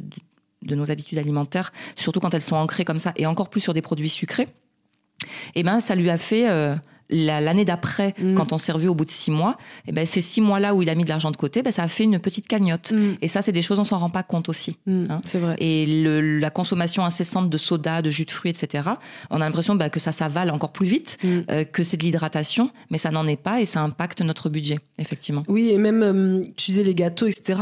[0.62, 3.74] de nos habitudes alimentaires, surtout quand elles sont ancrées comme ça, et encore plus sur
[3.74, 4.48] des produits sucrés.
[5.54, 6.74] Et ben ça lui a fait euh,
[7.12, 8.34] la- l'année d'après, Mhm.
[8.36, 9.56] quand on s'est revu au bout de six mois,
[9.86, 11.82] et ben ces six mois-là où il a mis de l'argent de côté, ben ça
[11.82, 12.92] a fait une petite cagnotte.
[12.92, 13.16] Mm.
[13.20, 14.76] Et ça, c'est des choses on s'en rend pas compte aussi.
[14.86, 15.04] Mm.
[15.10, 15.20] Hein.
[15.24, 15.56] C'est vrai.
[15.58, 18.84] Et le- la consommation incessante de soda, de jus de fruits, etc.,
[19.30, 21.28] on a l'impression bah, que ça s'avale encore plus vite, Mm.
[21.50, 24.78] euh, que c'est de l'hydratation, mais ça n'en est pas et ça impacte notre budget,
[24.98, 25.42] effectivement.
[25.48, 27.60] Oui, et même, euh, tu disais les gâteaux, etc.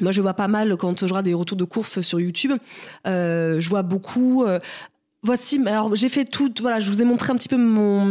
[0.00, 2.52] Moi, je vois pas mal quand je regarde des retours de courses sur YouTube.
[3.06, 4.44] euh, je vois beaucoup.
[4.44, 4.58] euh,
[5.22, 6.52] voici, alors j'ai fait tout.
[6.60, 8.04] Voilà, je vous ai montré un petit peu mon,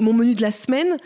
[0.00, 0.96] mon menu de la semaine.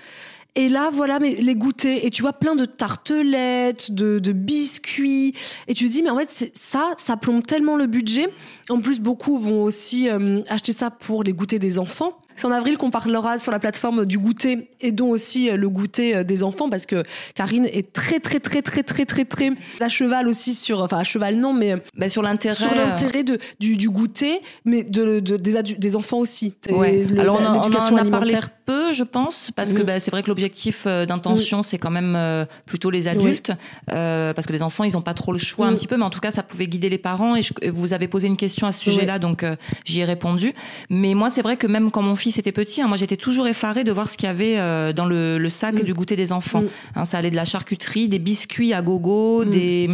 [0.56, 2.04] Et là, voilà, les goûters.
[2.04, 5.34] Et tu vois plein de tartelettes, de, biscuits.
[5.68, 8.28] Et tu te dis, mais en fait, ça, ça plombe tellement le budget.
[8.68, 12.18] En plus, beaucoup vont aussi euh, acheter ça pour les goûters des enfants.
[12.40, 15.68] C'est en avril qu'on parlera sur la plateforme du goûter et dont aussi euh, le
[15.68, 17.02] goûter euh, des enfants parce que
[17.34, 21.04] Karine est très très très très très très très à cheval aussi sur enfin à
[21.04, 22.54] cheval non mais euh, Bah, sur l'intérêt.
[22.54, 27.04] sur l'intérêt de du, du goûter mais de, de- des des enfants aussi Ouais.
[27.18, 27.60] Alors on, on
[27.94, 28.32] en a parlé.
[28.70, 32.14] Peu, je pense, parce que bah, c'est vrai que l'objectif euh, d'intention, c'est quand même
[32.16, 33.52] euh, plutôt les adultes,
[33.92, 35.76] euh, parce que les enfants, ils n'ont pas trop le choix un Mm.
[35.76, 37.34] petit peu, mais en tout cas, ça pouvait guider les parents.
[37.36, 40.52] Et je- vous avez posé une question à ce sujet-là, donc euh, j'y ai répondu.
[40.88, 43.46] Mais moi, c'est vrai que même quand mon fils était petit, hein, moi j'étais toujours
[43.46, 45.82] effarée de voir ce qu'il y avait euh, dans le, le sac Mm.
[45.84, 46.62] du goûter des enfants.
[46.62, 46.68] Mm.
[46.96, 49.90] Hein, ça allait de la charcuterie, des biscuits à gogo, des.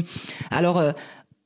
[0.50, 0.82] Alors.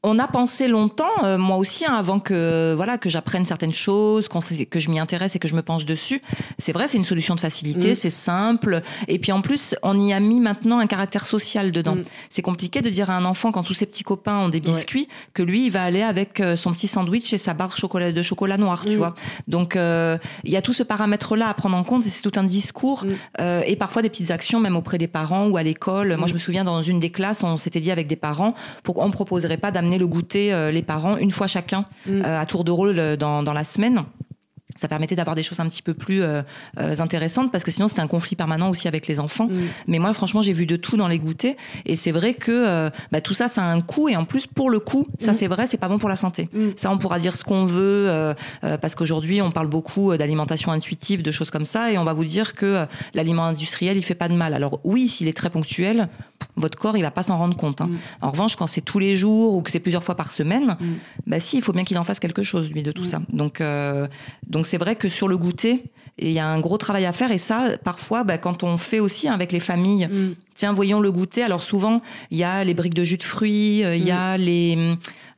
[0.03, 4.29] On a pensé longtemps, euh, moi aussi, hein, avant que voilà que j'apprenne certaines choses,
[4.29, 6.23] que je m'y intéresse et que je me penche dessus.
[6.59, 7.95] C'est vrai, c'est une solution de facilité, Mm.
[7.95, 8.81] c'est simple.
[9.09, 11.97] Et puis en plus, on y a mis maintenant un caractère social dedans.
[11.97, 12.03] Mm.
[12.31, 15.07] C'est compliqué de dire à un enfant quand tous ses petits copains ont des biscuits
[15.35, 18.11] que lui, il va aller avec euh, son petit sandwich et sa barre de chocolat,
[18.11, 18.97] de chocolat noir, tu Mm.
[18.97, 19.15] vois.
[19.49, 22.33] Donc euh, il y a tout ce paramètre-là à prendre en compte et c'est tout
[22.41, 23.05] un discours
[23.39, 26.17] euh, et parfois des petites actions même auprès des parents ou à l'école.
[26.17, 29.05] Moi, je me souviens dans une des classes, on s'était dit avec des parents, pourquoi
[29.05, 32.23] on proposerait pas d'amener le goûter euh, les parents une fois chacun Mm.
[32.25, 34.03] euh, à tour de rôle euh, dans, dans la semaine.
[34.77, 36.43] Ça permettait d'avoir des choses un petit peu plus euh,
[36.79, 39.49] euh, intéressantes parce que sinon c'était un conflit permanent aussi avec les enfants.
[39.49, 39.59] Mm.
[39.89, 41.55] Mais moi, franchement, j'ai vu de tout dans les goûters
[41.87, 44.47] et c'est vrai que euh, bah, tout ça, ça a un coût et en plus,
[44.47, 45.35] pour le coup, ça Mm.
[45.35, 46.49] c'est vrai, c'est pas bon pour la santé.
[46.53, 46.69] Mm.
[46.77, 51.31] Ça, on pourra dire ce qu'on veut parce qu'aujourd'hui, on parle beaucoup d'alimentation intuitive, de
[51.31, 54.35] choses comme ça, et on va vous dire que l'aliment industriel, il fait pas de
[54.35, 54.55] mal.
[54.55, 56.09] Alors oui, s'il est très ponctuel,
[56.57, 57.81] votre corps, il va pas s'en rendre compte.
[57.81, 57.91] hein.
[58.23, 60.77] En revanche, quand c'est tous les jours ou que c'est plusieurs fois par semaine,
[61.27, 63.21] bah si, il faut bien qu'il en fasse quelque chose lui de tout ça.
[63.33, 63.61] Donc
[64.61, 65.85] donc c'est vrai que sur le goûter,
[66.19, 69.01] il y a un gros travail à faire et ça, parfois, bah, quand on fait
[69.01, 70.35] aussi hein, avec les familles, Mm.
[70.55, 71.43] tiens, voyons le goûter.
[71.43, 74.37] Alors souvent, il y a les briques de jus de fruits, euh, il y a
[74.37, 74.77] les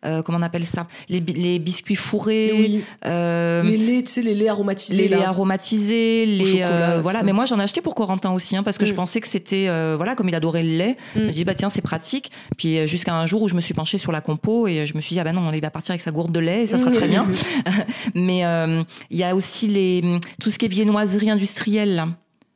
[0.04, 2.84] euh, comment on appelle ça, les, les biscuits fourrés, Oui.
[3.06, 7.22] euh, les laits tu sais les laits aromatisés les laits aromatisés, les chocolat, euh, voilà.
[7.22, 8.96] Mais moi j'en ai acheté pour Corentin aussi, hein, parce que je Mm.
[8.96, 10.96] pensais que c'était euh, voilà comme il adorait le lait.
[11.14, 11.26] Je Mm.
[11.26, 12.30] me dis bah tiens c'est pratique.
[12.56, 14.94] Puis euh, jusqu'à un jour où je me suis penchée sur la compo et je
[14.96, 16.66] me suis dit ah bah non il va partir avec sa gourde de lait et
[16.66, 17.26] ça sera très bien.
[18.14, 20.02] Mais euh, il y a aussi les
[20.40, 22.08] tout ce qui est viennoiserie industrielle là.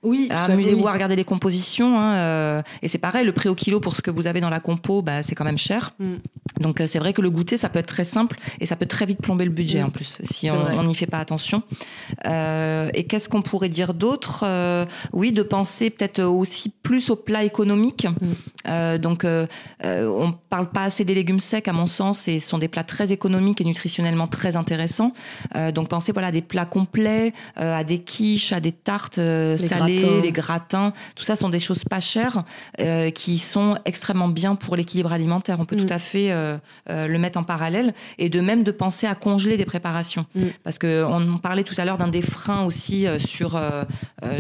[0.02, 0.88] Oui fait, Amusez-vous oui.
[0.88, 1.98] à regarder les compositions.
[1.98, 4.50] hein, euh, et c'est pareil, le prix au kilo pour ce que vous avez dans
[4.50, 5.94] la compo, bah, c'est quand même cher.
[5.98, 6.14] Mm.
[6.60, 8.86] Donc euh, c'est vrai que le goûter, ça peut être très simple et ça peut
[8.86, 11.62] très vite plomber le budget en plus si on n'y fait pas attention.
[12.26, 14.44] Euh, et qu'est-ce qu'on pourrait dire d'autre
[15.12, 18.06] Oui, de penser peut-être aussi plus au plat économique.
[18.06, 18.98] Mm.
[18.98, 19.26] Donc
[19.84, 22.84] on parle pas assez des légumes secs à mon sens et ce sont des plats
[22.84, 25.12] très économiques et nutritionnellement très intéressants.
[25.74, 29.20] donc pensez voilà à des plats complets, à des quiches, à des tartes
[29.56, 30.92] salées, des gratins.
[31.14, 32.44] Tout ça sont des choses pas chères
[33.14, 35.58] qui sont extrêmement bien pour l'équilibre alimentaire.
[35.60, 35.86] On peut mm.
[35.86, 36.56] tout à fait euh,
[36.90, 40.26] euh, le mettre en parallèle et de même de penser à congeler des préparations.
[40.34, 40.42] Mm.
[40.64, 43.60] Parce qu'on parlait tout à l'heure d'un des freins aussi euh, sur,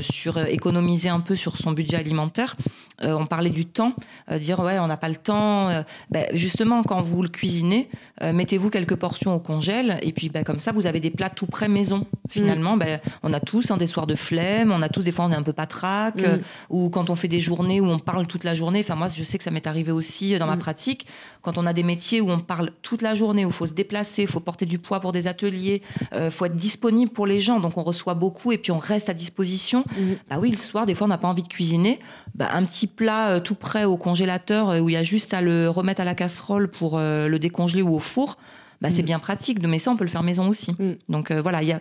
[0.00, 2.56] sur économiser un peu sur son budget alimentaire.
[3.02, 3.94] on parlait du temps,
[4.38, 5.68] dire ouais, on n'a pas le temps.
[6.10, 7.88] Ben, justement, quand vous le cuisinez,
[8.22, 11.46] mettez-vous quelques portions au congèle et puis ben, comme ça, vous avez des plats tout
[11.46, 12.06] prêts maison.
[12.28, 12.80] Finalement, mm.
[12.80, 15.32] ben, on a tous hein, des soirs de flemme, on a tous des fois on
[15.36, 16.40] est un peu patraque, mm.
[16.70, 18.80] ou quand on fait des journées où on parle toute la journée.
[18.80, 21.06] Enfin, moi, je sais que ça m'est arrivé aussi dans ma pratique.
[21.42, 23.72] Quand on a des métiers où on parle toute la journée, où il faut se
[23.72, 27.26] déplacer, il faut porter du poids pour des ateliers, il euh, faut être disponible pour
[27.26, 27.60] les gens.
[27.60, 29.84] Donc on reçoit beaucoup et puis on reste à disposition.
[29.96, 30.16] Mhm.
[30.28, 32.00] Bah oui, le soir, des fois, on n'a pas envie de cuisiner.
[32.34, 35.34] Bah, un petit plat euh, tout prêt au congélateur euh, où il y a juste
[35.34, 38.36] à le remettre à la casserole pour le décongeler ou au four.
[38.80, 39.06] Bah, c'est mhm.
[39.06, 39.66] bien pratique.
[39.66, 40.72] Mais ça, on peut le faire maison aussi.
[40.78, 40.96] Mhm.
[41.08, 41.80] Donc voilà, il y a,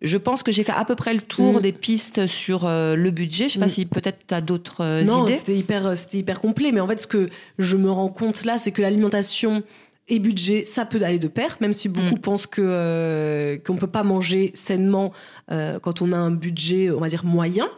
[0.00, 3.48] je pense que j'ai fait à peu près le tour des pistes sur le budget.
[3.48, 5.36] Je sais pas si peut-être tu as d'autres non, idées.
[5.36, 6.72] C'était hyper, c'était hyper complet.
[6.72, 7.28] Mais en fait, ce que
[7.58, 9.62] je me rends compte là, c'est que l'alimentation
[10.08, 12.20] et budget, ça peut aller de pair, même si beaucoup mm.
[12.20, 15.12] pensent que euh, qu'on peut pas manger sainement
[15.50, 17.68] euh, quand on a un budget, on va dire moyen.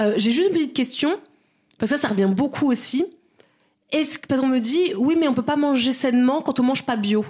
[0.00, 1.18] Euh, j'ai juste une petite question
[1.78, 3.06] parce que ça, ça revient beaucoup aussi.
[3.90, 6.84] Est-ce que on me dit oui, mais on peut pas manger sainement quand on mange
[6.84, 7.24] pas bio?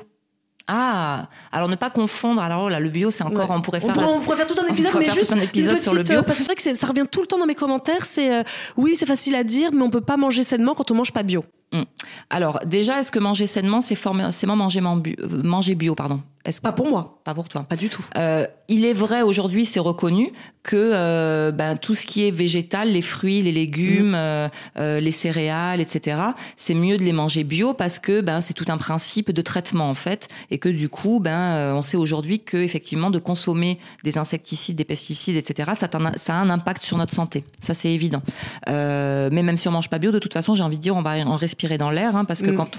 [0.69, 2.43] Ah, alors ne pas confondre.
[2.43, 3.97] Alors là, le bio, c'est encore, on pourrait faire.
[3.97, 6.23] On pourrait, faire tout un épisode, mais juste un épisode sur le bio.
[6.23, 8.05] parce que c'est vrai que ça revient tout le temps dans mes commentaires.
[8.05, 8.45] C'est
[8.77, 11.23] oui, c'est facile à dire, mais on peut pas manger sainement quand on mange pas
[11.23, 11.45] bio.
[11.73, 11.83] Mm.
[12.31, 16.21] Alors déjà, est-ce que manger sainement, c'est forcément manger, euh, manger bio, pardon?
[16.63, 18.03] Pas pour moi, pas pour toi, pas du tout.
[18.17, 22.91] Euh, il est vrai aujourd'hui, c'est reconnu que euh, ben, tout ce qui est végétal,
[22.91, 24.81] les fruits, les légumes, mm.
[24.99, 26.17] les céréales, etc.
[26.57, 29.91] C'est mieux de les manger bio parce que ben c'est tout un principe de traitement
[29.91, 34.17] en fait, et que du coup ben on sait aujourd'hui que effectivement de consommer des
[34.17, 35.73] insecticides, des pesticides, etc.
[35.75, 38.23] Ça a, ça a un impact sur notre santé, ça c'est évident.
[38.67, 41.03] mais même si on mange pas bio, de toute façon, j'ai envie de dire, on
[41.03, 42.55] va en respirer dans l'air, hein, parce que mm.
[42.55, 42.79] quand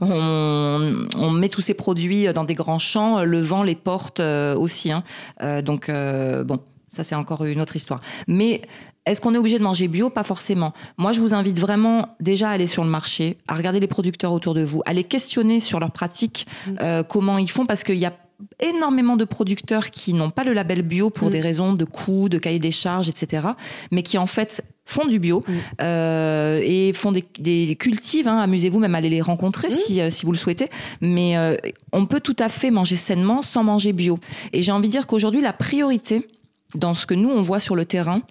[0.00, 4.54] on, on, met tous ces produits dans des grands champs, le vent les porte euh,
[4.54, 4.92] aussi.
[4.92, 5.02] Hein.
[5.42, 6.60] Euh, donc, euh, bon,
[6.90, 8.00] ça c'est encore une autre histoire.
[8.28, 8.62] Mais
[9.06, 10.10] est-ce qu'on est obligé de manger bio?
[10.10, 10.72] Pas forcément.
[10.96, 14.32] Moi, je vous invite vraiment déjà à aller sur le marché, à regarder les producteurs
[14.32, 17.02] autour de vous, à les questionner sur leurs pratiques, mm.
[17.08, 18.12] comment ils font, parce qu'il y a
[18.62, 21.30] énormément de producteurs qui n'ont pas le label bio pour mm.
[21.30, 23.48] des raisons de coûts, de cahier des charges, etc.,
[23.90, 25.52] mais qui en fait font du bio mm.
[25.82, 28.28] euh, et font des, des cultives.
[28.28, 29.70] Hein, Amusez-vous même à aller les rencontrer mm.
[29.70, 30.68] si, euh, si vous le souhaitez.
[31.00, 31.56] Mais euh,
[31.92, 34.18] on peut tout à fait manger sainement sans manger bio.
[34.52, 36.26] Et j'ai envie de dire qu'aujourd'hui, la priorité
[36.74, 38.22] dans ce que nous on voit sur le terrain,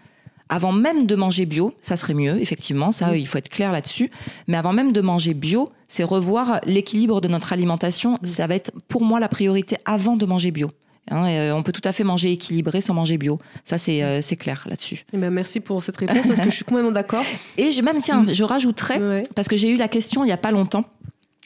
[0.49, 4.09] avant même de manger bio, ça serait mieux, effectivement, ça, il faut être clair là-dessus.
[4.47, 8.17] Mais avant même de manger bio, c'est revoir l'équilibre de notre alimentation.
[8.23, 10.69] Ça va être pour moi la priorité avant de manger bio.
[11.11, 13.39] Hein, euh, on peut tout à fait manger équilibré sans manger bio.
[13.63, 15.05] Ça, c'est euh, clair là-dessus.
[15.13, 17.23] Eh ben, merci pour cette réponse parce que je suis complètement d'accord.
[17.57, 20.37] Et je, même, tiens, je rajouterais, parce que j'ai eu la question il n'y a
[20.37, 20.85] pas longtemps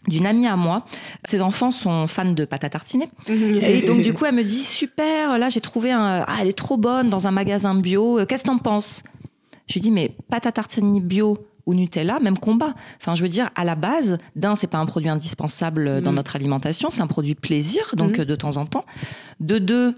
[0.08, 0.86] d'une amie à moi.
[1.26, 3.10] Ses enfants sont fans de pâte à tartiner.
[3.28, 6.58] Et donc, du coup, elle me dit, super, là, j'ai trouvé un, ah, elle est
[6.58, 8.20] trop bonne dans un magasin bio.
[8.20, 9.04] Euh, qu'est-ce que t'en penses?
[9.68, 12.74] Je lui dis, mais pâte à tartiner bio, ou Nutella, même combat.
[13.00, 16.16] Enfin, je veux dire, à la base, d'un, c'est pas un produit indispensable dans mm.
[16.16, 18.26] notre alimentation, c'est un produit plaisir, donc mm.
[18.26, 18.86] de temps en temps.
[19.40, 19.96] De deux,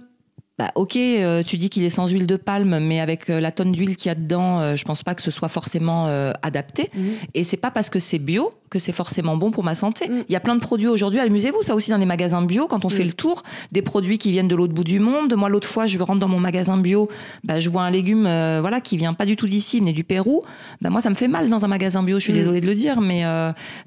[0.58, 3.51] bah, ok, euh, tu dis qu'il est sans huile de palme, mais avec euh, la
[3.51, 6.06] tonne d'huile qu'il y a dedans, euh, je pense pas que ce soit forcément
[6.41, 6.89] adapté.
[6.93, 7.14] Et mm.
[7.34, 10.08] Et c'est pas parce que c'est bio que c'est forcément bon pour ma santé.
[10.08, 10.24] Mm.
[10.30, 12.86] Il y a plein de produits aujourd'hui, amusez-vous, ça aussi dans les magasins bio, quand
[12.86, 13.08] on fait mm.
[13.08, 15.34] le tour, des produits qui viennent de l'autre bout du monde.
[15.36, 17.10] Moi, l'autre fois, je rentre dans mon magasin bio,
[17.43, 18.24] bah, je vois un légume,
[18.62, 20.43] voilà, qui vient pas du tout d'ici, mais du Pérou.
[20.82, 22.18] Bah, moi, ça me fait mal dans un magasin bio.
[22.20, 23.24] Je suis désolée de le dire, mais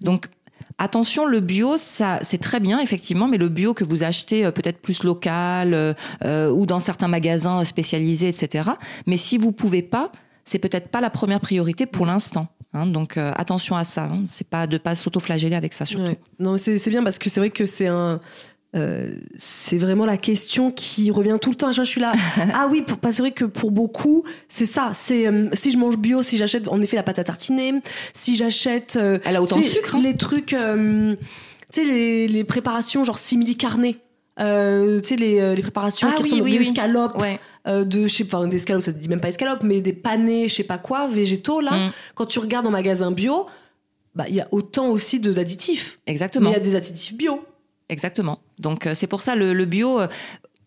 [0.03, 0.27] donc
[0.81, 4.53] Attention, le bio, ça, c'est très bien effectivement, mais le bio que vous achetez euh,
[4.53, 5.93] peut-être plus local euh,
[6.25, 8.71] euh, ou dans certains magasins spécialisés, etc.
[9.07, 10.13] Mais si vous pouvez pas,
[10.45, 12.47] c'est peut-être pas la première priorité pour l'instant.
[12.75, 14.05] Hein, donc attention à ça.
[14.05, 16.15] Hein, c'est pas de pas s'autoflageller avec ça surtout.
[16.39, 18.21] Non, c'est bien parce que c'est vrai que c'est un
[18.77, 21.73] euh, c'est vraiment la question qui revient tout le temps.
[21.73, 22.13] Je suis là.
[22.55, 24.93] ah oui, c'est vrai que pour beaucoup, c'est ça.
[24.95, 27.75] C'est euh, si je mange bio, si j'achète en effet la pâte à tartiner,
[28.13, 28.97] si j'achète.
[28.97, 29.95] Euh, Elle a autant de sucre.
[29.95, 30.03] Hein.
[30.03, 30.57] Les trucs, tu
[31.71, 33.95] sais, les, les, préparations genre simili carné.
[34.39, 37.23] tu sais les, les préparations ah, qui oui, sont des escalopes,
[37.67, 40.49] de je sais pas des escalopes, ça te dit même pas escalopes, mais des panés,
[40.49, 41.89] je sais pas quoi, végétaux là.
[41.89, 41.93] Mm.
[42.15, 43.47] Quand tu regardes en magasin bio,
[44.15, 46.01] bah, il y a autant aussi de- d'additifs.
[46.07, 46.51] Mais Exactement.
[46.51, 47.41] il y a des additifs bio.
[47.89, 48.41] Exactement.
[48.59, 50.01] Donc euh, c'est pour ça le, le bio.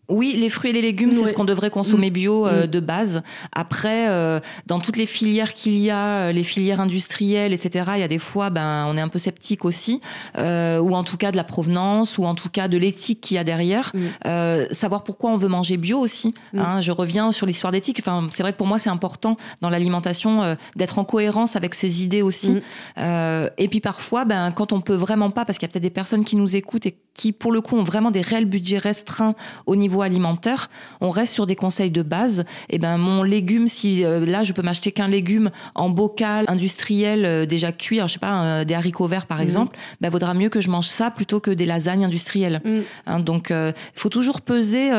[0.08, 2.66] Oui, les fruits et les légumes, c'est ce qu'on devrait consommer bio euh, Mm.
[2.66, 3.22] de base.
[3.52, 8.00] Après, euh, dans toutes les filières qu'il y a, euh, les filières industrielles, etc., il
[8.00, 10.00] y a des fois, ben, on est un peu sceptique aussi,
[10.38, 13.36] euh, ou en tout cas de la provenance, ou en tout cas de l'éthique qu'il
[13.36, 13.92] y a derrière.
[13.94, 14.00] Mm.
[14.26, 16.34] Euh, savoir pourquoi on veut manger bio aussi.
[16.52, 16.58] Mm.
[16.58, 16.80] hein.
[16.80, 17.98] je reviens sur l'histoire d'éthique.
[18.00, 21.74] Enfin, c'est vrai que pour moi, c'est important dans l'alimentation euh, d'être en cohérence avec
[21.74, 22.52] ses idées aussi.
[22.52, 22.60] Mm.
[22.98, 25.82] Euh, et puis parfois, ben, quand on peut vraiment pas, parce qu'il y a peut-être
[25.82, 28.78] des personnes qui nous écoutent et qui, pour le coup, ont vraiment des réels budgets
[28.78, 29.34] restreints
[29.66, 30.70] au niveau alimentaire,
[31.02, 32.44] on reste sur des conseils de base.
[32.70, 37.26] Et ben, mon légume, si euh, là, je peux m'acheter qu'un légume en bocal industriel
[37.26, 39.42] euh, déjà cuit, alors, je sais pas, euh, des haricots verts par Mhm.
[39.44, 42.62] exemple, ben, vaudra mieux que je mange ça plutôt que des lasagnes industrielles.
[42.64, 42.80] Mm.
[43.06, 44.90] Hein, donc, il faut toujours peser.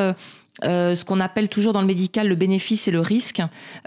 [0.63, 3.41] Euh, ce qu'on appelle toujours dans le médical le bénéfice et le risque.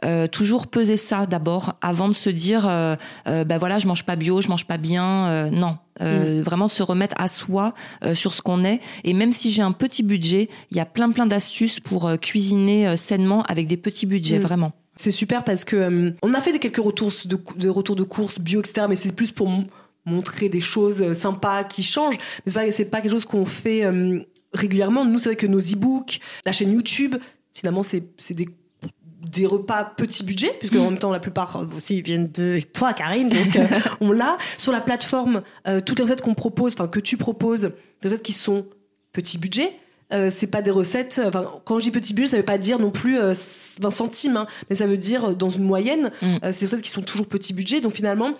[0.04, 2.96] Euh, toujours peser ça d'abord avant de se dire euh,
[3.28, 5.28] euh, ben voilà je mange pas bio, je mange pas bien.
[5.28, 7.72] Euh, non, Euh, vraiment se remettre à soi
[8.04, 8.80] euh, sur ce qu'on est.
[9.04, 12.96] Et même si j'ai un petit budget, il y a plein plein d'astuces pour cuisiner
[12.96, 14.42] sainement avec des petits budgets Mm.
[14.42, 14.72] vraiment.
[14.96, 18.02] C'est super parce que euh, on a fait des quelques retours de, de retours de
[18.02, 18.86] courses bio, etc.
[18.88, 19.48] Mais c'est plus pour
[20.04, 22.16] montrer des choses sympas qui changent.
[22.44, 24.20] Mais c'est pas, c'est pas quelque chose qu'on fait euh,
[24.52, 25.04] régulièrement.
[25.04, 27.16] Nous, c'est vrai que nos e-books, la chaîne YouTube,
[27.54, 28.48] finalement, c'est des
[29.32, 32.92] des repas petit budget puisque en même temps la plupart euh, aussi viennent de toi
[32.92, 33.66] Karine donc euh,
[34.00, 37.72] on l'a sur la plateforme euh, toutes les recettes qu'on propose enfin que tu proposes
[38.02, 38.66] des recettes qui sont
[39.12, 39.72] petit budget
[40.12, 41.20] euh, c'est pas des recettes.
[41.24, 43.34] Enfin, quand je dis petit budget, ça veut pas dire non plus euh,
[43.80, 46.12] 20 centimes, hein, mais ça veut dire euh, dans une moyenne.
[46.22, 46.36] Mm.
[46.44, 47.80] Euh, c'est des recettes qui sont toujours petit budget.
[47.80, 48.34] Donc finalement,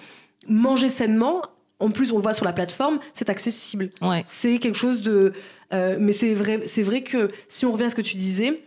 [0.49, 1.43] manger sainement,
[1.81, 3.91] en plus on le voit sur la plateforme, c'est accessible.
[4.01, 4.23] Ouais.
[4.25, 5.33] C'est quelque chose de.
[5.73, 8.63] Euh, mais c'est vrai, c'est vrai que si on revient à ce que tu disais,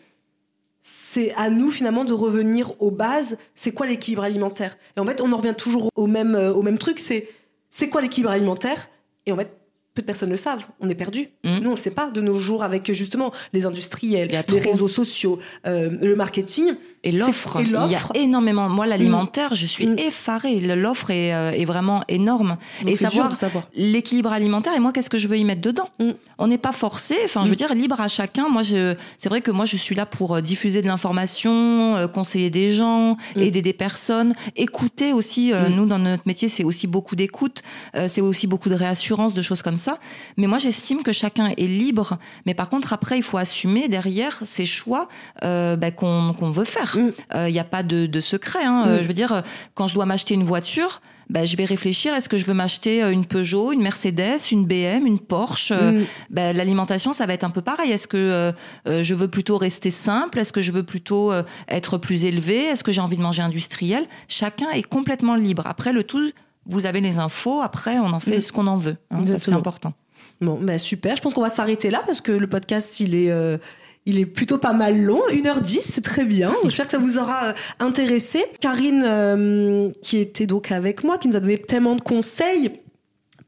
[0.82, 3.38] c'est à nous finalement de revenir aux bases.
[3.56, 4.78] C'est quoi l'équilibre alimentaire?
[4.98, 7.00] Et en fait, on en revient toujours au même, euh, au même truc.
[7.00, 7.30] C'est
[7.70, 8.90] c'est quoi l'équilibre alimentaire?
[9.26, 9.52] Et en fait,
[9.94, 10.66] peu de personnes le savent.
[10.80, 11.30] On est perdu.
[11.44, 11.60] Mhm.
[11.60, 14.88] Nous, on ne le sait pas de nos jours avec justement les industriels, les réseaux
[14.88, 16.74] sociaux, euh, le marketing.
[17.06, 18.68] Et l'offre, il y a énormément.
[18.68, 19.96] Moi, l'alimentaire, je suis Mm.
[20.00, 20.60] effarée.
[20.60, 22.58] L'offre est, euh, est vraiment énorme.
[22.82, 23.32] Donc et savoir
[23.76, 26.12] l'équilibre alimentaire et moi qu'est-ce que je veux y mettre dedans Mm.
[26.38, 27.56] on n'est pas forcé enfin je veux Mm.
[27.58, 30.82] dire libre à chacun moi c'est vrai que moi je suis là pour euh, diffuser
[30.82, 33.40] de l'information euh, conseiller des gens Mm.
[33.42, 35.76] aider des personnes écouter aussi euh, Mm.
[35.76, 37.62] nous dans notre métier c'est aussi beaucoup d'écoute
[38.08, 40.00] c'est aussi beaucoup de réassurance de choses comme ça
[40.38, 44.40] mais moi j'estime que chacun est libre mais par contre après il faut assumer derrière
[44.44, 45.08] ces choix
[45.42, 47.12] bah, qu'on qu'on veut faire Mm.
[47.48, 48.86] il n'y a pas de, de secret hein.
[48.88, 49.04] Euh, Mm.
[49.04, 49.42] je veux dire euh,
[49.76, 51.02] quand je dois m'acheter une voiture
[51.32, 54.66] ben, je vais réfléchir, est-ce que je veux m'acheter euh, une Peugeot, une Mercedes, une
[54.66, 56.06] BM, une Porsche Euh, Mm.
[56.32, 57.92] ben, L'alimentation, ça va être un peu pareil.
[57.92, 58.52] Est-ce que euh,
[58.88, 60.40] euh, je veux plutôt rester simple?
[60.40, 63.44] Est-ce que je veux plutôt euh, être plus élevé Est-ce que j'ai envie de manger
[63.44, 64.08] industriel?
[64.28, 65.62] Chacun est complètement libre.
[65.68, 66.32] Après, le tout,
[66.66, 68.42] vous avez les infos, après, on en fait Mm.
[68.42, 68.98] ce qu'on en veut.
[69.12, 69.24] hein.
[69.24, 69.94] ça, c'est important.
[70.42, 71.16] Bon, bah super.
[71.16, 73.58] Je pense qu'on va s'arrêter là parce que le podcast, il est, euh,
[74.06, 75.22] il est plutôt pas mal long.
[75.30, 76.54] 1h10, c'est très bien.
[76.64, 78.46] J'espère que ça vous aura euh, intéressé.
[78.60, 82.80] Karine, euh, qui était donc avec moi, qui nous a donné tellement de conseils.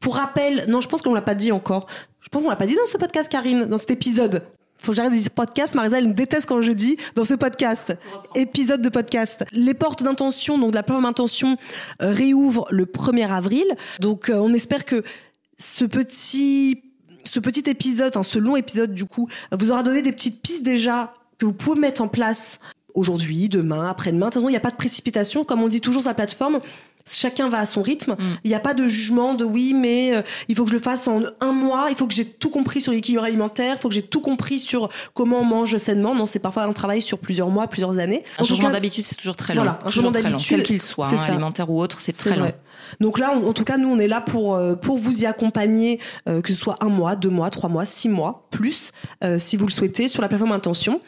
[0.00, 1.86] Pour rappel, non, je pense qu'on l'a pas dit encore.
[2.20, 4.42] Je pense qu'on l'a pas dit dans ce podcast, Karine, dans cet épisode.
[4.82, 5.76] Faut que j'arrête de dire podcast.
[5.76, 7.94] Marisa, elle me déteste quand je dis dans ce podcast.
[8.34, 9.44] Épisode de podcast.
[9.52, 11.56] Les portes d'intention, donc de la plateforme intention,
[12.02, 13.64] euh, réouvrent le 1er avril.
[14.00, 15.04] Donc, euh, on espère que
[15.56, 16.82] ce petit,
[17.24, 21.14] ce petit épisode, ce long épisode, du coup, vous aura donné des petites pistes déjà
[21.38, 22.60] que vous pouvez mettre en place
[22.94, 24.26] aujourd'hui, demain, après-demain.
[24.26, 25.44] De toute façon, il n'y a pas de précipitation.
[25.44, 26.60] Comme on dit toujours sur la plateforme,
[27.06, 28.16] chacun va à son rythme.
[28.44, 30.80] Il n'y a pas de jugement de oui, mais euh, il faut que je le
[30.80, 31.86] fasse en un mois.
[31.90, 33.74] Il faut que j'ai tout compris sur l'équilibre alimentaire.
[33.76, 36.14] Il faut que j'ai tout compris sur comment on mange sainement.
[36.14, 38.24] Non, c'est parfois un travail sur plusieurs mois, plusieurs années.
[38.38, 39.62] Un En changement cas, d'habitude, c'est toujours très long.
[39.62, 42.52] Voilà, un changement d'habitude, Quel qu'il soit, c'est hein, alimentaire ou autre, c'est très long.
[43.00, 45.26] Donc là, en, en tout cas, nous, on est là pour, euh, pour vous y
[45.26, 45.98] accompagner,
[46.28, 48.92] euh, que ce soit un mois, deux mois, trois mois, six mois, plus,
[49.38, 51.00] si vous le souhaitez, sur la plateforme Intention.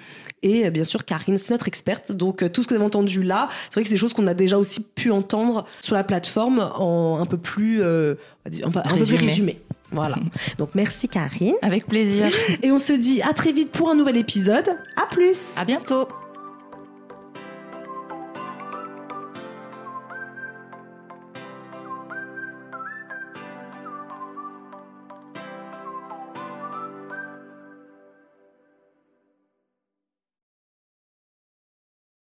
[0.45, 2.13] Et euh, bien sûr, Karine, c'est notre experte.
[2.13, 4.13] Donc euh, tout ce que vous avez entendu là, c'est vrai que c'est des choses
[4.13, 8.15] qu'on a déjà aussi pu entendre sur la plateforme en un peu plus, euh,
[8.47, 9.61] un peu- un peu plus résumé.
[9.91, 10.17] Voilà.
[10.59, 11.55] Donc merci Karine.
[11.63, 12.27] Avec plaisir.
[12.63, 14.69] Et on se dit à très vite pour un nouvel épisode.
[14.97, 15.53] À plus.
[15.57, 16.07] à bientôt.